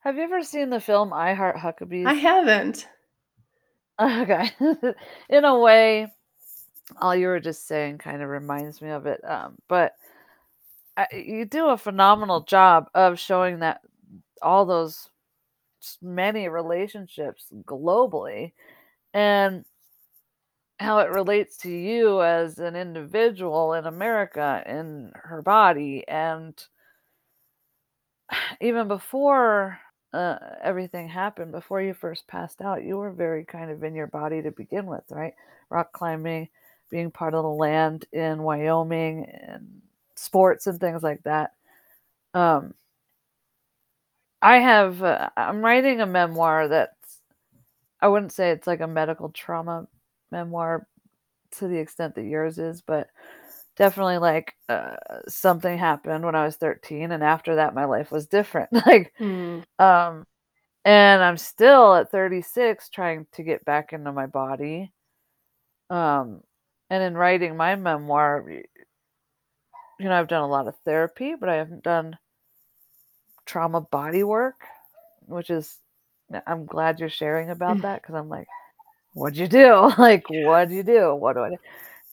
Have 0.00 0.16
you 0.16 0.22
ever 0.22 0.42
seen 0.42 0.70
the 0.70 0.80
film 0.80 1.12
I 1.12 1.34
Heart 1.34 1.56
Huckabees? 1.56 2.06
I 2.06 2.14
haven't. 2.14 2.86
Okay. 4.02 4.50
In 5.28 5.44
a 5.44 5.58
way, 5.58 6.10
all 7.00 7.14
you 7.14 7.28
were 7.28 7.40
just 7.40 7.66
saying 7.66 7.98
kind 7.98 8.22
of 8.22 8.28
reminds 8.28 8.80
me 8.82 8.90
of 8.90 9.06
it. 9.06 9.20
Um, 9.24 9.56
but 9.68 9.94
I, 10.96 11.06
you 11.14 11.44
do 11.44 11.68
a 11.68 11.78
phenomenal 11.78 12.42
job 12.42 12.88
of 12.94 13.18
showing 13.18 13.60
that 13.60 13.80
all 14.42 14.66
those 14.66 15.10
many 16.02 16.48
relationships 16.48 17.46
globally 17.64 18.52
and 19.14 19.64
how 20.78 20.98
it 20.98 21.10
relates 21.10 21.58
to 21.58 21.70
you 21.70 22.22
as 22.22 22.58
an 22.58 22.74
individual 22.74 23.74
in 23.74 23.86
America 23.86 24.62
in 24.66 25.12
her 25.14 25.42
body 25.42 26.04
and 26.08 26.66
even 28.60 28.88
before 28.88 29.78
uh, 30.12 30.36
everything 30.62 31.08
happened 31.08 31.52
before 31.52 31.80
you 31.82 31.94
first 31.94 32.26
passed 32.26 32.60
out 32.60 32.84
you 32.84 32.96
were 32.96 33.12
very 33.12 33.44
kind 33.44 33.70
of 33.70 33.84
in 33.84 33.94
your 33.94 34.06
body 34.06 34.42
to 34.42 34.50
begin 34.50 34.86
with 34.86 35.04
right 35.10 35.34
rock 35.68 35.92
climbing 35.92 36.48
being 36.90 37.10
part 37.10 37.34
of 37.34 37.42
the 37.42 37.50
land 37.50 38.04
in 38.12 38.42
Wyoming 38.42 39.26
and 39.26 39.82
sports 40.16 40.66
and 40.66 40.78
things 40.80 41.02
like 41.02 41.22
that. 41.24 41.52
Um, 42.34 42.74
I 44.42 44.58
have, 44.58 45.02
uh, 45.02 45.30
I'm 45.36 45.62
writing 45.62 46.00
a 46.00 46.06
memoir 46.06 46.68
that's, 46.68 47.20
I 48.00 48.08
wouldn't 48.08 48.32
say 48.32 48.50
it's 48.50 48.66
like 48.66 48.80
a 48.80 48.86
medical 48.86 49.28
trauma 49.30 49.86
memoir 50.30 50.86
to 51.58 51.68
the 51.68 51.78
extent 51.78 52.14
that 52.14 52.24
yours 52.24 52.58
is, 52.58 52.82
but 52.82 53.08
definitely 53.76 54.18
like 54.18 54.54
uh, 54.68 54.96
something 55.28 55.76
happened 55.76 56.24
when 56.24 56.34
I 56.34 56.44
was 56.44 56.56
13, 56.56 57.12
and 57.12 57.22
after 57.22 57.56
that, 57.56 57.74
my 57.74 57.84
life 57.86 58.10
was 58.10 58.26
different. 58.26 58.72
like, 58.86 59.12
mm. 59.18 59.64
um, 59.78 60.26
and 60.84 61.22
I'm 61.22 61.36
still 61.36 61.94
at 61.94 62.10
36 62.10 62.88
trying 62.90 63.26
to 63.32 63.42
get 63.42 63.64
back 63.64 63.92
into 63.92 64.12
my 64.12 64.26
body. 64.26 64.92
Um, 65.90 66.42
and 66.90 67.02
in 67.02 67.16
writing 67.16 67.56
my 67.56 67.76
memoir, 67.76 68.44
you 68.48 68.64
know, 70.00 70.12
I've 70.12 70.28
done 70.28 70.42
a 70.42 70.48
lot 70.48 70.66
of 70.66 70.74
therapy, 70.84 71.34
but 71.38 71.48
I 71.48 71.54
haven't 71.56 71.84
done 71.84 72.18
trauma 73.46 73.80
body 73.80 74.24
work, 74.24 74.64
which 75.26 75.50
is, 75.50 75.78
I'm 76.46 76.66
glad 76.66 76.98
you're 76.98 77.08
sharing 77.08 77.50
about 77.50 77.78
mm. 77.78 77.82
that 77.82 78.02
because 78.02 78.16
I'm 78.16 78.28
like, 78.28 78.48
what'd 79.14 79.38
you 79.38 79.46
do? 79.46 79.92
like, 79.98 80.24
what'd 80.28 80.72
you 80.72 80.82
do? 80.82 81.14
What 81.14 81.34
do 81.34 81.40
I 81.42 81.50
do? 81.50 81.56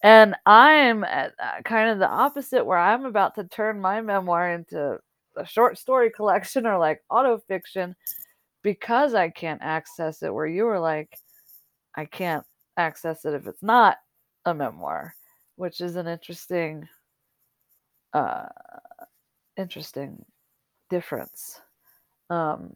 And 0.03 0.35
I'm 0.45 1.03
at 1.03 1.33
uh, 1.39 1.61
kind 1.63 1.89
of 1.89 1.97
the 1.97 2.07
opposite 2.07 2.63
where 2.63 2.77
I'm 2.77 3.05
about 3.05 3.33
to 3.35 3.45
turn 3.45 3.81
my 3.81 3.99
memoir 4.01 4.51
into 4.51 4.99
a 5.35 5.45
short 5.45 5.79
story 5.79 6.11
collection 6.11 6.67
or 6.67 6.77
like 6.77 7.01
auto 7.09 7.39
fiction 7.47 7.95
because 8.61 9.15
I 9.15 9.29
can't 9.29 9.61
access 9.63 10.21
it. 10.21 10.31
Where 10.31 10.45
you 10.45 10.65
were 10.65 10.79
like, 10.79 11.17
I 11.95 12.05
can't 12.05 12.45
access 12.77 13.25
it 13.25 13.33
if 13.33 13.47
it's 13.47 13.63
not 13.63 13.97
a 14.47 14.53
memoir, 14.53 15.13
which 15.57 15.81
is 15.81 15.95
an 15.97 16.07
interesting, 16.07 16.87
uh, 18.13 18.45
interesting 19.57 20.25
difference. 20.89 21.59
Um, 22.29 22.75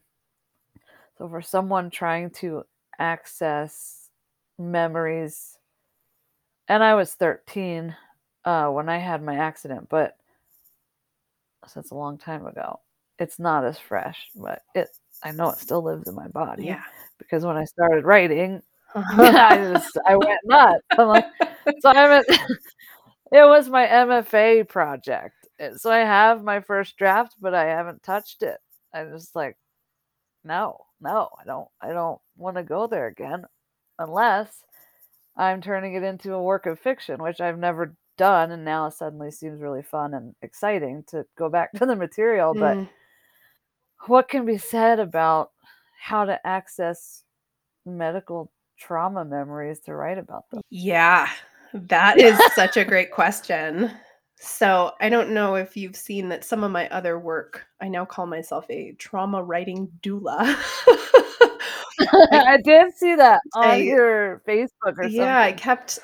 so 1.18 1.30
for 1.30 1.42
someone 1.42 1.90
trying 1.90 2.30
to 2.32 2.64
access 3.00 4.10
memories, 4.60 5.58
and 6.68 6.84
I 6.84 6.96
was 6.96 7.14
13 7.14 7.96
uh, 8.44 8.68
when 8.68 8.90
I 8.90 8.98
had 8.98 9.24
my 9.24 9.36
accident, 9.36 9.88
but 9.90 10.18
since 11.68 11.92
a 11.92 11.96
long 11.96 12.18
time 12.18 12.46
ago, 12.46 12.80
it's 13.18 13.40
not 13.40 13.64
as 13.64 13.78
fresh, 13.78 14.30
but 14.36 14.64
it 14.76 14.90
I 15.24 15.32
know 15.32 15.52
it 15.52 15.58
still 15.58 15.84
lives 15.84 16.08
in 16.08 16.16
my 16.16 16.28
body. 16.28 16.66
Yeah. 16.66 16.84
Because 17.18 17.46
when 17.46 17.56
I 17.56 17.66
started 17.66 18.04
writing, 18.04 18.62
I 18.96 19.58
just 19.74 19.98
I 20.08 20.16
went 20.16 20.40
nuts. 20.44 20.84
I'm 20.98 21.08
like, 21.08 21.26
so 21.80 21.90
I 21.90 21.96
haven't. 21.96 22.28
it 23.32 23.46
was 23.46 23.70
my 23.70 23.86
MFA 23.86 24.68
project, 24.68 25.48
so 25.78 25.92
I 25.92 26.00
have 26.00 26.44
my 26.44 26.62
first 26.62 26.98
draft, 26.98 27.36
but 27.40 27.54
I 27.54 27.66
haven't 27.66 28.04
touched 28.04 28.44
it. 28.44 28.58
I'm 28.94 29.12
just 29.12 29.36
like, 29.36 29.58
no, 30.44 30.86
no, 31.00 31.30
I 31.40 31.46
don't, 31.46 31.68
I 31.82 31.94
don't 31.94 32.20
want 32.38 32.58
to 32.58 32.64
go 32.64 32.88
there 32.88 33.08
again, 33.08 33.44
unless 34.00 34.64
I'm 35.38 35.62
turning 35.62 35.96
it 35.96 36.04
into 36.04 36.34
a 36.34 36.44
work 36.44 36.66
of 36.66 36.80
fiction, 36.80 37.22
which 37.22 37.42
I've 37.42 37.60
never 37.60 37.96
done, 38.18 38.52
and 38.52 38.66
now 38.66 38.90
suddenly 38.90 39.32
seems 39.32 39.62
really 39.62 39.82
fun 39.82 40.14
and 40.14 40.36
exciting 40.42 41.04
to 41.08 41.26
go 41.38 41.50
back 41.50 41.72
to 41.76 41.86
the 41.86 41.96
material. 41.96 42.54
Mm. 42.54 42.60
But 42.60 44.08
what 44.08 44.30
can 44.30 44.46
be 44.46 44.58
said 44.58 45.00
about 45.00 45.52
how 46.00 46.26
to 46.26 46.40
access 46.46 47.24
medical 47.86 48.52
trauma 48.78 49.24
memories 49.24 49.80
to 49.82 49.96
write 49.96 50.18
about 50.18 50.50
them? 50.50 50.62
Yeah, 50.70 51.30
that 51.74 52.20
is 52.20 52.40
such 52.56 52.78
a 52.78 52.86
great 52.86 53.12
question. 53.12 53.92
So, 54.44 54.94
I 55.00 55.10
don't 55.10 55.32
know 55.32 55.54
if 55.56 55.78
you've 55.78 55.96
seen 55.96 56.30
that 56.30 56.44
some 56.44 56.64
of 56.64 56.72
my 56.72 56.90
other 56.90 57.20
work, 57.20 57.66
I 57.80 57.88
now 57.88 58.06
call 58.06 58.26
myself 58.26 58.66
a 58.70 58.94
trauma 58.94 59.44
writing 59.44 59.88
doula. 60.02 60.40
I 62.32 62.58
did 62.64 62.96
see 62.96 63.16
that 63.16 63.42
on 63.54 63.64
I, 63.64 63.76
your 63.78 64.42
Facebook 64.48 64.98
or 64.98 65.04
something. 65.04 65.12
yeah, 65.12 65.40
I 65.42 65.52
kept 65.52 66.00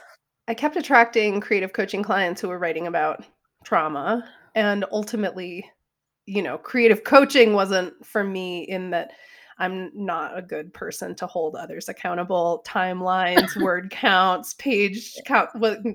I 0.48 0.54
kept 0.54 0.78
attracting 0.78 1.42
creative 1.42 1.74
coaching 1.74 2.04
clients 2.04 2.40
who 2.40 2.48
were 2.48 2.60
writing 2.60 2.88
about 2.88 3.26
trauma 3.66 4.24
and 4.56 4.86
ultimately, 4.92 5.70
you 6.26 6.42
know, 6.42 6.58
creative 6.58 7.04
coaching 7.04 7.54
wasn't 7.54 7.94
for 8.06 8.24
me 8.24 8.64
in 8.64 8.92
that 8.92 9.12
I'm 9.60 9.92
not 9.94 10.38
a 10.38 10.42
good 10.42 10.74
person 10.74 11.16
to 11.16 11.28
hold 11.28 11.56
others 11.56 11.90
accountable. 11.90 12.64
Timelines, 12.68 13.56
word 13.62 13.90
counts, 13.90 14.54
page 14.56 15.16
count, 15.26 15.50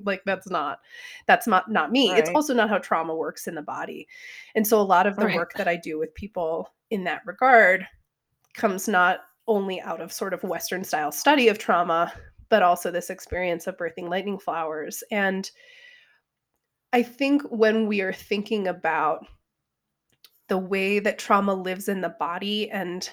like 0.04 0.22
that's 0.26 0.50
not 0.50 0.80
that's 1.26 1.46
not 1.46 1.70
not 1.70 1.92
me. 1.92 2.10
Right. 2.10 2.18
It's 2.18 2.30
also 2.30 2.54
not 2.54 2.68
how 2.68 2.78
trauma 2.78 3.14
works 3.14 3.46
in 3.46 3.54
the 3.54 3.62
body. 3.62 4.08
And 4.54 4.66
so 4.66 4.80
a 4.80 4.82
lot 4.82 5.06
of 5.06 5.16
the 5.16 5.26
right. 5.26 5.36
work 5.36 5.52
that 5.54 5.68
I 5.68 5.76
do 5.76 5.98
with 5.98 6.14
people 6.14 6.68
in 6.90 7.04
that 7.04 7.22
regard 7.24 7.86
comes 8.54 8.88
not 8.88 9.20
only 9.46 9.80
out 9.80 10.00
of 10.00 10.12
sort 10.12 10.34
of 10.34 10.42
western 10.42 10.84
style 10.84 11.12
study 11.12 11.48
of 11.48 11.58
trauma, 11.58 12.12
but 12.48 12.62
also 12.62 12.90
this 12.90 13.10
experience 13.10 13.66
of 13.66 13.76
birthing 13.76 14.08
lightning 14.08 14.38
flowers. 14.38 15.02
And 15.10 15.50
I 16.92 17.02
think 17.02 17.42
when 17.44 17.86
we 17.86 18.02
are 18.02 18.12
thinking 18.12 18.68
about 18.68 19.26
the 20.48 20.58
way 20.58 20.98
that 20.98 21.18
trauma 21.18 21.54
lives 21.54 21.88
in 21.88 22.02
the 22.02 22.14
body 22.18 22.70
and 22.70 23.08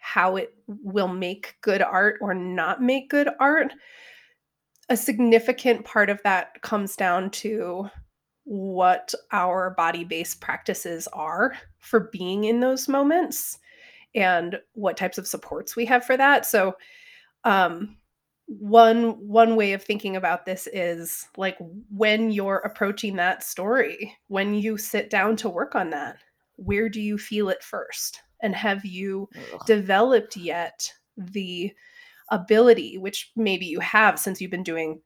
how 0.00 0.36
it 0.36 0.54
will 0.66 1.08
make 1.08 1.56
good 1.60 1.82
art 1.82 2.18
or 2.20 2.34
not 2.34 2.82
make 2.82 3.08
good 3.08 3.28
art, 3.38 3.72
a 4.88 4.96
significant 4.96 5.84
part 5.84 6.10
of 6.10 6.20
that 6.24 6.60
comes 6.62 6.96
down 6.96 7.30
to 7.30 7.88
what 8.44 9.14
our 9.30 9.70
body 9.70 10.02
based 10.02 10.40
practices 10.40 11.06
are 11.12 11.54
for 11.78 12.10
being 12.12 12.44
in 12.44 12.58
those 12.60 12.88
moments 12.88 13.58
and 14.14 14.58
what 14.72 14.96
types 14.96 15.18
of 15.18 15.28
supports 15.28 15.76
we 15.76 15.84
have 15.84 16.04
for 16.04 16.16
that. 16.16 16.44
So, 16.44 16.74
um, 17.44 17.96
one 18.46 19.12
one 19.28 19.54
way 19.54 19.74
of 19.74 19.84
thinking 19.84 20.16
about 20.16 20.44
this 20.44 20.66
is 20.72 21.28
like 21.36 21.56
when 21.88 22.32
you're 22.32 22.56
approaching 22.64 23.14
that 23.14 23.44
story 23.44 24.16
when 24.26 24.54
you 24.54 24.76
sit 24.76 25.08
down 25.08 25.36
to 25.36 25.48
work 25.48 25.76
on 25.76 25.90
that 25.90 26.16
where 26.56 26.88
do 26.88 27.00
you 27.00 27.16
feel 27.16 27.48
it 27.48 27.62
first 27.62 28.22
and 28.42 28.54
have 28.54 28.84
you 28.84 29.28
Ugh. 29.54 29.62
developed 29.66 30.36
yet 30.36 30.92
the 31.16 31.72
ability 32.30 32.98
which 32.98 33.32
maybe 33.36 33.66
you 33.66 33.80
have 33.80 34.18
since 34.18 34.40
you've 34.40 34.50
been 34.50 34.62
doing 34.62 35.00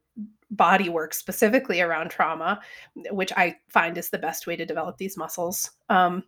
body 0.51 0.89
work 0.89 1.13
specifically 1.13 1.81
around 1.81 2.09
trauma 2.09 2.59
which 3.09 3.33
i 3.35 3.55
find 3.67 3.97
is 3.97 4.09
the 4.09 4.17
best 4.17 4.45
way 4.45 4.55
to 4.55 4.65
develop 4.65 4.97
these 4.97 5.17
muscles 5.17 5.71
um, 5.89 6.23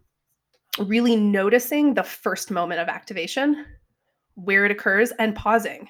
really 0.79 1.15
noticing 1.15 1.93
the 1.93 2.03
first 2.03 2.49
moment 2.49 2.81
of 2.81 2.87
activation 2.87 3.65
where 4.33 4.65
it 4.65 4.71
occurs 4.71 5.11
and 5.19 5.35
pausing 5.35 5.87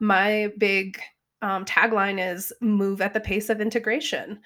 my 0.00 0.52
big 0.58 0.98
um, 1.42 1.64
tagline 1.64 2.34
is 2.34 2.52
move 2.60 3.00
at 3.00 3.14
the 3.14 3.20
pace 3.20 3.48
of 3.50 3.60
integration. 3.60 4.40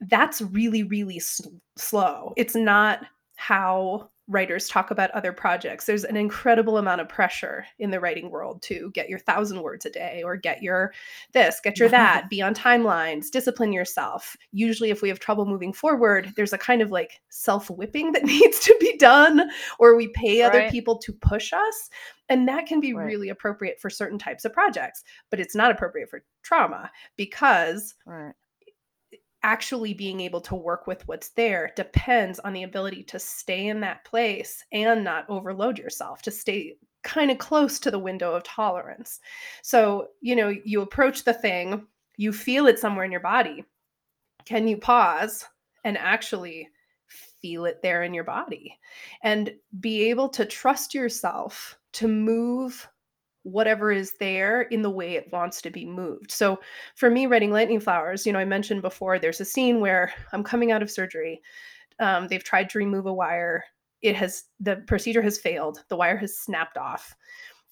That's 0.00 0.40
really, 0.40 0.82
really 0.82 1.18
sl- 1.18 1.48
slow. 1.76 2.32
It's 2.36 2.54
not 2.54 3.00
how 3.36 4.10
writers 4.28 4.68
talk 4.68 4.90
about 4.90 5.10
other 5.12 5.32
projects. 5.32 5.86
There's 5.86 6.04
an 6.04 6.16
incredible 6.16 6.78
amount 6.78 7.00
of 7.00 7.08
pressure 7.08 7.64
in 7.78 7.90
the 7.90 8.00
writing 8.00 8.30
world 8.30 8.60
to 8.62 8.90
get 8.92 9.08
your 9.08 9.18
thousand 9.18 9.62
words 9.62 9.86
a 9.86 9.90
day 9.90 10.22
or 10.24 10.36
get 10.36 10.62
your 10.62 10.92
this, 11.32 11.60
get 11.62 11.78
your 11.78 11.88
that, 11.90 12.28
be 12.30 12.42
on 12.42 12.54
timelines, 12.54 13.30
discipline 13.30 13.72
yourself. 13.72 14.36
Usually, 14.52 14.90
if 14.90 15.02
we 15.02 15.08
have 15.08 15.20
trouble 15.20 15.46
moving 15.46 15.72
forward, 15.72 16.32
there's 16.36 16.52
a 16.52 16.58
kind 16.58 16.82
of 16.82 16.90
like 16.90 17.20
self 17.28 17.70
whipping 17.70 18.12
that 18.12 18.24
needs 18.24 18.60
to 18.60 18.76
be 18.80 18.96
done, 18.96 19.50
or 19.78 19.96
we 19.96 20.08
pay 20.08 20.42
other 20.42 20.58
right. 20.58 20.72
people 20.72 20.98
to 20.98 21.12
push 21.12 21.52
us. 21.52 21.90
And 22.28 22.48
that 22.48 22.66
can 22.66 22.80
be 22.80 22.92
right. 22.92 23.06
really 23.06 23.28
appropriate 23.28 23.80
for 23.80 23.88
certain 23.88 24.18
types 24.18 24.44
of 24.44 24.52
projects, 24.52 25.04
but 25.30 25.38
it's 25.38 25.54
not 25.54 25.70
appropriate 25.70 26.10
for 26.10 26.24
trauma 26.42 26.90
because 27.16 27.94
right 28.04 28.34
actually 29.46 29.94
being 29.94 30.18
able 30.18 30.40
to 30.40 30.56
work 30.56 30.88
with 30.88 31.06
what's 31.06 31.28
there 31.28 31.72
depends 31.76 32.40
on 32.40 32.52
the 32.52 32.64
ability 32.64 33.04
to 33.04 33.16
stay 33.16 33.68
in 33.68 33.78
that 33.78 34.04
place 34.04 34.64
and 34.72 35.04
not 35.04 35.24
overload 35.30 35.78
yourself, 35.78 36.20
to 36.20 36.32
stay 36.32 36.74
kind 37.04 37.30
of 37.30 37.38
close 37.38 37.78
to 37.78 37.92
the 37.92 37.98
window 37.98 38.34
of 38.34 38.42
tolerance. 38.42 39.20
So, 39.62 40.08
you 40.20 40.34
know, 40.34 40.52
you 40.64 40.80
approach 40.80 41.22
the 41.22 41.32
thing, 41.32 41.86
you 42.16 42.32
feel 42.32 42.66
it 42.66 42.80
somewhere 42.80 43.04
in 43.04 43.12
your 43.12 43.20
body. 43.20 43.64
Can 44.46 44.66
you 44.66 44.78
pause 44.78 45.44
and 45.84 45.96
actually 45.96 46.68
feel 47.40 47.66
it 47.66 47.80
there 47.82 48.02
in 48.02 48.12
your 48.12 48.24
body 48.24 48.76
and 49.22 49.54
be 49.78 50.10
able 50.10 50.28
to 50.30 50.44
trust 50.44 50.92
yourself 50.92 51.78
to 51.92 52.08
move 52.08 52.88
whatever 53.46 53.92
is 53.92 54.14
there 54.18 54.62
in 54.62 54.82
the 54.82 54.90
way 54.90 55.14
it 55.14 55.32
wants 55.32 55.62
to 55.62 55.70
be 55.70 55.86
moved. 55.86 56.32
So 56.32 56.58
for 56.96 57.08
me, 57.08 57.26
writing 57.26 57.52
Lightning 57.52 57.78
Flowers, 57.78 58.26
you 58.26 58.32
know, 58.32 58.40
I 58.40 58.44
mentioned 58.44 58.82
before 58.82 59.18
there's 59.18 59.40
a 59.40 59.44
scene 59.44 59.80
where 59.80 60.12
I'm 60.32 60.42
coming 60.42 60.72
out 60.72 60.82
of 60.82 60.90
surgery. 60.90 61.40
Um, 62.00 62.26
they've 62.26 62.42
tried 62.42 62.68
to 62.70 62.78
remove 62.78 63.06
a 63.06 63.14
wire. 63.14 63.64
It 64.02 64.16
has, 64.16 64.44
the 64.58 64.76
procedure 64.88 65.22
has 65.22 65.38
failed. 65.38 65.84
The 65.88 65.96
wire 65.96 66.16
has 66.16 66.36
snapped 66.36 66.76
off. 66.76 67.14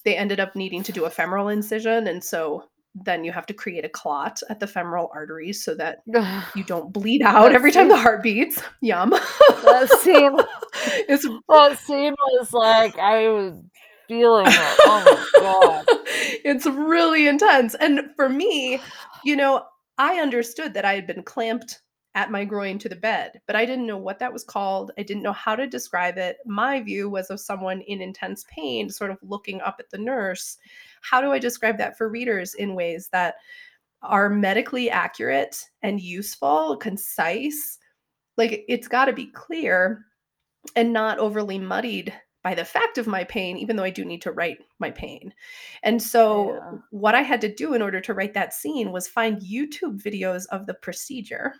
They 0.05 0.17
ended 0.17 0.39
up 0.39 0.55
needing 0.55 0.85
to 0.85 0.93
do 0.93 1.07
a 1.07 1.11
femoral 1.11 1.49
incision. 1.49 2.07
And 2.07 2.23
so 2.23 2.65
then 2.95 3.25
you 3.25 3.33
have 3.33 3.47
to 3.47 3.55
create 3.55 3.85
a 3.85 3.89
clot 3.89 4.41
at 4.49 4.61
the 4.61 4.69
femoral 4.69 5.11
arteries 5.13 5.65
so 5.65 5.75
that 5.75 6.03
you 6.55 6.63
don't 6.63 6.93
bleed 6.93 7.23
out 7.23 7.53
every 7.53 7.73
time 7.73 7.89
the 7.89 7.97
heart 7.97 8.23
beats. 8.23 8.63
Yum. 8.81 9.11
that 9.11 9.89
scene, 10.03 10.39
it's, 11.09 11.27
that 11.49 11.79
scene 11.81 12.15
was 12.33 12.53
like, 12.53 12.97
I 12.97 13.29
was 13.29 13.55
feeling 14.09 14.47
it. 14.47 14.55
Oh 14.81 15.03
my 15.05 15.41
god. 15.41 15.85
it's 16.45 16.67
really 16.67 17.27
intense. 17.27 17.75
And 17.75 18.11
for 18.17 18.29
me, 18.29 18.81
you 19.25 19.37
know, 19.37 19.65
I 19.99 20.21
understood 20.21 20.75
that 20.75 20.85
I 20.85 20.95
had 20.95 21.07
been 21.07 21.23
clamped 21.23 21.81
at 22.17 22.31
my 22.31 22.45
groin 22.45 22.79
to 22.79 22.89
the 22.89 22.97
bed, 22.97 23.41
but 23.47 23.57
I 23.57 23.67
didn't 23.67 23.87
know 23.87 23.99
what 23.99 24.21
that 24.21 24.33
was 24.33 24.45
called. 24.45 24.93
I 24.97 25.03
didn't 25.03 25.25
know 25.25 25.33
how 25.33 25.57
to 25.57 25.67
describe 25.67 26.17
it. 26.17 26.39
My 26.47 26.81
view 26.81 27.11
was 27.11 27.29
of 27.29 27.41
someone 27.41 27.81
in 27.83 28.01
intense 28.01 28.45
pain, 28.49 28.89
sort 28.89 29.11
of 29.11 29.19
looking 29.23 29.61
up 29.61 29.77
at 29.81 29.91
the 29.91 29.99
nurse. 29.99 30.59
How 31.01 31.21
do 31.21 31.33
I 31.33 31.39
describe 31.41 31.77
that 31.79 31.99
for 31.99 32.09
readers 32.09 32.55
in 32.55 32.75
ways 32.75 33.09
that 33.13 33.37
are 34.03 34.29
medically 34.29 34.91
accurate 34.91 35.65
and 35.83 36.01
useful, 36.01 36.77
concise? 36.77 37.79
Like 38.37 38.65
it's 38.69 38.89
got 38.89 39.07
to 39.07 39.13
be 39.13 39.27
clear 39.27 40.05
and 40.77 40.93
not 40.93 41.19
overly 41.19 41.59
muddied 41.59 42.13
by 42.45 42.55
the 42.55 42.65
fact 42.65 42.99
of 42.99 43.07
my 43.07 43.25
pain, 43.25 43.57
even 43.57 43.75
though 43.75 43.83
I 43.83 43.91
do 43.91 44.05
need 44.05 44.23
to 44.23 44.31
write 44.31 44.59
my 44.79 44.91
pain. 44.91 45.35
And 45.83 46.01
so, 46.01 46.53
yeah. 46.53 46.79
what 46.91 47.15
I 47.15 47.23
had 47.23 47.41
to 47.41 47.53
do 47.53 47.73
in 47.73 47.83
order 47.83 48.01
to 48.03 48.15
write 48.15 48.35
that 48.35 48.53
scene 48.53 48.93
was 48.93 49.09
find 49.09 49.41
YouTube 49.41 50.01
videos 50.01 50.45
of 50.53 50.67
the 50.67 50.75
procedure. 50.75 51.55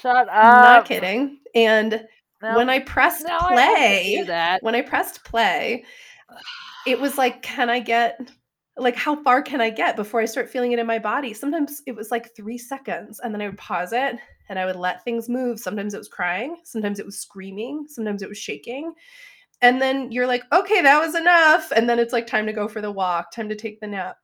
Shut 0.00 0.28
up. 0.28 0.28
Not 0.28 0.84
kidding. 0.84 1.38
And 1.54 2.06
no, 2.42 2.56
when 2.56 2.68
I 2.68 2.80
pressed 2.80 3.24
no, 3.26 3.38
play, 3.38 4.24
I 4.28 4.58
when 4.60 4.74
I 4.74 4.82
pressed 4.82 5.24
play, 5.24 5.84
it 6.86 7.00
was 7.00 7.16
like, 7.16 7.42
can 7.42 7.70
I 7.70 7.80
get 7.80 8.20
like 8.76 8.96
how 8.96 9.22
far 9.22 9.42
can 9.42 9.60
I 9.60 9.70
get 9.70 9.96
before 9.96 10.20
I 10.20 10.24
start 10.26 10.50
feeling 10.50 10.72
it 10.72 10.78
in 10.78 10.86
my 10.86 10.98
body? 10.98 11.32
Sometimes 11.32 11.82
it 11.86 11.96
was 11.96 12.10
like 12.10 12.36
three 12.36 12.58
seconds, 12.58 13.18
and 13.20 13.32
then 13.32 13.40
I 13.40 13.46
would 13.46 13.58
pause 13.58 13.92
it 13.94 14.16
and 14.50 14.58
I 14.58 14.66
would 14.66 14.76
let 14.76 15.04
things 15.04 15.30
move. 15.30 15.58
Sometimes 15.58 15.94
it 15.94 15.98
was 15.98 16.08
crying, 16.08 16.56
sometimes 16.64 16.98
it 16.98 17.06
was 17.06 17.18
screaming, 17.18 17.86
sometimes 17.88 18.22
it 18.22 18.28
was 18.28 18.38
shaking 18.38 18.92
and 19.62 19.80
then 19.80 20.12
you're 20.12 20.26
like 20.26 20.44
okay 20.52 20.82
that 20.82 21.00
was 21.00 21.14
enough. 21.14 21.72
And 21.74 21.88
then 21.88 21.98
it's 21.98 22.12
like 22.12 22.26
time 22.26 22.46
to 22.46 22.52
go 22.52 22.68
for 22.68 22.80
the 22.80 22.90
walk 22.90 23.32
time 23.32 23.48
to 23.48 23.56
take 23.56 23.80
the 23.80 23.86
nap 23.86 24.18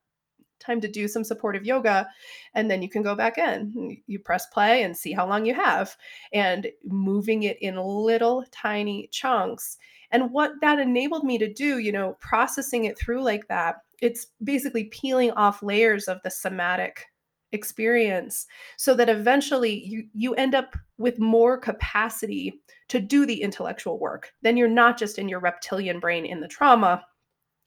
time 0.59 0.81
to 0.81 0.89
do 0.89 1.07
some 1.07 1.23
supportive 1.23 1.65
yoga. 1.65 2.05
And 2.53 2.69
then 2.69 2.81
you 2.81 2.89
can 2.89 3.01
go 3.01 3.15
back 3.15 3.37
in 3.37 3.97
you 4.05 4.19
press 4.19 4.45
play 4.47 4.83
and 4.83 4.95
see 4.95 5.13
how 5.13 5.27
long 5.27 5.45
you 5.45 5.53
have 5.55 5.95
and 6.33 6.67
moving 6.83 7.43
it 7.43 7.57
in 7.61 7.77
little 7.77 8.45
tiny 8.51 9.07
chunks. 9.11 9.77
And 10.11 10.31
what 10.31 10.53
that 10.61 10.79
enabled 10.79 11.23
me 11.23 11.37
to 11.39 11.51
do 11.51 11.79
you 11.79 11.91
know 11.91 12.17
processing 12.19 12.85
it 12.85 12.97
through 12.97 13.23
like 13.23 13.47
that 13.47 13.77
it's 14.01 14.27
basically 14.43 14.85
peeling 14.85 15.31
off 15.31 15.61
layers 15.61 16.07
of 16.07 16.21
the 16.23 16.31
somatic 16.31 17.05
experience 17.51 18.45
so 18.77 18.93
that 18.93 19.09
eventually 19.09 19.83
you 19.85 20.07
you 20.13 20.35
end 20.35 20.55
up 20.55 20.75
with 20.97 21.19
more 21.19 21.57
capacity 21.57 22.61
to 22.89 22.99
do 22.99 23.25
the 23.25 23.41
intellectual 23.41 23.99
work. 23.99 24.31
Then 24.41 24.57
you're 24.57 24.67
not 24.67 24.97
just 24.97 25.17
in 25.19 25.29
your 25.29 25.39
reptilian 25.39 25.99
brain 25.99 26.25
in 26.25 26.41
the 26.41 26.47
trauma 26.47 27.03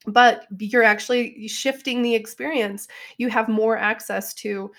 but 0.06 0.46
you're 0.58 0.82
actually 0.82 1.46
shifting 1.46 2.02
the 2.02 2.14
experience. 2.14 2.88
You 3.18 3.28
have 3.28 3.48
more 3.48 3.76
access 3.76 4.34
to 4.34 4.72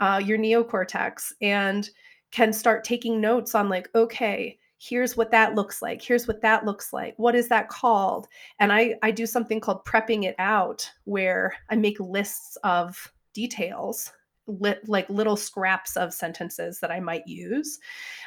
uh, 0.00 0.22
your 0.24 0.38
neocortex 0.38 1.32
and 1.42 1.90
can 2.30 2.52
start 2.52 2.84
taking 2.84 3.20
notes 3.20 3.54
on 3.54 3.68
like 3.68 3.88
okay 3.94 4.58
here's 4.80 5.16
what 5.16 5.30
that 5.30 5.54
looks 5.54 5.82
like 5.82 6.00
here's 6.00 6.28
what 6.28 6.40
that 6.42 6.64
looks 6.64 6.92
like 6.92 7.14
what 7.16 7.34
is 7.34 7.48
that 7.48 7.68
called? 7.68 8.28
And 8.60 8.72
i 8.72 8.94
i 9.02 9.10
do 9.10 9.26
something 9.26 9.60
called 9.60 9.84
prepping 9.84 10.24
it 10.24 10.36
out 10.38 10.88
where 11.04 11.54
i 11.70 11.74
make 11.74 11.98
lists 11.98 12.56
of 12.62 13.12
details 13.32 14.12
like 14.86 15.08
little 15.08 15.36
scraps 15.36 15.96
of 15.96 16.14
sentences 16.14 16.80
that 16.80 16.90
I 16.90 17.00
might 17.00 17.26
use. 17.26 17.78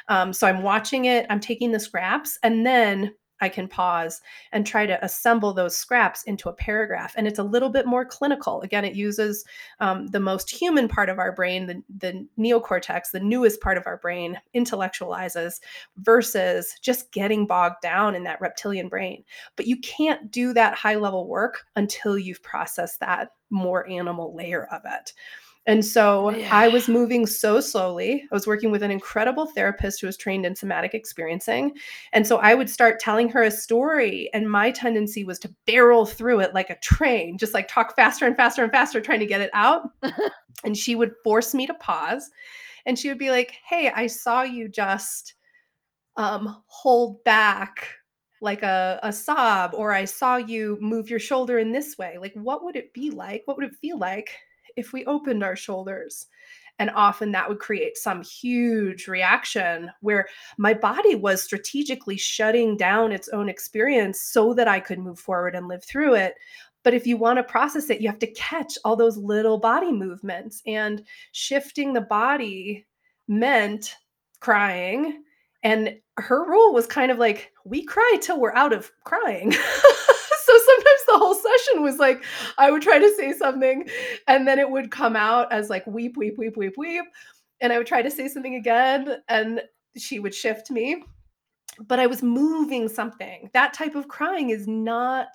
Um, 0.08 0.32
so 0.32 0.46
I'm 0.46 0.62
watching 0.62 1.06
it, 1.06 1.26
I'm 1.28 1.40
taking 1.40 1.72
the 1.72 1.80
scraps, 1.80 2.38
and 2.42 2.64
then 2.66 3.12
I 3.42 3.48
can 3.48 3.66
pause 3.66 4.22
and 4.52 4.64
try 4.64 4.86
to 4.86 5.04
assemble 5.04 5.52
those 5.52 5.76
scraps 5.76 6.22
into 6.22 6.48
a 6.48 6.52
paragraph. 6.52 7.14
And 7.16 7.26
it's 7.26 7.40
a 7.40 7.44
little 7.44 7.70
bit 7.70 7.86
more 7.86 8.04
clinical. 8.04 8.60
Again, 8.62 8.84
it 8.84 8.94
uses 8.94 9.44
um, 9.80 10.06
the 10.06 10.20
most 10.20 10.48
human 10.48 10.86
part 10.86 11.08
of 11.08 11.18
our 11.18 11.32
brain, 11.32 11.66
the, 11.66 11.82
the 11.98 12.28
neocortex, 12.38 13.10
the 13.12 13.18
newest 13.18 13.60
part 13.60 13.76
of 13.76 13.82
our 13.84 13.96
brain, 13.96 14.38
intellectualizes 14.54 15.54
versus 15.96 16.76
just 16.82 17.10
getting 17.10 17.44
bogged 17.44 17.82
down 17.82 18.14
in 18.14 18.22
that 18.22 18.40
reptilian 18.40 18.88
brain. 18.88 19.24
But 19.56 19.66
you 19.66 19.76
can't 19.80 20.30
do 20.30 20.52
that 20.52 20.76
high 20.76 20.94
level 20.94 21.26
work 21.26 21.64
until 21.74 22.16
you've 22.16 22.44
processed 22.44 23.00
that 23.00 23.30
more 23.50 23.88
animal 23.88 24.36
layer 24.36 24.68
of 24.70 24.82
it. 24.84 25.12
And 25.66 25.84
so 25.84 26.30
Yeah. 26.30 26.48
I 26.50 26.68
was 26.68 26.88
moving 26.88 27.24
so 27.26 27.60
slowly. 27.60 28.26
I 28.30 28.34
was 28.34 28.46
working 28.46 28.72
with 28.72 28.82
an 28.82 28.90
incredible 28.90 29.46
therapist 29.46 30.00
who 30.00 30.08
was 30.08 30.16
trained 30.16 30.44
in 30.44 30.56
somatic 30.56 30.92
experiencing. 30.92 31.76
And 32.12 32.26
so 32.26 32.38
I 32.38 32.54
would 32.54 32.68
start 32.68 32.98
telling 32.98 33.28
her 33.28 33.42
a 33.42 33.50
story, 33.50 34.28
and 34.34 34.50
my 34.50 34.72
tendency 34.72 35.22
was 35.24 35.38
to 35.40 35.54
barrel 35.66 36.04
through 36.04 36.40
it 36.40 36.52
like 36.54 36.70
a 36.70 36.78
train, 36.80 37.38
just 37.38 37.54
like 37.54 37.68
talk 37.68 37.94
faster 37.94 38.26
and 38.26 38.36
faster 38.36 38.62
and 38.64 38.72
faster, 38.72 39.00
trying 39.00 39.20
to 39.20 39.26
get 39.26 39.40
it 39.40 39.50
out. 39.52 39.90
and 40.64 40.76
she 40.76 40.96
would 40.96 41.12
force 41.22 41.54
me 41.54 41.66
to 41.66 41.74
pause. 41.74 42.30
And 42.84 42.98
she 42.98 43.08
would 43.08 43.18
be 43.18 43.30
like, 43.30 43.52
Hey, 43.64 43.90
I 43.94 44.08
saw 44.08 44.42
you 44.42 44.68
just 44.68 45.34
um, 46.16 46.62
hold 46.66 47.22
back 47.24 47.88
like 48.40 48.62
a, 48.64 48.98
a 49.04 49.12
sob, 49.12 49.72
or 49.74 49.92
I 49.92 50.04
saw 50.04 50.36
you 50.36 50.76
move 50.80 51.08
your 51.08 51.20
shoulder 51.20 51.58
in 51.58 51.70
this 51.70 51.96
way. 51.96 52.18
Like, 52.18 52.34
what 52.34 52.64
would 52.64 52.74
it 52.74 52.92
be 52.92 53.10
like? 53.10 53.42
What 53.44 53.56
would 53.56 53.66
it 53.66 53.76
feel 53.76 53.98
like 53.98 54.30
if 54.76 54.92
we 54.92 55.04
opened 55.06 55.42
our 55.42 55.56
shoulders? 55.56 56.26
And 56.78 56.90
often 56.90 57.32
that 57.32 57.48
would 57.48 57.58
create 57.58 57.96
some 57.96 58.22
huge 58.22 59.06
reaction 59.06 59.90
where 60.00 60.26
my 60.58 60.74
body 60.74 61.14
was 61.14 61.42
strategically 61.42 62.16
shutting 62.16 62.76
down 62.76 63.12
its 63.12 63.28
own 63.28 63.48
experience 63.48 64.20
so 64.20 64.54
that 64.54 64.68
I 64.68 64.80
could 64.80 64.98
move 64.98 65.18
forward 65.18 65.54
and 65.54 65.68
live 65.68 65.84
through 65.84 66.14
it. 66.14 66.34
But 66.82 66.94
if 66.94 67.06
you 67.06 67.16
want 67.16 67.36
to 67.36 67.44
process 67.44 67.90
it, 67.90 68.00
you 68.00 68.08
have 68.08 68.18
to 68.18 68.32
catch 68.32 68.76
all 68.84 68.96
those 68.96 69.16
little 69.16 69.58
body 69.58 69.92
movements. 69.92 70.62
And 70.66 71.04
shifting 71.32 71.92
the 71.92 72.00
body 72.00 72.86
meant 73.28 73.94
crying. 74.40 75.22
And 75.62 75.96
her 76.16 76.44
rule 76.44 76.72
was 76.72 76.86
kind 76.86 77.12
of 77.12 77.18
like, 77.18 77.52
we 77.64 77.84
cry 77.84 78.18
till 78.20 78.40
we're 78.40 78.54
out 78.54 78.72
of 78.72 78.90
crying. 79.04 79.54
the 81.12 81.18
whole 81.18 81.34
session 81.34 81.82
was 81.82 81.98
like, 81.98 82.24
I 82.58 82.70
would 82.70 82.82
try 82.82 82.98
to 82.98 83.14
say 83.16 83.32
something 83.32 83.88
and 84.26 84.46
then 84.46 84.58
it 84.58 84.70
would 84.70 84.90
come 84.90 85.16
out 85.16 85.52
as 85.52 85.70
like 85.70 85.86
weep, 85.86 86.16
weep, 86.16 86.38
weep, 86.38 86.56
weep, 86.56 86.74
weep. 86.76 87.04
And 87.60 87.72
I 87.72 87.78
would 87.78 87.86
try 87.86 88.02
to 88.02 88.10
say 88.10 88.28
something 88.28 88.54
again 88.54 89.18
and 89.28 89.62
she 89.96 90.18
would 90.18 90.34
shift 90.34 90.70
me. 90.70 91.02
But 91.86 92.00
I 92.00 92.06
was 92.06 92.22
moving 92.22 92.88
something. 92.88 93.50
That 93.54 93.72
type 93.72 93.94
of 93.94 94.08
crying 94.08 94.50
is 94.50 94.66
not 94.66 95.28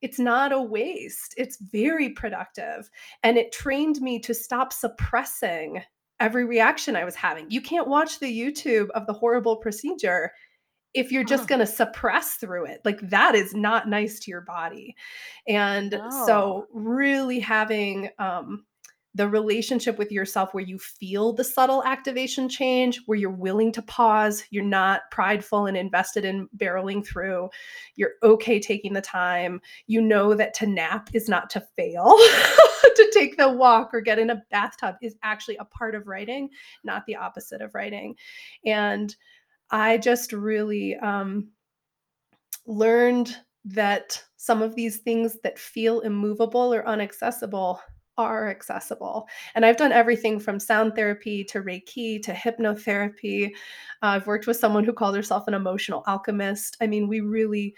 it's 0.00 0.20
not 0.20 0.52
a 0.52 0.62
waste. 0.62 1.34
It's 1.36 1.58
very 1.60 2.10
productive. 2.10 2.88
And 3.24 3.36
it 3.36 3.50
trained 3.50 4.00
me 4.00 4.20
to 4.20 4.32
stop 4.32 4.72
suppressing 4.72 5.82
every 6.20 6.44
reaction 6.44 6.94
I 6.94 7.04
was 7.04 7.16
having. 7.16 7.50
You 7.50 7.60
can't 7.60 7.88
watch 7.88 8.18
the 8.18 8.40
YouTube 8.40 8.90
of 8.90 9.06
the 9.06 9.12
horrible 9.12 9.56
procedure 9.56 10.32
if 10.94 11.12
you're 11.12 11.24
just 11.24 11.44
Oh. 11.44 11.46
going 11.46 11.60
to 11.60 11.66
suppress 11.66 12.34
through 12.34 12.66
it. 12.66 12.80
Like 12.84 13.00
that 13.10 13.34
is 13.34 13.54
not 13.54 13.88
nice 13.88 14.18
to 14.20 14.30
your 14.30 14.40
body. 14.42 14.96
And 15.46 15.92
No. 15.92 16.24
so 16.26 16.66
really 16.72 17.40
having 17.40 18.10
um 18.18 18.64
the 19.14 19.26
relationship 19.28 19.98
with 19.98 20.12
yourself 20.12 20.54
where 20.54 20.62
you 20.62 20.78
feel 20.78 21.32
the 21.32 21.42
subtle 21.42 21.82
activation 21.84 22.48
change, 22.48 23.00
where 23.06 23.18
you're 23.18 23.30
willing 23.30 23.72
to 23.72 23.82
pause, 23.82 24.44
you're 24.50 24.62
not 24.62 25.00
prideful 25.10 25.66
and 25.66 25.76
invested 25.76 26.24
in 26.24 26.46
barreling 26.56 27.04
through, 27.04 27.48
you're 27.96 28.12
okay 28.22 28.60
taking 28.60 28.92
the 28.92 29.00
time, 29.00 29.60
you 29.88 30.00
know 30.00 30.34
that 30.34 30.54
to 30.54 30.66
nap 30.66 31.08
is 31.14 31.28
not 31.28 31.50
to 31.50 31.60
fail, 31.74 32.16
to 32.94 33.10
take 33.12 33.36
the 33.36 33.48
walk 33.50 33.92
or 33.92 34.00
get 34.00 34.20
in 34.20 34.30
a 34.30 34.42
bathtub 34.52 34.94
is 35.02 35.16
actually 35.24 35.56
a 35.56 35.64
part 35.64 35.96
of 35.96 36.06
writing, 36.06 36.48
not 36.84 37.04
the 37.06 37.16
opposite 37.16 37.60
of 37.62 37.74
writing. 37.74 38.14
And 38.64 39.16
I 39.70 39.98
just 39.98 40.32
really 40.32 40.96
um, 40.96 41.48
learned 42.66 43.36
that 43.64 44.22
some 44.36 44.62
of 44.62 44.74
these 44.74 44.98
things 44.98 45.38
that 45.42 45.58
feel 45.58 46.00
immovable 46.00 46.72
or 46.72 46.84
inaccessible 46.90 47.80
are 48.16 48.48
accessible. 48.48 49.28
And 49.54 49.64
I've 49.64 49.76
done 49.76 49.92
everything 49.92 50.40
from 50.40 50.58
sound 50.58 50.94
therapy 50.94 51.44
to 51.44 51.62
Reiki 51.62 52.20
to 52.22 52.32
hypnotherapy. 52.32 53.48
Uh, 54.02 54.06
I've 54.06 54.26
worked 54.26 54.46
with 54.46 54.56
someone 54.56 54.84
who 54.84 54.92
called 54.92 55.16
herself 55.16 55.46
an 55.46 55.54
emotional 55.54 56.02
alchemist. 56.06 56.76
I 56.80 56.86
mean, 56.88 57.08
we 57.08 57.20
really 57.20 57.74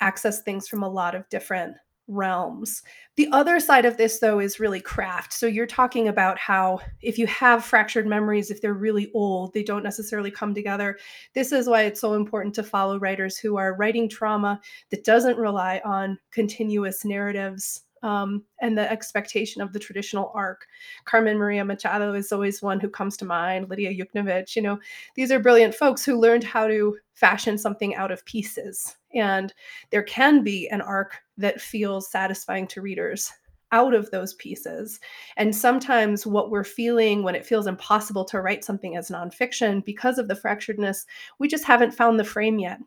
access 0.00 0.42
things 0.42 0.68
from 0.68 0.82
a 0.82 0.88
lot 0.88 1.14
of 1.14 1.28
different 1.28 1.76
realms. 2.08 2.82
The 3.16 3.28
other 3.32 3.60
side 3.60 3.84
of 3.84 3.96
this, 3.96 4.18
though, 4.18 4.40
is 4.40 4.58
really 4.58 4.80
craft. 4.80 5.32
So 5.32 5.46
you're 5.46 5.66
talking 5.66 6.08
about 6.08 6.38
how 6.38 6.80
if 7.02 7.18
you 7.18 7.26
have 7.26 7.64
fractured 7.64 8.06
memories, 8.06 8.50
if 8.50 8.60
they're 8.60 8.74
really 8.74 9.10
old, 9.14 9.52
they 9.52 9.62
don't 9.62 9.82
necessarily 9.82 10.30
come 10.30 10.54
together. 10.54 10.98
This 11.34 11.52
is 11.52 11.68
why 11.68 11.82
it's 11.82 12.00
so 12.00 12.14
important 12.14 12.54
to 12.56 12.62
follow 12.62 12.98
writers 12.98 13.38
who 13.38 13.56
are 13.56 13.76
writing 13.76 14.08
trauma 14.08 14.60
that 14.90 15.04
doesn't 15.04 15.36
rely 15.36 15.80
on 15.84 16.18
continuous 16.32 17.04
narratives 17.04 17.82
um, 18.02 18.44
and 18.60 18.76
the 18.76 18.90
expectation 18.90 19.62
of 19.62 19.72
the 19.72 19.78
traditional 19.78 20.30
arc. 20.34 20.66
Carmen 21.04 21.36
Maria 21.36 21.64
Machado 21.64 22.14
is 22.14 22.32
always 22.32 22.62
one 22.62 22.80
who 22.80 22.88
comes 22.88 23.16
to 23.18 23.24
mind, 23.24 23.68
Lidia 23.68 23.92
Yuknavitch. 23.92 24.56
You 24.56 24.62
know, 24.62 24.78
these 25.14 25.30
are 25.30 25.38
brilliant 25.38 25.74
folks 25.74 26.04
who 26.04 26.18
learned 26.18 26.44
how 26.44 26.66
to 26.66 26.96
fashion 27.14 27.58
something 27.58 27.94
out 27.94 28.12
of 28.12 28.24
pieces. 28.24 28.96
And 29.14 29.52
there 29.90 30.02
can 30.02 30.42
be 30.42 30.68
an 30.68 30.80
arc 30.80 31.18
that 31.36 31.60
feels 31.60 32.10
satisfying 32.10 32.66
to 32.68 32.82
readers 32.82 33.32
out 33.72 33.94
of 33.94 34.10
those 34.10 34.34
pieces. 34.34 34.98
And 35.36 35.54
sometimes 35.54 36.26
what 36.26 36.50
we're 36.50 36.64
feeling 36.64 37.22
when 37.22 37.34
it 37.34 37.44
feels 37.44 37.66
impossible 37.66 38.24
to 38.26 38.40
write 38.40 38.64
something 38.64 38.96
as 38.96 39.10
nonfiction 39.10 39.84
because 39.84 40.18
of 40.18 40.28
the 40.28 40.34
fracturedness, 40.34 41.04
we 41.38 41.48
just 41.48 41.64
haven't 41.64 41.92
found 41.94 42.18
the 42.18 42.24
frame 42.24 42.58
yet 42.58 42.78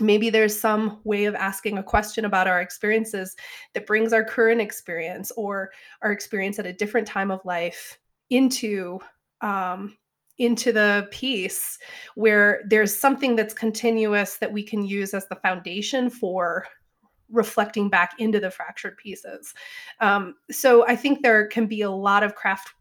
maybe 0.00 0.30
there's 0.30 0.58
some 0.58 1.00
way 1.04 1.24
of 1.24 1.34
asking 1.34 1.78
a 1.78 1.82
question 1.82 2.24
about 2.24 2.46
our 2.46 2.60
experiences 2.60 3.36
that 3.74 3.86
brings 3.86 4.12
our 4.12 4.24
current 4.24 4.60
experience 4.60 5.30
or 5.36 5.70
our 6.02 6.12
experience 6.12 6.58
at 6.58 6.66
a 6.66 6.72
different 6.72 7.06
time 7.06 7.30
of 7.30 7.44
life 7.44 7.98
into 8.30 8.98
um, 9.40 9.96
into 10.38 10.70
the 10.70 11.08
piece 11.10 11.78
where 12.14 12.62
there's 12.66 12.94
something 12.94 13.36
that's 13.36 13.54
continuous 13.54 14.36
that 14.36 14.52
we 14.52 14.62
can 14.62 14.84
use 14.84 15.14
as 15.14 15.26
the 15.28 15.36
foundation 15.36 16.10
for 16.10 16.66
reflecting 17.30 17.88
back 17.88 18.12
into 18.18 18.38
the 18.38 18.50
fractured 18.50 18.96
pieces. 18.98 19.54
Um, 20.00 20.36
so 20.50 20.86
i 20.86 20.94
think 20.94 21.22
there 21.22 21.46
can 21.48 21.66
be 21.66 21.82
a 21.82 21.90
lot 21.90 22.22
of 22.22 22.34
craft 22.34 22.74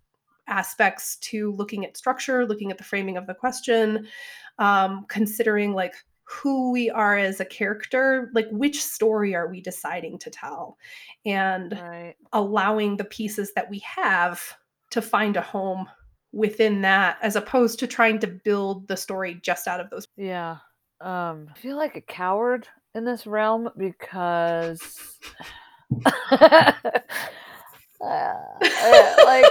aspects 0.48 1.16
to 1.18 1.52
looking 1.54 1.86
at 1.86 1.98
structure 1.98 2.46
looking 2.46 2.70
at 2.70 2.78
the 2.78 2.84
framing 2.84 3.18
of 3.18 3.26
the 3.26 3.34
question 3.34 4.08
um, 4.60 5.06
considering 5.10 5.74
like 5.74 5.96
who 6.28 6.72
we 6.72 6.90
are 6.90 7.18
as 7.18 7.40
a 7.40 7.46
character 7.46 8.32
like 8.34 8.48
which 8.52 8.82
story 8.84 9.36
are 9.36 9.48
we 9.48 9.62
deciding 9.62 10.18
to 10.18 10.30
tell 10.30 10.78
and 11.26 11.74
Right. 11.82 12.16
allowing 12.34 12.98
the 12.98 13.04
pieces 13.06 13.54
that 13.54 13.70
we 13.70 13.80
have 13.80 14.42
to 14.92 15.02
find 15.02 15.38
a 15.38 15.42
home 15.42 15.88
within 16.34 16.82
that 16.82 17.18
as 17.22 17.36
opposed 17.36 17.80
to 17.80 17.88
trying 17.88 18.20
to 18.20 18.28
build 18.28 18.88
the 18.88 18.98
story 18.98 19.40
just 19.44 19.68
out 19.68 19.80
of 19.80 19.90
those 19.90 20.08
Yeah. 20.18 20.58
Um, 21.02 21.48
I 21.54 21.60
feel 21.60 21.78
like 21.78 21.96
a 21.96 22.02
coward 22.02 22.68
in 22.96 23.06
this 23.06 23.28
realm 23.28 23.70
because 23.78 25.20
uh, 28.02 28.34
like 29.26 29.46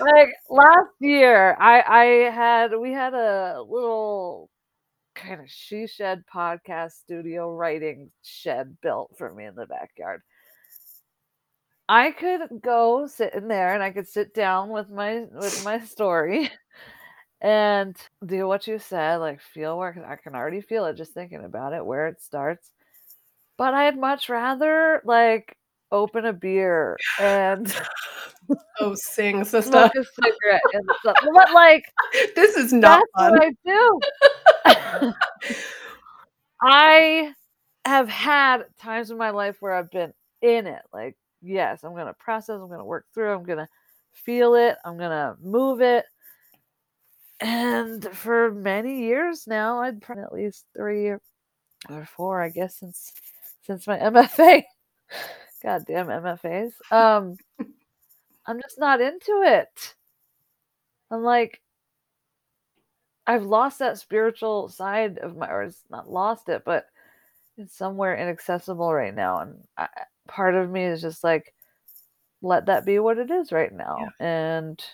like 0.00 0.28
last 0.50 0.90
year 1.00 1.56
I 1.60 1.82
I 1.82 2.04
had 2.32 2.76
we 2.78 2.92
had 2.92 3.14
a 3.14 3.62
little 3.62 4.50
kind 5.14 5.40
of 5.40 5.50
she 5.50 5.86
shed 5.86 6.24
podcast 6.32 6.92
studio 6.92 7.52
writing 7.54 8.10
shed 8.22 8.76
built 8.82 9.14
for 9.16 9.32
me 9.32 9.46
in 9.46 9.54
the 9.54 9.66
backyard. 9.66 10.22
I 11.88 12.12
could 12.12 12.62
go 12.62 13.06
sit 13.06 13.34
in 13.34 13.48
there 13.48 13.74
and 13.74 13.82
I 13.82 13.90
could 13.90 14.08
sit 14.08 14.34
down 14.34 14.70
with 14.70 14.88
my 14.90 15.26
with 15.32 15.64
my 15.64 15.80
story 15.80 16.50
and 17.40 17.96
do 18.24 18.46
what 18.48 18.66
you 18.66 18.78
said, 18.78 19.16
like 19.18 19.40
feel 19.40 19.78
where 19.78 20.06
I 20.08 20.16
can 20.16 20.34
already 20.34 20.62
feel 20.62 20.86
it 20.86 20.96
just 20.96 21.12
thinking 21.14 21.44
about 21.44 21.74
it, 21.74 21.84
where 21.84 22.08
it 22.08 22.22
starts. 22.22 22.70
But 23.58 23.74
I'd 23.74 23.98
much 23.98 24.28
rather 24.28 25.02
like 25.04 25.56
open 25.94 26.26
a 26.26 26.32
beer 26.32 26.98
and 27.20 27.72
oh 28.80 28.94
sing 28.96 29.44
sister 29.44 29.70
smoke 29.70 29.92
a 29.94 30.04
cigarette 30.04 30.60
and 30.74 30.84
stuff. 31.00 31.16
But 31.32 31.52
like 31.54 31.84
this 32.36 32.56
is 32.56 32.72
not 32.72 33.02
that's 33.16 33.32
fun 33.32 33.38
what 33.38 33.54
I 34.66 34.74
do. 34.74 35.14
I 36.60 37.32
have 37.84 38.08
had 38.08 38.64
times 38.80 39.10
in 39.10 39.18
my 39.18 39.30
life 39.30 39.56
where 39.60 39.74
I've 39.74 39.90
been 39.90 40.12
in 40.42 40.66
it. 40.66 40.82
Like, 40.92 41.16
yes, 41.40 41.84
I'm 41.84 41.94
gonna 41.94 42.14
process, 42.18 42.58
I'm 42.60 42.68
gonna 42.68 42.84
work 42.84 43.06
through, 43.14 43.32
I'm 43.32 43.44
gonna 43.44 43.68
feel 44.12 44.54
it, 44.54 44.76
I'm 44.84 44.98
gonna 44.98 45.36
move 45.40 45.80
it. 45.80 46.04
And 47.40 48.04
for 48.12 48.50
many 48.52 49.04
years 49.04 49.46
now, 49.46 49.80
I'd 49.80 50.00
probably 50.00 50.24
at 50.24 50.32
least 50.32 50.64
three 50.76 51.08
or 51.08 52.08
four, 52.16 52.40
I 52.40 52.48
guess, 52.48 52.78
since 52.80 53.12
since 53.62 53.86
my 53.86 53.98
MFA. 53.98 54.62
Goddamn 55.64 56.06
MFAs. 56.06 56.72
Um, 56.92 57.36
I'm 58.46 58.60
just 58.60 58.78
not 58.78 59.00
into 59.00 59.42
it. 59.44 59.94
I'm 61.10 61.22
like, 61.22 61.60
I've 63.26 63.44
lost 63.44 63.78
that 63.78 63.98
spiritual 63.98 64.68
side 64.68 65.18
of 65.18 65.36
my, 65.36 65.48
or 65.48 65.62
it's 65.62 65.82
not 65.90 66.10
lost 66.10 66.48
it, 66.48 66.62
but 66.64 66.86
it's 67.56 67.74
somewhere 67.74 68.16
inaccessible 68.16 68.92
right 68.92 69.14
now. 69.14 69.38
And 69.38 69.64
I, 69.78 69.88
part 70.28 70.54
of 70.54 70.70
me 70.70 70.84
is 70.84 71.00
just 71.00 71.24
like, 71.24 71.54
let 72.44 72.66
that 72.66 72.84
be 72.84 72.98
what 72.98 73.18
it 73.18 73.30
is 73.30 73.50
right 73.50 73.72
now 73.72 73.96
yeah. 73.98 74.26
and 74.26 74.84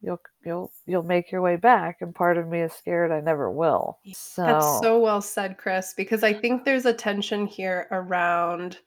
you'll 0.00 0.20
you'll 0.44 0.72
you'll 0.86 1.02
make 1.02 1.32
your 1.32 1.42
way 1.42 1.56
back 1.56 1.98
and 2.00 2.14
part 2.14 2.38
of 2.38 2.48
me 2.48 2.60
is 2.60 2.72
scared 2.72 3.10
I 3.10 3.20
never 3.20 3.50
will. 3.50 3.98
So 4.14 4.44
That's 4.44 4.80
so 4.80 5.00
well 5.00 5.20
said, 5.20 5.58
Chris, 5.58 5.94
because 5.96 6.22
I 6.22 6.32
think 6.32 6.64
there's 6.64 6.86
a 6.86 6.92
tension 6.92 7.46
here 7.46 7.88
around 7.90 8.78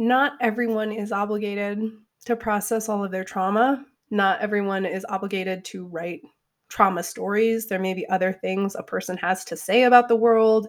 not 0.00 0.32
everyone 0.40 0.92
is 0.92 1.12
obligated 1.12 1.92
to 2.24 2.34
process 2.34 2.88
all 2.88 3.04
of 3.04 3.10
their 3.10 3.22
trauma. 3.22 3.84
Not 4.10 4.40
everyone 4.40 4.86
is 4.86 5.04
obligated 5.10 5.62
to 5.66 5.86
write 5.86 6.22
trauma 6.70 7.02
stories. 7.02 7.66
There 7.66 7.78
may 7.78 7.92
be 7.92 8.08
other 8.08 8.32
things 8.32 8.74
a 8.74 8.82
person 8.82 9.18
has 9.18 9.44
to 9.44 9.58
say 9.58 9.82
about 9.82 10.08
the 10.08 10.16
world, 10.16 10.68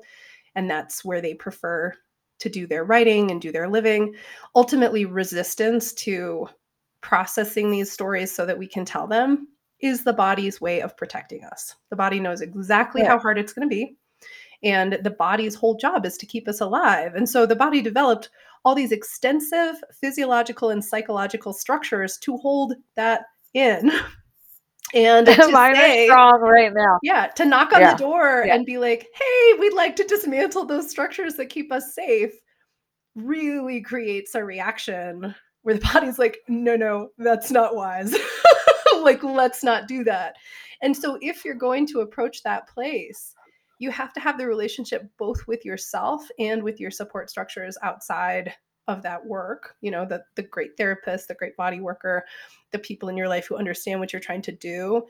and 0.56 0.70
that's 0.70 1.06
where 1.06 1.22
they 1.22 1.34
prefer 1.34 1.94
to 2.40 2.50
do 2.50 2.68
their 2.68 2.84
writing 2.84 3.32
and 3.32 3.42
do 3.42 3.54
their 3.54 3.70
living. 3.70 4.14
Ultimately, 4.54 5.06
resistance 5.06 5.94
to 5.94 6.50
processing 7.00 7.72
these 7.72 7.90
stories 7.90 8.36
so 8.36 8.46
that 8.46 8.60
we 8.60 8.68
can 8.68 8.84
tell 8.84 9.08
them 9.08 9.48
is 9.80 10.04
the 10.04 10.12
body's 10.12 10.60
way 10.60 10.82
of 10.82 10.98
protecting 10.98 11.46
us. 11.46 11.74
The 11.90 11.96
body 11.96 12.20
knows 12.20 12.42
exactly 12.42 13.02
yeah. 13.02 13.12
how 13.12 13.20
hard 13.20 13.40
it's 13.40 13.54
going 13.54 13.68
to 13.68 13.74
be. 13.74 13.96
And 14.62 15.00
the 15.04 15.10
body's 15.10 15.56
whole 15.56 15.76
job 15.76 16.06
is 16.06 16.18
to 16.18 16.26
keep 16.26 16.50
us 16.50 16.60
alive. 16.60 17.16
And 17.16 17.30
so 17.30 17.46
the 17.46 17.56
body 17.56 17.82
developed 17.82 18.30
all 18.64 18.76
these 18.76 18.92
extensive 18.92 19.76
physiological 20.00 20.70
and 20.70 20.84
psychological 20.84 21.54
structures 21.54 22.18
to 22.20 22.38
hold 22.38 22.74
that 22.96 23.24
in. 23.54 23.92
And 24.94 25.26
to 25.28 25.48
Mine 25.50 25.76
say, 25.76 26.06
strong 26.08 26.42
right 26.42 26.74
now. 26.74 27.00
Yeah, 27.02 27.28
to 27.28 27.46
knock 27.46 27.74
on 27.74 27.82
yeah. 27.82 27.94
the 27.94 27.98
door 27.98 28.44
yeah. 28.46 28.56
and 28.56 28.66
be 28.66 28.78
like, 28.78 29.08
"Hey, 29.14 29.54
we'd 29.60 29.74
like 29.74 29.96
to 29.98 30.04
dismantle 30.04 30.66
those 30.66 30.90
structures 30.90 31.36
that 31.36 31.50
keep 31.50 31.72
us 31.72 31.96
safe," 31.96 32.34
really 33.16 33.82
creates 33.82 34.36
a 34.36 34.44
reaction 34.44 35.34
where 35.62 35.76
the 35.76 35.90
body's 35.94 36.20
like, 36.20 36.40
"No, 36.48 36.76
no, 36.76 37.10
that's 37.18 37.52
not 37.52 37.76
wise. 37.76 38.14
like, 39.02 39.24
let's 39.24 39.64
not 39.64 39.88
do 39.88 40.04
that." 40.04 40.36
And 40.82 40.98
so, 40.98 41.18
if 41.22 41.46
you're 41.46 41.56
going 41.56 41.88
to 41.88 42.02
approach 42.02 42.44
that 42.44 42.68
place, 42.68 43.34
you 43.82 43.92
have 43.92 44.14
to 44.14 44.20
have 44.20 44.38
the 44.38 44.46
relationship 44.46 45.10
both 45.18 45.46
with 45.48 45.66
yourself 45.66 46.28
and 46.40 46.62
with 46.62 46.80
your 46.80 46.92
support 46.92 47.30
structures 47.30 47.78
outside 47.84 48.54
of 48.88 49.02
that 49.04 49.26
work 49.26 49.76
you 49.82 49.92
know 49.92 50.06
the 50.06 50.24
the 50.36 50.44
great 50.44 50.76
therapist 50.78 51.28
the 51.28 51.36
great 51.36 51.56
body 51.56 51.80
worker 51.80 52.26
the 52.72 52.80
people 52.80 53.10
in 53.10 53.18
your 53.18 53.28
life 53.28 53.48
who 53.48 53.56
understand 53.56 54.00
what 54.00 54.12
you're 54.12 54.20
trying 54.20 54.42
to 54.42 54.52
do 54.52 55.06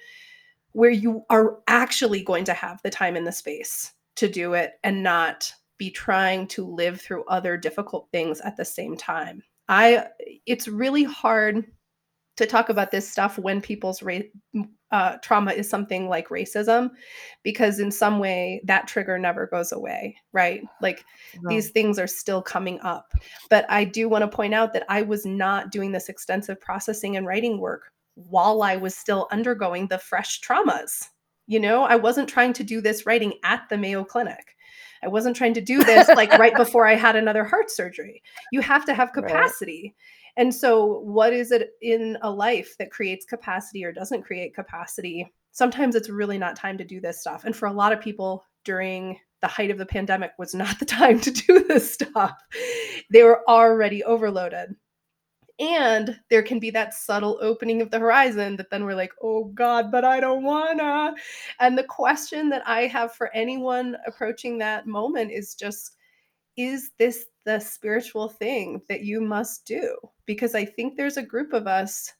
where 0.74 0.92
you 0.92 1.24
are 1.30 1.60
actually 1.68 2.24
going 2.24 2.46
to 2.46 2.54
have 2.54 2.82
the 2.82 2.90
time 2.90 3.16
and 3.16 3.28
the 3.28 3.32
space 3.32 3.94
to 4.16 4.30
do 4.30 4.54
it 4.54 4.74
and 4.84 5.04
not 5.04 5.52
be 5.78 5.90
trying 5.90 6.48
to 6.48 6.66
live 6.66 7.02
through 7.02 7.26
other 7.26 7.58
difficult 7.58 8.08
things 8.12 8.40
at 8.42 8.56
the 8.56 8.66
same 8.66 8.96
time. 8.96 9.42
I 9.68 10.06
it's 10.46 10.68
really 10.68 11.04
hard 11.04 11.66
to 12.38 12.46
talk 12.46 12.70
about 12.70 12.92
this 12.92 13.10
stuff 13.10 13.38
when 13.38 13.62
people's 13.62 14.02
ra- 14.02 14.20
uh, 14.92 15.18
trauma 15.18 15.52
is 15.52 15.70
something 15.70 16.10
like 16.10 16.30
racism, 16.30 16.92
because 17.44 17.80
in 17.80 17.92
some 17.92 18.20
way 18.20 18.62
that 18.66 18.88
trigger 18.88 19.18
never 19.18 19.48
goes 19.48 19.72
away, 19.72 20.16
right? 20.34 20.62
Like 20.82 21.06
these 21.50 21.70
things 21.72 22.00
are 22.00 22.08
still 22.08 22.42
coming 22.42 22.80
up. 22.82 23.12
But 23.50 23.66
I 23.70 23.84
do 23.84 24.10
want 24.10 24.24
to 24.24 24.36
point 24.36 24.54
out 24.54 24.74
that 24.74 24.86
I 24.90 25.02
was 25.02 25.26
not 25.26 25.72
doing 25.72 25.92
this 25.92 26.10
extensive 26.10 26.60
processing 26.60 27.18
and 27.18 27.26
writing 27.26 27.60
work 27.60 27.92
while 28.16 28.62
I 28.64 28.76
was 28.76 28.96
still 28.96 29.28
undergoing 29.32 29.88
the 29.88 29.98
fresh 29.98 30.42
traumas. 30.42 31.06
You 31.48 31.60
know, 31.60 31.84
I 31.84 31.96
wasn't 31.96 32.30
trying 32.30 32.54
to 32.54 32.64
do 32.64 32.82
this 32.82 33.06
writing 33.06 33.34
at 33.44 33.68
the 33.70 33.78
Mayo 33.78 34.04
Clinic. 34.04 34.56
I 35.04 35.08
wasn't 35.08 35.36
trying 35.36 35.54
to 35.56 35.62
do 35.62 35.84
this 35.84 36.08
like 36.10 36.32
right 36.34 36.56
before 36.58 36.86
I 36.88 36.96
had 36.96 37.16
another 37.16 37.44
heart 37.44 37.72
surgery. 37.72 38.22
You 38.52 38.62
have 38.62 38.86
to 38.86 38.94
have 38.94 39.14
capacity. 39.14 39.82
Right. 39.84 39.96
And 40.38 40.54
so, 40.54 41.00
what 41.00 41.34
is 41.34 41.52
it 41.52 41.72
in 41.82 42.18
a 42.22 42.32
life 42.32 42.76
that 42.80 42.92
creates 42.92 43.26
capacity 43.26 43.84
or 43.84 43.92
doesn't 43.92 44.24
create 44.24 44.56
capacity? 44.56 45.32
Sometimes 45.52 45.96
it's 45.96 46.10
really 46.10 46.38
not 46.38 46.56
time 46.56 46.78
to 46.78 46.86
do 46.86 47.02
this 47.02 47.20
stuff. 47.20 47.44
And 47.44 47.56
for 47.56 47.68
a 47.68 47.74
lot 47.74 47.92
of 47.92 48.02
people 48.02 48.46
during 48.64 49.20
the 49.42 49.48
height 49.48 49.72
of 49.72 49.78
the 49.78 49.86
pandemic 49.86 50.32
was 50.38 50.54
not 50.56 50.78
the 50.80 50.86
time 50.86 51.20
to 51.22 51.32
do 51.32 51.64
this 51.64 51.92
stuff. 51.94 52.34
They 53.12 53.24
were 53.24 53.42
already 53.50 54.04
overloaded. 54.04 54.76
And 55.60 56.20
there 56.32 56.42
can 56.42 56.60
be 56.60 56.72
that 56.72 56.96
subtle 56.96 57.38
opening 57.40 57.82
of 57.82 57.92
the 57.92 58.00
horizon 58.00 58.56
that 58.56 58.72
then 58.72 58.84
we're 58.84 58.96
like, 58.96 59.12
oh 59.22 59.46
God, 59.54 59.92
but 59.92 60.04
I 60.04 60.20
don't 60.20 60.44
wanna. 60.44 61.14
And 61.60 61.78
the 61.78 61.84
question 61.84 62.50
that 62.50 62.68
I 62.68 62.88
have 62.88 63.14
for 63.14 63.30
anyone 63.36 63.96
approaching 64.08 64.58
that 64.58 64.88
moment 64.88 65.32
is 65.32 65.54
just, 65.54 65.98
is 66.62 66.92
this 67.00 67.26
the 67.46 67.60
spiritual 67.60 68.30
thing 68.30 68.82
that 68.88 69.02
you 69.02 69.22
must 69.22 69.66
do? 69.66 69.96
Because 70.26 70.54
I 70.54 70.66
think 70.66 70.96
there's 70.96 71.18
a 71.18 71.24
group 71.24 71.54
of 71.54 71.68
us 71.68 72.12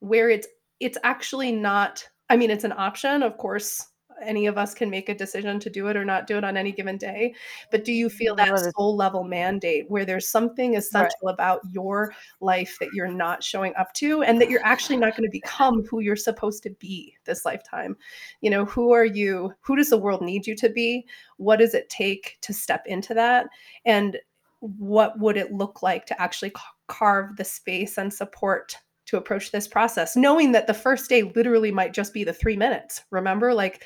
where 0.00 0.30
it's 0.30 0.48
it's 0.80 0.98
actually 1.04 1.52
not 1.52 2.04
I 2.30 2.36
mean 2.36 2.50
it's 2.50 2.64
an 2.64 2.72
option, 2.72 3.22
of 3.22 3.36
course, 3.36 3.86
any 4.26 4.46
of 4.46 4.58
us 4.58 4.74
can 4.74 4.90
make 4.90 5.08
a 5.08 5.14
decision 5.14 5.60
to 5.60 5.70
do 5.70 5.88
it 5.88 5.96
or 5.96 6.04
not 6.04 6.26
do 6.26 6.36
it 6.36 6.44
on 6.44 6.56
any 6.56 6.72
given 6.72 6.96
day. 6.96 7.34
But 7.70 7.84
do 7.84 7.92
you 7.92 8.08
feel 8.08 8.34
that 8.36 8.72
soul 8.76 8.96
level 8.96 9.24
mandate 9.24 9.90
where 9.90 10.04
there's 10.04 10.28
something 10.28 10.76
essential 10.76 11.10
right. 11.24 11.32
about 11.32 11.60
your 11.70 12.14
life 12.40 12.76
that 12.80 12.92
you're 12.92 13.08
not 13.08 13.42
showing 13.42 13.74
up 13.76 13.92
to 13.94 14.22
and 14.22 14.40
that 14.40 14.50
you're 14.50 14.64
actually 14.64 14.96
not 14.96 15.16
going 15.16 15.28
to 15.28 15.30
become 15.30 15.84
who 15.84 16.00
you're 16.00 16.16
supposed 16.16 16.62
to 16.64 16.70
be 16.70 17.14
this 17.24 17.44
lifetime? 17.44 17.96
You 18.40 18.50
know, 18.50 18.64
who 18.64 18.92
are 18.92 19.04
you? 19.04 19.52
Who 19.60 19.76
does 19.76 19.90
the 19.90 19.98
world 19.98 20.22
need 20.22 20.46
you 20.46 20.54
to 20.56 20.68
be? 20.68 21.06
What 21.36 21.58
does 21.58 21.74
it 21.74 21.88
take 21.88 22.38
to 22.42 22.52
step 22.52 22.84
into 22.86 23.14
that? 23.14 23.46
And 23.84 24.18
what 24.60 25.18
would 25.18 25.36
it 25.36 25.52
look 25.52 25.82
like 25.82 26.06
to 26.06 26.20
actually 26.20 26.52
carve 26.88 27.36
the 27.36 27.44
space 27.44 27.98
and 27.98 28.12
support 28.12 28.76
to 29.06 29.16
approach 29.16 29.52
this 29.52 29.68
process, 29.68 30.16
knowing 30.16 30.52
that 30.52 30.66
the 30.66 30.74
first 30.74 31.08
day 31.08 31.22
literally 31.22 31.70
might 31.70 31.92
just 31.92 32.14
be 32.14 32.24
the 32.24 32.32
three 32.32 32.56
minutes. 32.56 33.02
Remember, 33.10 33.52
like 33.52 33.84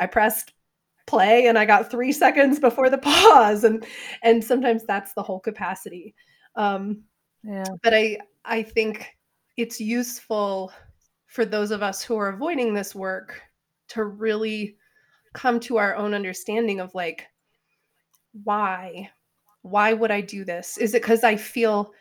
I 0.00 0.06
pressed 0.06 0.52
play 1.06 1.46
and 1.46 1.58
I 1.58 1.64
got 1.64 1.90
three 1.90 2.12
seconds 2.12 2.58
before 2.58 2.90
the 2.90 2.98
pause, 3.10 3.64
and 3.64 3.84
and 4.22 4.42
sometimes 4.42 4.84
that's 4.84 5.14
the 5.14 5.22
whole 5.22 5.40
capacity. 5.40 6.14
Um, 6.56 7.04
yeah. 7.44 7.64
But 7.82 7.94
I 7.94 8.18
I 8.44 8.62
think 8.62 9.06
it's 9.56 9.80
useful 9.80 10.72
for 11.26 11.44
those 11.44 11.70
of 11.70 11.82
us 11.82 12.02
who 12.02 12.16
are 12.16 12.30
avoiding 12.30 12.74
this 12.74 12.94
work 12.94 13.40
to 13.88 14.04
really 14.04 14.76
come 15.32 15.60
to 15.60 15.76
our 15.76 15.94
own 15.94 16.14
understanding 16.14 16.80
of 16.80 16.94
like 16.94 17.26
why 18.44 19.10
why 19.62 19.92
would 19.92 20.10
I 20.10 20.22
do 20.22 20.44
this? 20.44 20.78
Is 20.78 20.94
it 20.94 21.02
because 21.02 21.22
I 21.22 21.36
feel 21.36 21.92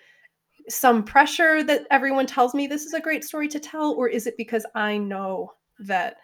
some 0.70 1.04
pressure 1.04 1.64
that 1.64 1.86
everyone 1.90 2.26
tells 2.26 2.54
me 2.54 2.68
this 2.68 2.86
is 2.86 2.94
a 2.94 3.00
great 3.00 3.24
story 3.24 3.48
to 3.48 3.60
tell 3.60 3.94
or 3.94 4.08
is 4.08 4.28
it 4.28 4.38
because 4.38 4.66
i 4.76 4.98
know 4.98 5.52
that 5.80 6.18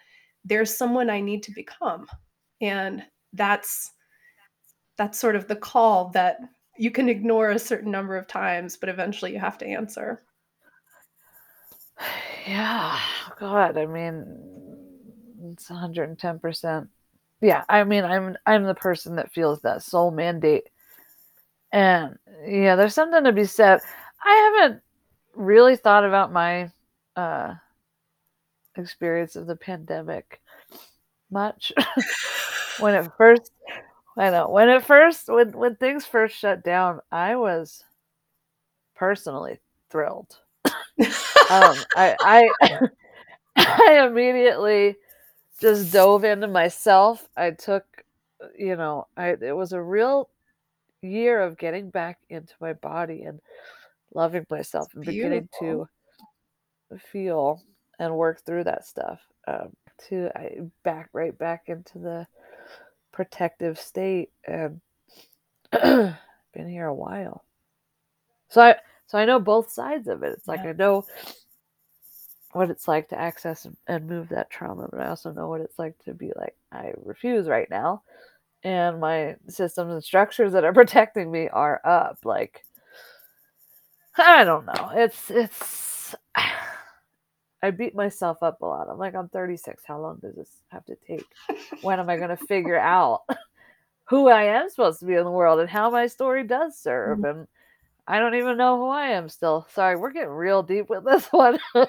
there's 0.46 0.74
someone 0.74 1.10
i 1.10 1.20
need 1.20 1.42
to 1.42 1.52
become. 1.52 2.06
And 2.60 3.04
that's 3.32 3.92
that's 4.96 5.18
sort 5.18 5.36
of 5.36 5.46
the 5.46 5.56
call 5.56 6.08
that 6.10 6.38
you 6.78 6.90
can 6.90 7.08
ignore 7.08 7.50
a 7.50 7.58
certain 7.58 7.90
number 7.90 8.16
of 8.16 8.26
times 8.26 8.76
but 8.76 8.88
eventually 8.88 9.32
you 9.32 9.38
have 9.38 9.58
to 9.58 9.66
answer. 9.66 10.22
Yeah 12.46 12.96
god 13.40 13.76
i 13.76 13.86
mean 13.86 14.24
it's 15.52 15.68
110% 15.68 16.88
yeah 17.40 17.64
i 17.68 17.82
mean 17.82 18.04
i'm 18.04 18.36
i'm 18.46 18.64
the 18.64 18.74
person 18.74 19.16
that 19.16 19.32
feels 19.32 19.60
that 19.62 19.82
soul 19.82 20.10
mandate. 20.12 20.68
And 21.72 22.16
yeah 22.46 22.76
there's 22.76 22.94
something 22.94 23.24
to 23.24 23.32
be 23.32 23.44
said. 23.46 23.80
I 24.24 24.60
haven't 24.60 24.82
really 25.34 25.76
thought 25.76 26.04
about 26.04 26.32
my 26.32 26.70
uh, 27.16 27.54
experience 28.78 29.36
of 29.36 29.46
the 29.46 29.56
pandemic 29.56 30.40
much. 31.30 31.72
when 32.80 32.94
it 32.94 33.10
first, 33.16 33.52
I 34.16 34.30
know 34.30 34.48
when 34.48 34.68
it 34.68 34.84
first 34.84 35.28
when 35.28 35.52
when 35.52 35.76
things 35.76 36.06
first 36.06 36.36
shut 36.36 36.64
down, 36.64 37.00
I 37.10 37.36
was 37.36 37.84
personally 38.94 39.60
thrilled. 39.90 40.38
um, 40.64 41.76
I 41.96 42.16
I 42.20 42.50
I 43.56 44.06
immediately 44.06 44.96
just 45.60 45.92
dove 45.92 46.24
into 46.24 46.48
myself. 46.48 47.26
I 47.36 47.52
took, 47.52 47.84
you 48.58 48.76
know, 48.76 49.06
I 49.16 49.36
it 49.40 49.56
was 49.56 49.72
a 49.72 49.82
real 49.82 50.28
year 51.02 51.42
of 51.42 51.58
getting 51.58 51.90
back 51.90 52.18
into 52.28 52.54
my 52.60 52.72
body 52.72 53.22
and 53.22 53.40
loving 54.14 54.46
myself 54.50 54.88
and 54.94 55.04
beginning 55.04 55.48
to 55.60 55.86
feel 57.12 57.62
and 57.98 58.14
work 58.14 58.44
through 58.44 58.64
that 58.64 58.86
stuff 58.86 59.20
um, 59.46 59.74
to 60.08 60.30
I, 60.36 60.60
back 60.82 61.08
right 61.12 61.36
back 61.36 61.64
into 61.66 61.98
the 61.98 62.26
protective 63.12 63.78
state 63.78 64.30
and 64.46 64.80
been 65.72 66.68
here 66.68 66.86
a 66.86 66.94
while 66.94 67.44
so 68.48 68.60
i 68.60 68.76
so 69.06 69.18
i 69.18 69.24
know 69.24 69.40
both 69.40 69.70
sides 69.70 70.06
of 70.08 70.22
it 70.22 70.32
it's 70.32 70.48
like 70.48 70.60
yeah. 70.62 70.70
i 70.70 70.72
know 70.72 71.04
what 72.52 72.70
it's 72.70 72.86
like 72.86 73.08
to 73.08 73.18
access 73.18 73.64
and, 73.64 73.76
and 73.86 74.06
move 74.06 74.28
that 74.28 74.50
trauma 74.50 74.88
but 74.90 75.00
i 75.00 75.08
also 75.08 75.32
know 75.32 75.48
what 75.48 75.60
it's 75.60 75.78
like 75.78 75.98
to 75.98 76.12
be 76.14 76.30
like 76.36 76.54
i 76.72 76.92
refuse 77.04 77.48
right 77.48 77.70
now 77.70 78.02
and 78.62 79.00
my 79.00 79.36
systems 79.48 79.92
and 79.92 80.04
structures 80.04 80.52
that 80.52 80.64
are 80.64 80.72
protecting 80.74 81.30
me 81.30 81.48
are 81.48 81.80
up 81.84 82.18
like 82.24 82.62
I 84.18 84.44
don't 84.44 84.64
know. 84.64 84.90
It's 84.94 85.30
it's 85.30 85.95
I 87.62 87.70
beat 87.70 87.94
myself 87.94 88.42
up 88.42 88.60
a 88.62 88.66
lot. 88.66 88.88
I'm 88.90 88.98
like, 88.98 89.14
I'm 89.14 89.28
36. 89.28 89.82
How 89.86 90.00
long 90.00 90.18
does 90.20 90.34
this 90.34 90.60
have 90.68 90.84
to 90.86 90.96
take? 91.06 91.24
when 91.82 91.98
am 91.98 92.10
I 92.10 92.16
going 92.16 92.30
to 92.30 92.36
figure 92.36 92.78
out 92.80 93.22
who 94.04 94.28
I 94.28 94.44
am 94.44 94.68
supposed 94.68 95.00
to 95.00 95.06
be 95.06 95.14
in 95.14 95.24
the 95.24 95.30
world 95.30 95.60
and 95.60 95.68
how 95.68 95.90
my 95.90 96.06
story 96.06 96.44
does 96.44 96.78
serve? 96.78 97.18
Mm-hmm. 97.18 97.38
And 97.38 97.48
I 98.06 98.18
don't 98.18 98.36
even 98.36 98.56
know 98.56 98.76
who 98.76 98.88
I 98.88 99.08
am 99.08 99.28
still. 99.28 99.66
Sorry, 99.72 99.96
we're 99.96 100.12
getting 100.12 100.30
real 100.30 100.62
deep 100.62 100.88
with 100.88 101.04
this 101.04 101.26
one. 101.32 101.58
uh, 101.74 101.86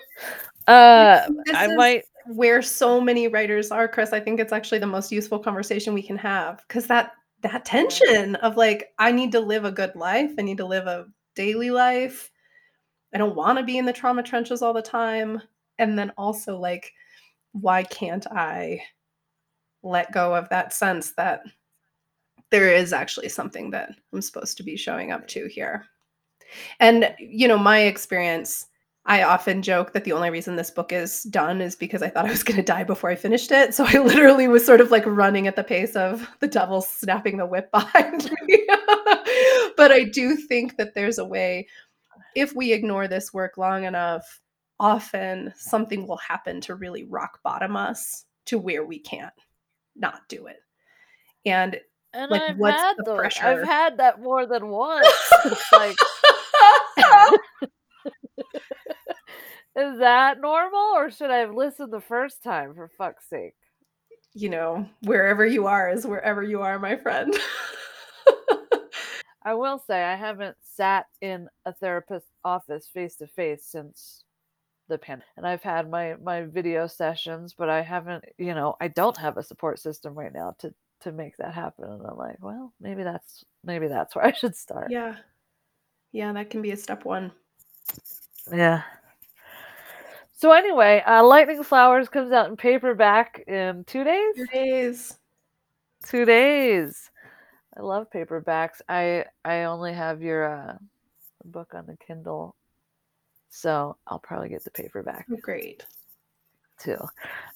this 0.68 1.56
I 1.56 1.76
might 1.76 2.04
where 2.28 2.62
so 2.62 3.00
many 3.00 3.28
writers 3.28 3.72
are, 3.72 3.88
Chris. 3.88 4.12
I 4.12 4.20
think 4.20 4.40
it's 4.40 4.52
actually 4.52 4.80
the 4.80 4.88
most 4.88 5.12
useful 5.12 5.40
conversation 5.40 5.94
we 5.94 6.02
can 6.02 6.18
have 6.18 6.62
because 6.68 6.88
that 6.88 7.12
that 7.42 7.66
tension 7.66 8.36
of 8.38 8.58
like, 8.58 8.94
I 8.98 9.12
need 9.12 9.32
to 9.34 9.40
live 9.40 9.66
a 9.66 9.72
good 9.72 9.96
life. 9.96 10.32
I 10.40 10.42
need 10.42 10.58
to 10.58 10.66
live 10.66 10.88
a 10.88 11.06
daily 11.36 11.70
life. 11.70 12.32
I 13.14 13.18
don't 13.18 13.36
want 13.36 13.58
to 13.58 13.64
be 13.64 13.78
in 13.78 13.86
the 13.86 13.94
trauma 13.94 14.24
trenches 14.24 14.62
all 14.62 14.74
the 14.74 14.82
time. 14.82 15.42
And 15.80 15.98
then 15.98 16.12
also 16.18 16.58
like, 16.58 16.92
why 17.52 17.84
can't 17.84 18.26
I 18.28 18.82
let 19.84 20.12
go 20.12 20.36
of 20.36 20.50
that 20.50 20.74
sense 20.74 21.14
that 21.14 21.42
there 22.50 22.74
is 22.74 22.94
actually 22.94 23.30
something 23.30 23.72
that 23.72 23.92
I'm 24.14 24.22
supposed 24.22 24.58
to 24.58 24.64
be 24.64 24.78
showing 24.78 25.12
up 25.12 25.28
to 25.30 25.48
here? 25.48 25.86
And, 26.80 27.14
you 27.20 27.48
know, 27.48 27.58
my 27.58 27.80
experience, 27.80 28.68
I 29.06 29.24
often 29.24 29.62
joke 29.62 29.94
that 29.94 30.04
the 30.04 30.12
only 30.12 30.30
reason 30.30 30.56
this 30.56 30.70
book 30.70 30.92
is 30.92 31.24
done 31.24 31.62
is 31.62 31.76
because 31.76 32.02
I 32.02 32.10
thought 32.10 32.26
I 32.26 32.32
was 32.32 32.44
going 32.44 32.58
to 32.58 32.64
die 32.64 32.84
before 32.84 33.10
I 33.10 33.16
finished 33.16 33.52
it. 33.52 33.74
So 33.74 33.86
I 33.88 34.00
literally 34.00 34.48
was 34.48 34.66
sort 34.66 34.82
of 34.82 34.92
like 34.92 35.06
running 35.06 35.48
at 35.48 35.56
the 35.56 35.64
pace 35.64 35.96
of 35.96 36.28
the 36.40 36.48
devil 36.48 36.82
snapping 36.82 37.38
the 37.38 37.46
whip 37.46 37.72
behind 37.74 38.30
me. 38.44 38.68
but 39.78 39.92
I 39.92 40.04
do 40.04 40.36
think 40.36 40.78
that 40.78 40.94
there's 40.94 41.18
a 41.18 41.26
way, 41.26 41.68
if 42.36 42.54
we 42.56 42.74
ignore 42.74 43.08
this 43.08 43.34
work 43.34 43.58
long 43.58 43.86
enough, 43.86 44.42
often 44.80 45.54
something 45.56 46.08
will 46.08 46.18
happen 46.18 46.62
to 46.62 46.76
really 46.76 47.04
rock 47.04 47.40
bottom 47.44 47.76
us 47.76 48.26
to 48.46 48.58
where 48.58 48.86
we 48.86 49.00
can't 49.00 49.34
not 49.96 50.22
do 50.30 50.48
it. 50.48 50.60
And 51.46 51.80
and 52.14 52.32
like, 52.32 52.42
I've 52.42 52.58
what's 52.58 52.82
had 52.82 52.98
the 52.98 53.04
those. 53.04 53.18
pressure? 53.18 53.46
I've 53.46 53.64
had 53.64 53.98
that 53.98 54.22
more 54.22 54.46
than 54.46 54.68
once. 54.70 55.08
it's 55.46 55.72
like, 55.72 55.96
is 59.76 60.00
that 60.00 60.40
normal, 60.40 60.94
or 60.96 61.12
should 61.12 61.30
I 61.30 61.38
have 61.38 61.54
listened 61.54 61.92
the 61.92 62.02
first 62.02 62.44
time? 62.44 62.74
For 62.74 62.88
fuck's 62.88 63.30
sake! 63.30 63.56
You 64.34 64.50
know, 64.50 64.88
wherever 65.02 65.46
you 65.46 65.68
are 65.68 65.90
is 65.92 66.08
wherever 66.08 66.44
you 66.44 66.62
are, 66.62 66.80
my 66.80 66.96
friend. 66.96 67.36
I 69.44 69.54
will 69.54 69.80
say 69.80 70.04
I 70.04 70.16
haven't 70.16 70.58
sat 70.62 71.06
in 71.22 71.48
a 71.66 71.74
therapist's 71.74 72.32
office 72.44 72.90
face 72.94 73.16
to 73.18 73.28
face 73.28 73.64
since 73.66 74.26
the 74.88 74.98
pandemic. 74.98 75.28
And 75.38 75.46
I've 75.46 75.64
had 75.64 75.90
my 75.90 76.16
my 76.22 76.44
video 76.44 76.88
sessions, 76.88 77.54
but 77.58 77.70
I 77.70 77.82
haven't, 77.82 78.26
you 78.38 78.54
know, 78.54 78.76
I 78.82 78.88
don't 78.88 79.18
have 79.18 79.38
a 79.38 79.44
support 79.44 79.80
system 79.80 80.16
right 80.16 80.34
now 80.34 80.56
to 80.60 80.74
to 81.02 81.12
make 81.12 81.38
that 81.38 81.54
happen. 81.54 81.86
And 81.86 82.06
I'm 82.06 82.18
like, 82.18 82.38
well, 82.42 82.74
maybe 82.80 83.04
that's 83.04 83.44
maybe 83.64 83.88
that's 83.88 84.16
where 84.16 84.26
I 84.26 84.32
should 84.32 84.56
start. 84.56 84.92
Yeah. 84.92 85.16
Yeah, 86.12 86.34
that 86.34 86.50
can 86.50 86.62
be 86.62 86.72
a 86.72 86.78
step 86.78 87.06
one. 87.06 87.32
Yeah. 88.52 88.84
So 90.34 90.52
anyway, 90.52 91.04
uh, 91.06 91.24
Lightning 91.26 91.64
Flowers 91.64 92.10
comes 92.10 92.32
out 92.32 92.50
in 92.50 92.56
paperback 92.56 93.44
in 93.48 93.84
two 93.86 94.04
days. 94.04 94.36
Two 94.36 94.46
days. 94.46 95.18
Two 96.06 96.26
days. 96.26 97.10
I 97.76 97.82
love 97.82 98.08
paperbacks. 98.14 98.82
I 98.88 99.26
I 99.44 99.64
only 99.64 99.94
have 99.94 100.22
your 100.22 100.46
uh, 100.46 100.78
book 101.44 101.74
on 101.74 101.86
the 101.86 101.98
Kindle, 101.98 102.56
so 103.50 103.98
I'll 104.08 104.20
probably 104.20 104.50
get 104.50 104.64
the 104.64 104.72
paperback. 104.72 105.28
Oh, 105.32 105.38
great. 105.42 105.86
Too. 106.80 106.98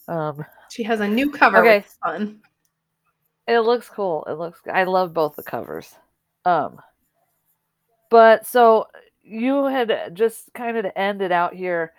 Um, 0.08 0.44
she 0.70 0.84
has 0.84 1.00
a 1.00 1.08
new 1.08 1.32
cover. 1.32 1.58
Okay. 1.60 1.86
Fun. 2.04 2.42
It 3.48 3.60
looks 3.60 3.90
cool. 3.90 4.24
It 4.28 4.34
looks. 4.34 4.62
I 4.72 4.84
love 4.84 5.14
both 5.14 5.36
the 5.36 5.44
covers. 5.44 5.94
Um, 6.46 6.80
but 8.10 8.46
so 8.46 8.88
you 9.24 9.66
had 9.66 10.12
just 10.14 10.52
kind 10.54 10.78
of 10.78 10.86
ended 10.96 11.32
out 11.32 11.54
here. 11.54 11.94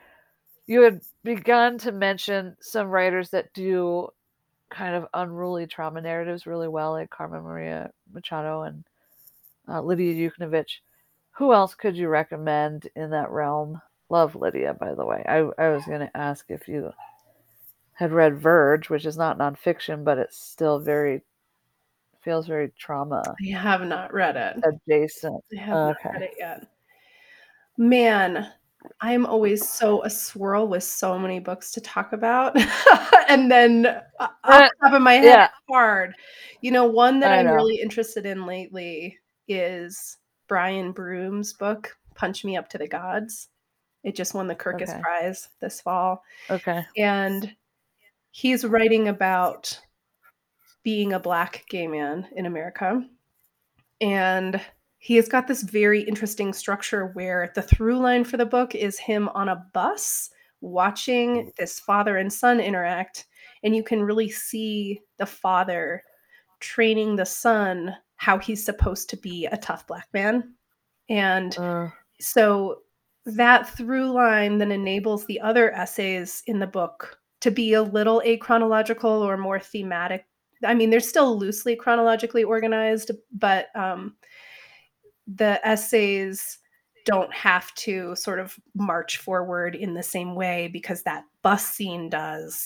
You 0.66 0.82
had 0.82 1.00
begun 1.24 1.78
to 1.78 1.92
mention 1.92 2.56
some 2.60 2.88
writers 2.88 3.30
that 3.30 3.52
do 3.52 4.08
kind 4.70 4.94
of 4.94 5.06
unruly 5.14 5.66
trauma 5.66 6.00
narratives 6.00 6.46
really 6.46 6.68
well, 6.68 6.92
like 6.92 7.10
Carmen 7.10 7.42
Maria 7.42 7.90
Machado 8.12 8.62
and 8.62 8.84
uh, 9.68 9.82
Lidia 9.82 10.30
Yuknavitch. 10.30 10.78
Who 11.42 11.52
else 11.52 11.74
could 11.74 11.96
you 11.96 12.06
recommend 12.06 12.88
in 12.94 13.10
that 13.10 13.32
realm? 13.32 13.82
Love 14.08 14.36
Lidia, 14.36 14.74
by 14.74 14.94
the 14.94 15.04
way. 15.04 15.24
I, 15.28 15.38
I 15.58 15.70
was 15.70 15.84
going 15.86 15.98
to 15.98 16.16
ask 16.16 16.44
if 16.50 16.68
you 16.68 16.92
had 17.94 18.12
read 18.12 18.38
Verge, 18.38 18.88
which 18.88 19.04
is 19.04 19.16
not 19.16 19.38
nonfiction, 19.38 20.04
but 20.04 20.18
it's 20.18 20.38
still 20.38 20.78
very 20.78 21.20
feels 22.20 22.46
very 22.46 22.70
trauma. 22.78 23.24
I 23.44 23.58
have 23.58 23.82
not 23.82 24.14
read 24.14 24.36
it. 24.36 24.62
Adjacent. 24.62 25.42
I 25.52 25.60
have 25.60 25.76
okay. 25.76 25.98
not 26.04 26.12
read 26.12 26.22
it 26.22 26.34
yet. 26.38 26.66
Man, 27.76 28.48
I'm 29.00 29.26
always 29.26 29.68
so 29.68 30.04
a 30.04 30.10
swirl 30.10 30.68
with 30.68 30.84
so 30.84 31.18
many 31.18 31.40
books 31.40 31.72
to 31.72 31.80
talk 31.80 32.12
about. 32.12 32.56
and 33.28 33.50
then 33.50 33.86
uh, 33.86 34.28
off 34.44 34.60
the 34.60 34.70
top 34.84 34.92
of 34.92 35.02
my 35.02 35.14
head, 35.14 35.24
yeah. 35.24 35.48
hard. 35.68 36.14
You 36.60 36.70
know, 36.70 36.86
one 36.86 37.18
that 37.18 37.32
I 37.32 37.40
I'm 37.40 37.46
know. 37.46 37.54
really 37.54 37.80
interested 37.80 38.26
in 38.26 38.46
lately 38.46 39.18
is 39.48 40.18
Brian 40.52 40.92
Broome's 40.92 41.54
book, 41.54 41.96
Punch 42.14 42.44
Me 42.44 42.58
Up 42.58 42.68
to 42.68 42.76
the 42.76 42.86
Gods. 42.86 43.48
It 44.04 44.14
just 44.14 44.34
won 44.34 44.48
the 44.48 44.54
Kirkus 44.54 44.90
okay. 44.90 45.00
Prize 45.00 45.48
this 45.62 45.80
fall. 45.80 46.22
Okay. 46.50 46.84
And 46.98 47.56
he's 48.32 48.62
writing 48.62 49.08
about 49.08 49.80
being 50.82 51.14
a 51.14 51.18
black 51.18 51.64
gay 51.70 51.86
man 51.86 52.28
in 52.36 52.44
America. 52.44 53.02
And 54.02 54.60
he 54.98 55.16
has 55.16 55.26
got 55.26 55.48
this 55.48 55.62
very 55.62 56.02
interesting 56.02 56.52
structure 56.52 57.06
where 57.14 57.50
the 57.54 57.62
through 57.62 58.00
line 58.00 58.22
for 58.22 58.36
the 58.36 58.44
book 58.44 58.74
is 58.74 58.98
him 58.98 59.30
on 59.30 59.48
a 59.48 59.64
bus 59.72 60.28
watching 60.60 61.44
hmm. 61.44 61.48
this 61.56 61.80
father 61.80 62.18
and 62.18 62.30
son 62.30 62.60
interact. 62.60 63.24
And 63.62 63.74
you 63.74 63.82
can 63.82 64.02
really 64.02 64.28
see 64.28 65.00
the 65.16 65.24
father 65.24 66.02
training 66.60 67.16
the 67.16 67.24
son 67.24 67.96
how 68.22 68.38
he's 68.38 68.64
supposed 68.64 69.10
to 69.10 69.16
be 69.16 69.46
a 69.46 69.56
tough 69.56 69.84
black 69.88 70.06
man. 70.14 70.54
And 71.08 71.58
uh. 71.58 71.88
so 72.20 72.82
that 73.26 73.68
through 73.68 74.12
line 74.12 74.58
then 74.58 74.70
enables 74.70 75.26
the 75.26 75.40
other 75.40 75.72
essays 75.72 76.44
in 76.46 76.60
the 76.60 76.66
book 76.68 77.18
to 77.40 77.50
be 77.50 77.72
a 77.72 77.82
little 77.82 78.22
achronological 78.24 79.22
or 79.22 79.36
more 79.36 79.58
thematic 79.58 80.24
I 80.64 80.74
mean, 80.74 80.90
they're 80.90 81.00
still 81.00 81.36
loosely 81.36 81.74
chronologically 81.74 82.44
organized, 82.44 83.10
but 83.32 83.66
um, 83.74 84.14
the 85.26 85.60
essays 85.66 86.58
don't 87.04 87.32
have 87.34 87.74
to 87.74 88.14
sort 88.14 88.38
of 88.38 88.56
march 88.76 89.18
forward 89.18 89.74
in 89.74 89.94
the 89.94 90.04
same 90.04 90.36
way 90.36 90.70
because 90.72 91.02
that 91.02 91.24
bus 91.42 91.66
scene 91.66 92.08
does. 92.08 92.64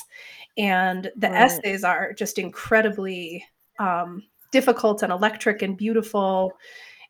And 0.58 1.10
the 1.16 1.30
right. 1.30 1.42
essays 1.42 1.84
are 1.84 2.12
just 2.12 2.38
incredibly 2.38 3.42
um, 3.78 4.22
difficult 4.50 5.02
and 5.02 5.12
electric 5.12 5.62
and 5.62 5.76
beautiful 5.76 6.52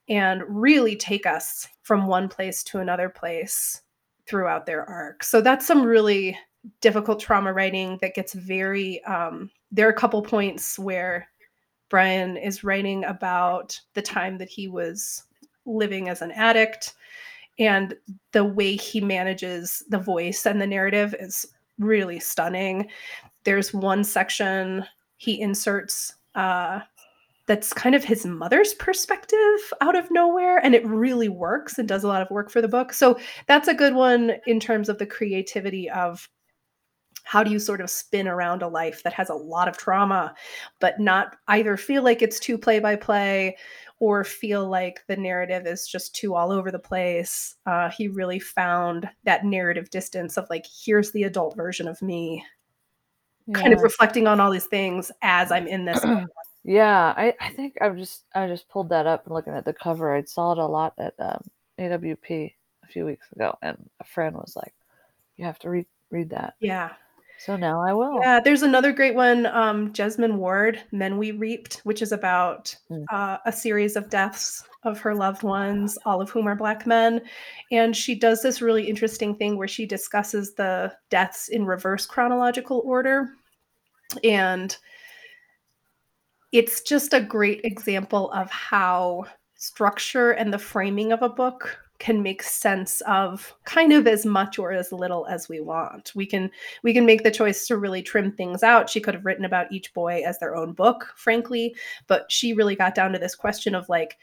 and 0.08 0.42
really 0.48 0.96
take 0.96 1.26
us 1.26 1.66
from 1.82 2.06
one 2.06 2.28
place 2.28 2.62
to 2.64 2.78
another 2.78 3.08
place 3.08 3.82
throughout 4.26 4.66
their 4.66 4.88
arc. 4.88 5.22
So 5.24 5.40
that's 5.40 5.66
some 5.66 5.82
really 5.82 6.38
difficult 6.80 7.20
trauma 7.20 7.52
writing 7.52 7.98
that 8.00 8.14
gets 8.14 8.32
very 8.34 9.02
um, 9.04 9.50
there 9.70 9.86
are 9.86 9.92
a 9.92 9.94
couple 9.94 10.22
points 10.22 10.78
where 10.78 11.28
Brian 11.88 12.36
is 12.36 12.64
writing 12.64 13.04
about 13.04 13.78
the 13.94 14.02
time 14.02 14.38
that 14.38 14.48
he 14.48 14.68
was 14.68 15.24
living 15.64 16.08
as 16.08 16.22
an 16.22 16.32
addict 16.32 16.94
and 17.58 17.94
the 18.32 18.44
way 18.44 18.76
he 18.76 19.00
manages 19.00 19.84
the 19.88 19.98
voice 19.98 20.46
and 20.46 20.60
the 20.60 20.66
narrative 20.66 21.14
is 21.18 21.46
really 21.78 22.18
stunning. 22.18 22.88
There's 23.44 23.72
one 23.72 24.04
section 24.04 24.84
he 25.16 25.40
inserts 25.40 26.14
uh, 26.34 26.80
that's 27.46 27.72
kind 27.72 27.94
of 27.94 28.04
his 28.04 28.26
mother's 28.26 28.74
perspective 28.74 29.72
out 29.80 29.96
of 29.96 30.10
nowhere, 30.10 30.58
and 30.58 30.74
it 30.74 30.86
really 30.86 31.28
works 31.28 31.78
and 31.78 31.88
does 31.88 32.04
a 32.04 32.08
lot 32.08 32.22
of 32.22 32.30
work 32.30 32.50
for 32.50 32.60
the 32.60 32.68
book. 32.68 32.92
So 32.92 33.18
that's 33.46 33.68
a 33.68 33.74
good 33.74 33.94
one 33.94 34.32
in 34.46 34.60
terms 34.60 34.88
of 34.88 34.98
the 34.98 35.06
creativity 35.06 35.88
of 35.90 36.28
how 37.26 37.42
do 37.42 37.50
you 37.50 37.58
sort 37.58 37.80
of 37.80 37.90
spin 37.90 38.28
around 38.28 38.62
a 38.62 38.68
life 38.68 39.02
that 39.02 39.12
has 39.12 39.30
a 39.30 39.34
lot 39.34 39.68
of 39.68 39.76
trauma 39.76 40.32
but 40.78 40.98
not 41.00 41.36
either 41.48 41.76
feel 41.76 42.02
like 42.02 42.22
it's 42.22 42.38
too 42.38 42.56
play 42.56 42.78
by 42.78 42.94
play 42.94 43.56
or 43.98 44.22
feel 44.22 44.68
like 44.68 45.00
the 45.08 45.16
narrative 45.16 45.66
is 45.66 45.88
just 45.88 46.14
too 46.14 46.34
all 46.34 46.52
over 46.52 46.70
the 46.70 46.78
place 46.78 47.56
uh, 47.66 47.90
he 47.90 48.08
really 48.08 48.38
found 48.38 49.08
that 49.24 49.44
narrative 49.44 49.90
distance 49.90 50.36
of 50.36 50.46
like 50.48 50.64
here's 50.84 51.10
the 51.10 51.24
adult 51.24 51.56
version 51.56 51.88
of 51.88 52.00
me 52.00 52.44
yeah. 53.48 53.58
kind 53.58 53.72
of 53.72 53.82
reflecting 53.82 54.28
on 54.28 54.38
all 54.38 54.50
these 54.50 54.66
things 54.66 55.10
as 55.22 55.50
i'm 55.50 55.66
in 55.66 55.84
this 55.84 56.00
yeah 56.66 57.14
I, 57.16 57.32
I 57.40 57.50
think 57.50 57.76
i've 57.80 57.96
just 57.96 58.24
i 58.34 58.46
just 58.46 58.68
pulled 58.68 58.88
that 58.90 59.06
up 59.06 59.24
and 59.24 59.34
looking 59.34 59.54
at 59.54 59.64
the 59.64 59.72
cover 59.72 60.14
i 60.14 60.22
saw 60.24 60.52
it 60.52 60.58
a 60.58 60.66
lot 60.66 60.94
at 60.98 61.14
um, 61.18 61.40
awp 61.78 62.30
a 62.30 62.56
a 62.88 62.92
few 62.92 63.04
weeks 63.04 63.26
ago, 63.32 63.56
and 63.62 63.76
a 64.00 64.04
friend 64.04 64.36
was 64.36 64.54
like, 64.56 64.74
"You 65.36 65.44
have 65.44 65.58
to 65.60 65.70
read 65.70 65.86
read 66.10 66.30
that." 66.30 66.54
Yeah. 66.60 66.92
So 67.38 67.54
now 67.54 67.82
I 67.82 67.92
will. 67.92 68.18
Yeah, 68.22 68.40
there's 68.40 68.62
another 68.62 68.92
great 68.92 69.14
one, 69.14 69.44
um, 69.44 69.92
Jesmyn 69.92 70.36
Ward, 70.36 70.82
Men 70.90 71.18
We 71.18 71.32
Reaped, 71.32 71.82
which 71.84 72.00
is 72.00 72.12
about 72.12 72.74
Mm. 72.90 73.04
uh, 73.12 73.36
a 73.44 73.52
series 73.52 73.94
of 73.94 74.08
deaths 74.08 74.64
of 74.84 74.98
her 75.00 75.14
loved 75.14 75.42
ones, 75.42 75.98
all 76.06 76.22
of 76.22 76.30
whom 76.30 76.48
are 76.48 76.56
Black 76.56 76.86
men. 76.86 77.20
And 77.70 77.94
she 77.94 78.14
does 78.14 78.40
this 78.40 78.62
really 78.62 78.88
interesting 78.88 79.34
thing 79.34 79.58
where 79.58 79.68
she 79.68 79.84
discusses 79.84 80.54
the 80.54 80.94
deaths 81.10 81.48
in 81.48 81.66
reverse 81.66 82.06
chronological 82.06 82.80
order. 82.86 83.34
And 84.24 84.74
it's 86.52 86.80
just 86.80 87.12
a 87.12 87.20
great 87.20 87.60
example 87.64 88.30
of 88.32 88.50
how 88.50 89.24
structure 89.56 90.32
and 90.32 90.52
the 90.52 90.58
framing 90.58 91.12
of 91.12 91.22
a 91.22 91.28
book 91.28 91.78
can 91.98 92.22
make 92.22 92.42
sense 92.42 93.00
of 93.02 93.54
kind 93.64 93.92
of 93.92 94.06
as 94.06 94.26
much 94.26 94.58
or 94.58 94.72
as 94.72 94.92
little 94.92 95.26
as 95.26 95.48
we 95.48 95.60
want. 95.60 96.12
We 96.14 96.26
can 96.26 96.50
we 96.82 96.92
can 96.92 97.06
make 97.06 97.22
the 97.22 97.30
choice 97.30 97.66
to 97.68 97.78
really 97.78 98.02
trim 98.02 98.32
things 98.32 98.62
out. 98.62 98.90
She 98.90 99.00
could 99.00 99.14
have 99.14 99.24
written 99.24 99.44
about 99.44 99.72
each 99.72 99.92
boy 99.94 100.22
as 100.26 100.38
their 100.38 100.54
own 100.54 100.72
book, 100.72 101.12
frankly, 101.16 101.74
but 102.06 102.30
she 102.30 102.52
really 102.52 102.76
got 102.76 102.94
down 102.94 103.12
to 103.12 103.18
this 103.18 103.34
question 103.34 103.74
of 103.74 103.88
like 103.88 104.18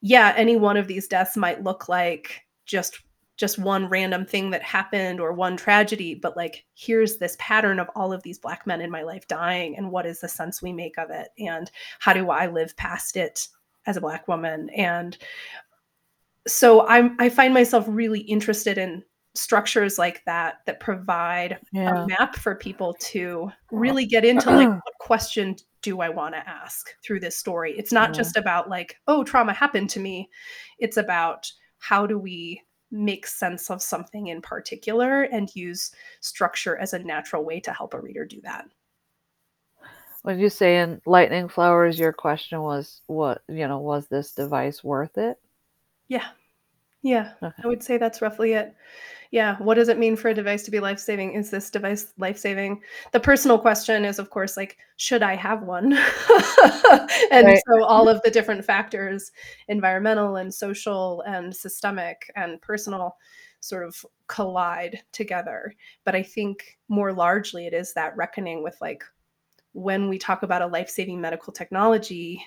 yeah, 0.00 0.32
any 0.36 0.56
one 0.56 0.76
of 0.76 0.86
these 0.86 1.08
deaths 1.08 1.36
might 1.36 1.64
look 1.64 1.88
like 1.88 2.42
just 2.66 3.00
just 3.38 3.58
one 3.58 3.88
random 3.88 4.26
thing 4.26 4.50
that 4.50 4.62
happened 4.62 5.20
or 5.20 5.32
one 5.32 5.56
tragedy, 5.56 6.14
but 6.14 6.36
like 6.36 6.64
here's 6.74 7.16
this 7.16 7.36
pattern 7.38 7.78
of 7.80 7.88
all 7.94 8.12
of 8.12 8.22
these 8.24 8.38
black 8.38 8.66
men 8.66 8.82
in 8.82 8.90
my 8.90 9.02
life 9.02 9.26
dying 9.28 9.76
and 9.78 9.90
what 9.90 10.04
is 10.04 10.20
the 10.20 10.28
sense 10.28 10.60
we 10.60 10.72
make 10.72 10.98
of 10.98 11.08
it 11.10 11.28
and 11.38 11.70
how 12.00 12.12
do 12.12 12.28
I 12.30 12.48
live 12.48 12.76
past 12.76 13.16
it 13.16 13.48
as 13.86 13.96
a 13.96 14.00
black 14.02 14.28
woman 14.28 14.68
and 14.76 15.16
so 16.46 16.86
I'm 16.86 17.16
I 17.18 17.28
find 17.28 17.54
myself 17.54 17.84
really 17.88 18.20
interested 18.20 18.78
in 18.78 19.04
structures 19.34 19.98
like 19.98 20.22
that 20.26 20.56
that 20.66 20.80
provide 20.80 21.58
Yeah. 21.72 22.04
a 22.04 22.06
map 22.06 22.34
for 22.36 22.54
people 22.56 22.94
to 23.00 23.50
really 23.70 24.04
get 24.06 24.24
into 24.24 24.50
like 24.50 24.68
what 24.84 24.94
question 25.00 25.56
do 25.82 26.00
I 26.00 26.08
want 26.08 26.34
to 26.34 26.48
ask 26.48 26.88
through 27.04 27.20
this 27.20 27.36
story. 27.36 27.74
It's 27.78 27.92
not 27.92 28.10
Yeah. 28.10 28.14
just 28.14 28.36
about 28.36 28.68
like, 28.68 28.96
oh, 29.06 29.22
trauma 29.22 29.52
happened 29.52 29.90
to 29.90 30.00
me. 30.00 30.28
It's 30.80 30.96
about 30.96 31.48
how 31.78 32.04
do 32.06 32.18
we 32.18 32.60
make 32.90 33.26
sense 33.26 33.70
of 33.70 33.82
something 33.82 34.28
in 34.28 34.40
particular 34.40 35.24
and 35.24 35.54
use 35.54 35.92
structure 36.20 36.76
as 36.76 36.94
a 36.94 36.98
natural 36.98 37.44
way 37.44 37.60
to 37.60 37.72
help 37.72 37.94
a 37.94 38.00
reader 38.00 38.24
do 38.24 38.40
that. 38.42 38.66
When 40.22 40.38
you 40.38 40.50
say 40.50 40.78
in 40.80 41.00
lightning 41.06 41.48
flowers, 41.48 41.98
your 41.98 42.12
question 42.12 42.60
was 42.60 43.02
what 43.06 43.42
you 43.48 43.68
know 43.68 43.78
was 43.78 44.08
this 44.08 44.32
device 44.32 44.82
worth 44.82 45.16
it? 45.16 45.38
Yeah. 46.08 46.28
Yeah. 47.02 47.32
Okay. 47.42 47.62
I 47.64 47.66
would 47.66 47.82
say 47.82 47.96
that's 47.96 48.20
roughly 48.22 48.52
it. 48.52 48.74
Yeah. 49.30 49.56
What 49.58 49.74
does 49.74 49.88
it 49.88 49.98
mean 49.98 50.16
for 50.16 50.28
a 50.28 50.34
device 50.34 50.62
to 50.64 50.70
be 50.70 50.80
life 50.80 50.98
saving? 50.98 51.34
Is 51.34 51.50
this 51.50 51.70
device 51.70 52.12
life 52.16 52.38
saving? 52.38 52.80
The 53.12 53.20
personal 53.20 53.58
question 53.58 54.04
is, 54.04 54.18
of 54.18 54.30
course, 54.30 54.56
like, 54.56 54.78
should 54.96 55.22
I 55.22 55.36
have 55.36 55.62
one? 55.62 55.92
and 57.30 57.46
Right. 57.46 57.62
so 57.68 57.84
all 57.84 58.08
of 58.08 58.20
the 58.22 58.30
different 58.30 58.64
factors 58.64 59.30
environmental 59.68 60.36
and 60.36 60.52
social 60.52 61.22
and 61.22 61.54
systemic 61.54 62.30
and 62.36 62.60
personal 62.62 63.16
sort 63.60 63.86
of 63.86 64.04
collide 64.28 65.02
together. 65.12 65.74
But 66.04 66.14
I 66.14 66.22
think 66.22 66.78
more 66.88 67.12
largely 67.12 67.66
it 67.66 67.74
is 67.74 67.92
that 67.94 68.16
reckoning 68.16 68.62
with 68.62 68.76
like 68.80 69.04
when 69.72 70.08
we 70.08 70.18
talk 70.18 70.42
about 70.42 70.62
a 70.62 70.66
life 70.66 70.88
saving 70.88 71.20
medical 71.20 71.52
technology, 71.52 72.44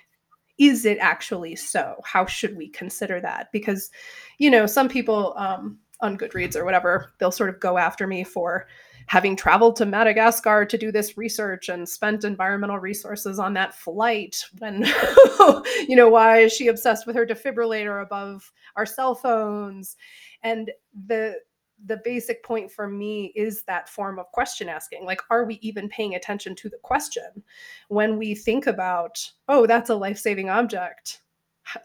is 0.61 0.85
it 0.85 0.99
actually 0.99 1.55
so? 1.55 1.95
How 2.05 2.27
should 2.27 2.55
we 2.55 2.69
consider 2.69 3.19
that? 3.19 3.51
Because, 3.51 3.89
you 4.37 4.51
know, 4.51 4.67
some 4.67 4.87
people 4.87 5.33
um, 5.35 5.79
on 6.01 6.19
Goodreads 6.19 6.55
or 6.55 6.63
whatever, 6.63 7.13
they'll 7.17 7.31
sort 7.31 7.49
of 7.49 7.59
go 7.59 7.79
after 7.79 8.05
me 8.05 8.23
for 8.23 8.67
having 9.07 9.35
traveled 9.35 9.75
to 9.77 9.87
Madagascar 9.87 10.63
to 10.63 10.77
do 10.77 10.91
this 10.91 11.17
research 11.17 11.67
and 11.67 11.89
spent 11.89 12.23
environmental 12.23 12.77
resources 12.77 13.39
on 13.39 13.55
that 13.55 13.73
flight. 13.73 14.45
And, 14.61 14.85
you 15.87 15.95
know, 15.95 16.09
why 16.09 16.41
is 16.41 16.53
she 16.53 16.67
obsessed 16.67 17.07
with 17.07 17.15
her 17.15 17.25
defibrillator 17.25 18.03
above 18.03 18.51
our 18.75 18.85
cell 18.85 19.15
phones? 19.15 19.97
And 20.43 20.69
the 21.07 21.37
the 21.85 22.01
basic 22.03 22.43
point 22.43 22.71
for 22.71 22.87
me 22.87 23.33
is 23.35 23.63
that 23.63 23.89
form 23.89 24.19
of 24.19 24.31
question 24.31 24.69
asking. 24.69 25.05
Like 25.05 25.21
are 25.29 25.45
we 25.45 25.55
even 25.61 25.89
paying 25.89 26.15
attention 26.15 26.55
to 26.55 26.69
the 26.69 26.77
question? 26.77 27.43
When 27.89 28.17
we 28.17 28.35
think 28.35 28.67
about 28.67 29.31
oh 29.47 29.65
that's 29.65 29.89
a 29.89 29.95
life-saving 29.95 30.49
object 30.49 31.21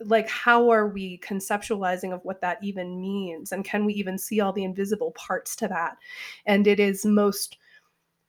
like 0.01 0.29
how 0.29 0.71
are 0.71 0.89
we 0.89 1.19
conceptualizing 1.19 2.13
of 2.13 2.25
what 2.25 2.41
that 2.41 2.59
even 2.63 3.01
means? 3.01 3.53
And 3.53 3.65
can 3.65 3.85
we 3.85 3.95
even 3.95 4.19
see 4.19 4.41
all 4.41 4.53
the 4.53 4.65
invisible 4.65 5.13
parts 5.13 5.55
to 5.57 5.69
that? 5.69 5.97
And 6.47 6.67
it 6.67 6.81
is 6.81 7.05
most 7.05 7.59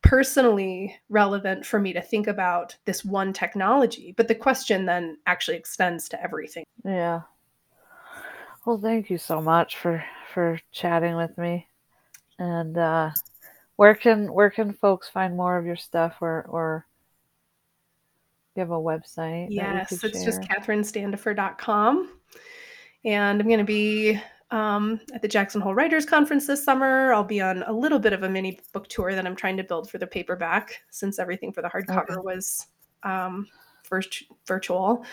personally 0.03 0.95
relevant 1.09 1.65
for 1.65 1.79
me 1.79 1.91
to 1.93 2.01
think 2.01 2.27
about 2.27 2.77
this 2.85 3.03
one 3.03 3.33
technology 3.33 4.13
but 4.15 4.27
the 4.27 4.35
question 4.35 4.85
then 4.85 5.17
actually 5.25 5.57
extends 5.57 6.07
to 6.07 6.21
everything. 6.21 6.63
Yeah. 6.85 7.21
Well, 8.67 8.77
thank 8.77 9.09
you 9.09 9.17
so 9.17 9.41
much 9.41 9.77
for 9.77 10.03
for 10.33 10.59
chatting 10.73 11.15
with 11.15 11.37
me. 11.37 11.69
And 12.37 12.77
uh 12.77 13.11
where 13.77 13.95
can 13.95 14.33
where 14.33 14.49
can 14.49 14.73
folks 14.73 15.07
find 15.07 15.37
more 15.37 15.57
of 15.57 15.65
your 15.65 15.77
stuff 15.77 16.17
or 16.19 16.45
or 16.49 16.85
you 18.55 18.59
have 18.59 18.71
a 18.71 18.73
website 18.73 19.47
Yes, 19.51 20.03
it's 20.03 20.25
just 20.25 20.41
share? 20.41 20.49
katherinestandefer.com. 20.49 22.09
And 23.05 23.41
I'm 23.41 23.47
going 23.47 23.59
to 23.59 23.63
be 23.63 24.19
um, 24.51 24.99
at 25.13 25.21
the 25.21 25.29
Jackson 25.29 25.61
Hole 25.61 25.73
Writers 25.73 26.05
Conference 26.05 26.45
this 26.45 26.61
summer. 26.61 27.13
I'll 27.13 27.23
be 27.23 27.39
on 27.39 27.63
a 27.63 27.71
little 27.71 27.99
bit 27.99 28.11
of 28.11 28.23
a 28.23 28.29
mini 28.29 28.59
book 28.73 28.89
tour 28.89 29.15
that 29.15 29.25
I'm 29.25 29.35
trying 29.37 29.55
to 29.55 29.63
build 29.63 29.89
for 29.89 29.97
the 29.97 30.07
paperback 30.07 30.81
since 30.89 31.19
everything 31.19 31.53
for 31.53 31.61
the 31.61 31.69
hardcover 31.69 32.17
Okay. 32.17 32.21
was 32.21 32.67
um, 33.03 33.47
first 33.87 34.23
virtual. 34.45 35.05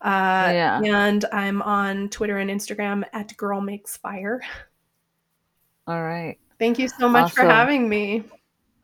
Uh, 0.00 0.50
Yeah. 0.52 0.80
And 0.82 1.24
I'm 1.32 1.62
on 1.62 2.08
Twitter 2.08 2.38
and 2.38 2.50
Instagram 2.50 3.04
at 3.12 3.36
Girl 3.36 3.60
Makes 3.60 3.96
Fire. 3.96 4.40
All 5.86 6.02
right. 6.02 6.38
Thank 6.58 6.78
you 6.78 6.88
so 6.88 7.08
much 7.08 7.32
for 7.32 7.42
having 7.42 7.88
me. 7.88 8.24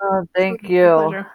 Oh, 0.00 0.26
thank 0.34 0.68
you. 0.68 0.94
pleasure. 0.94 1.30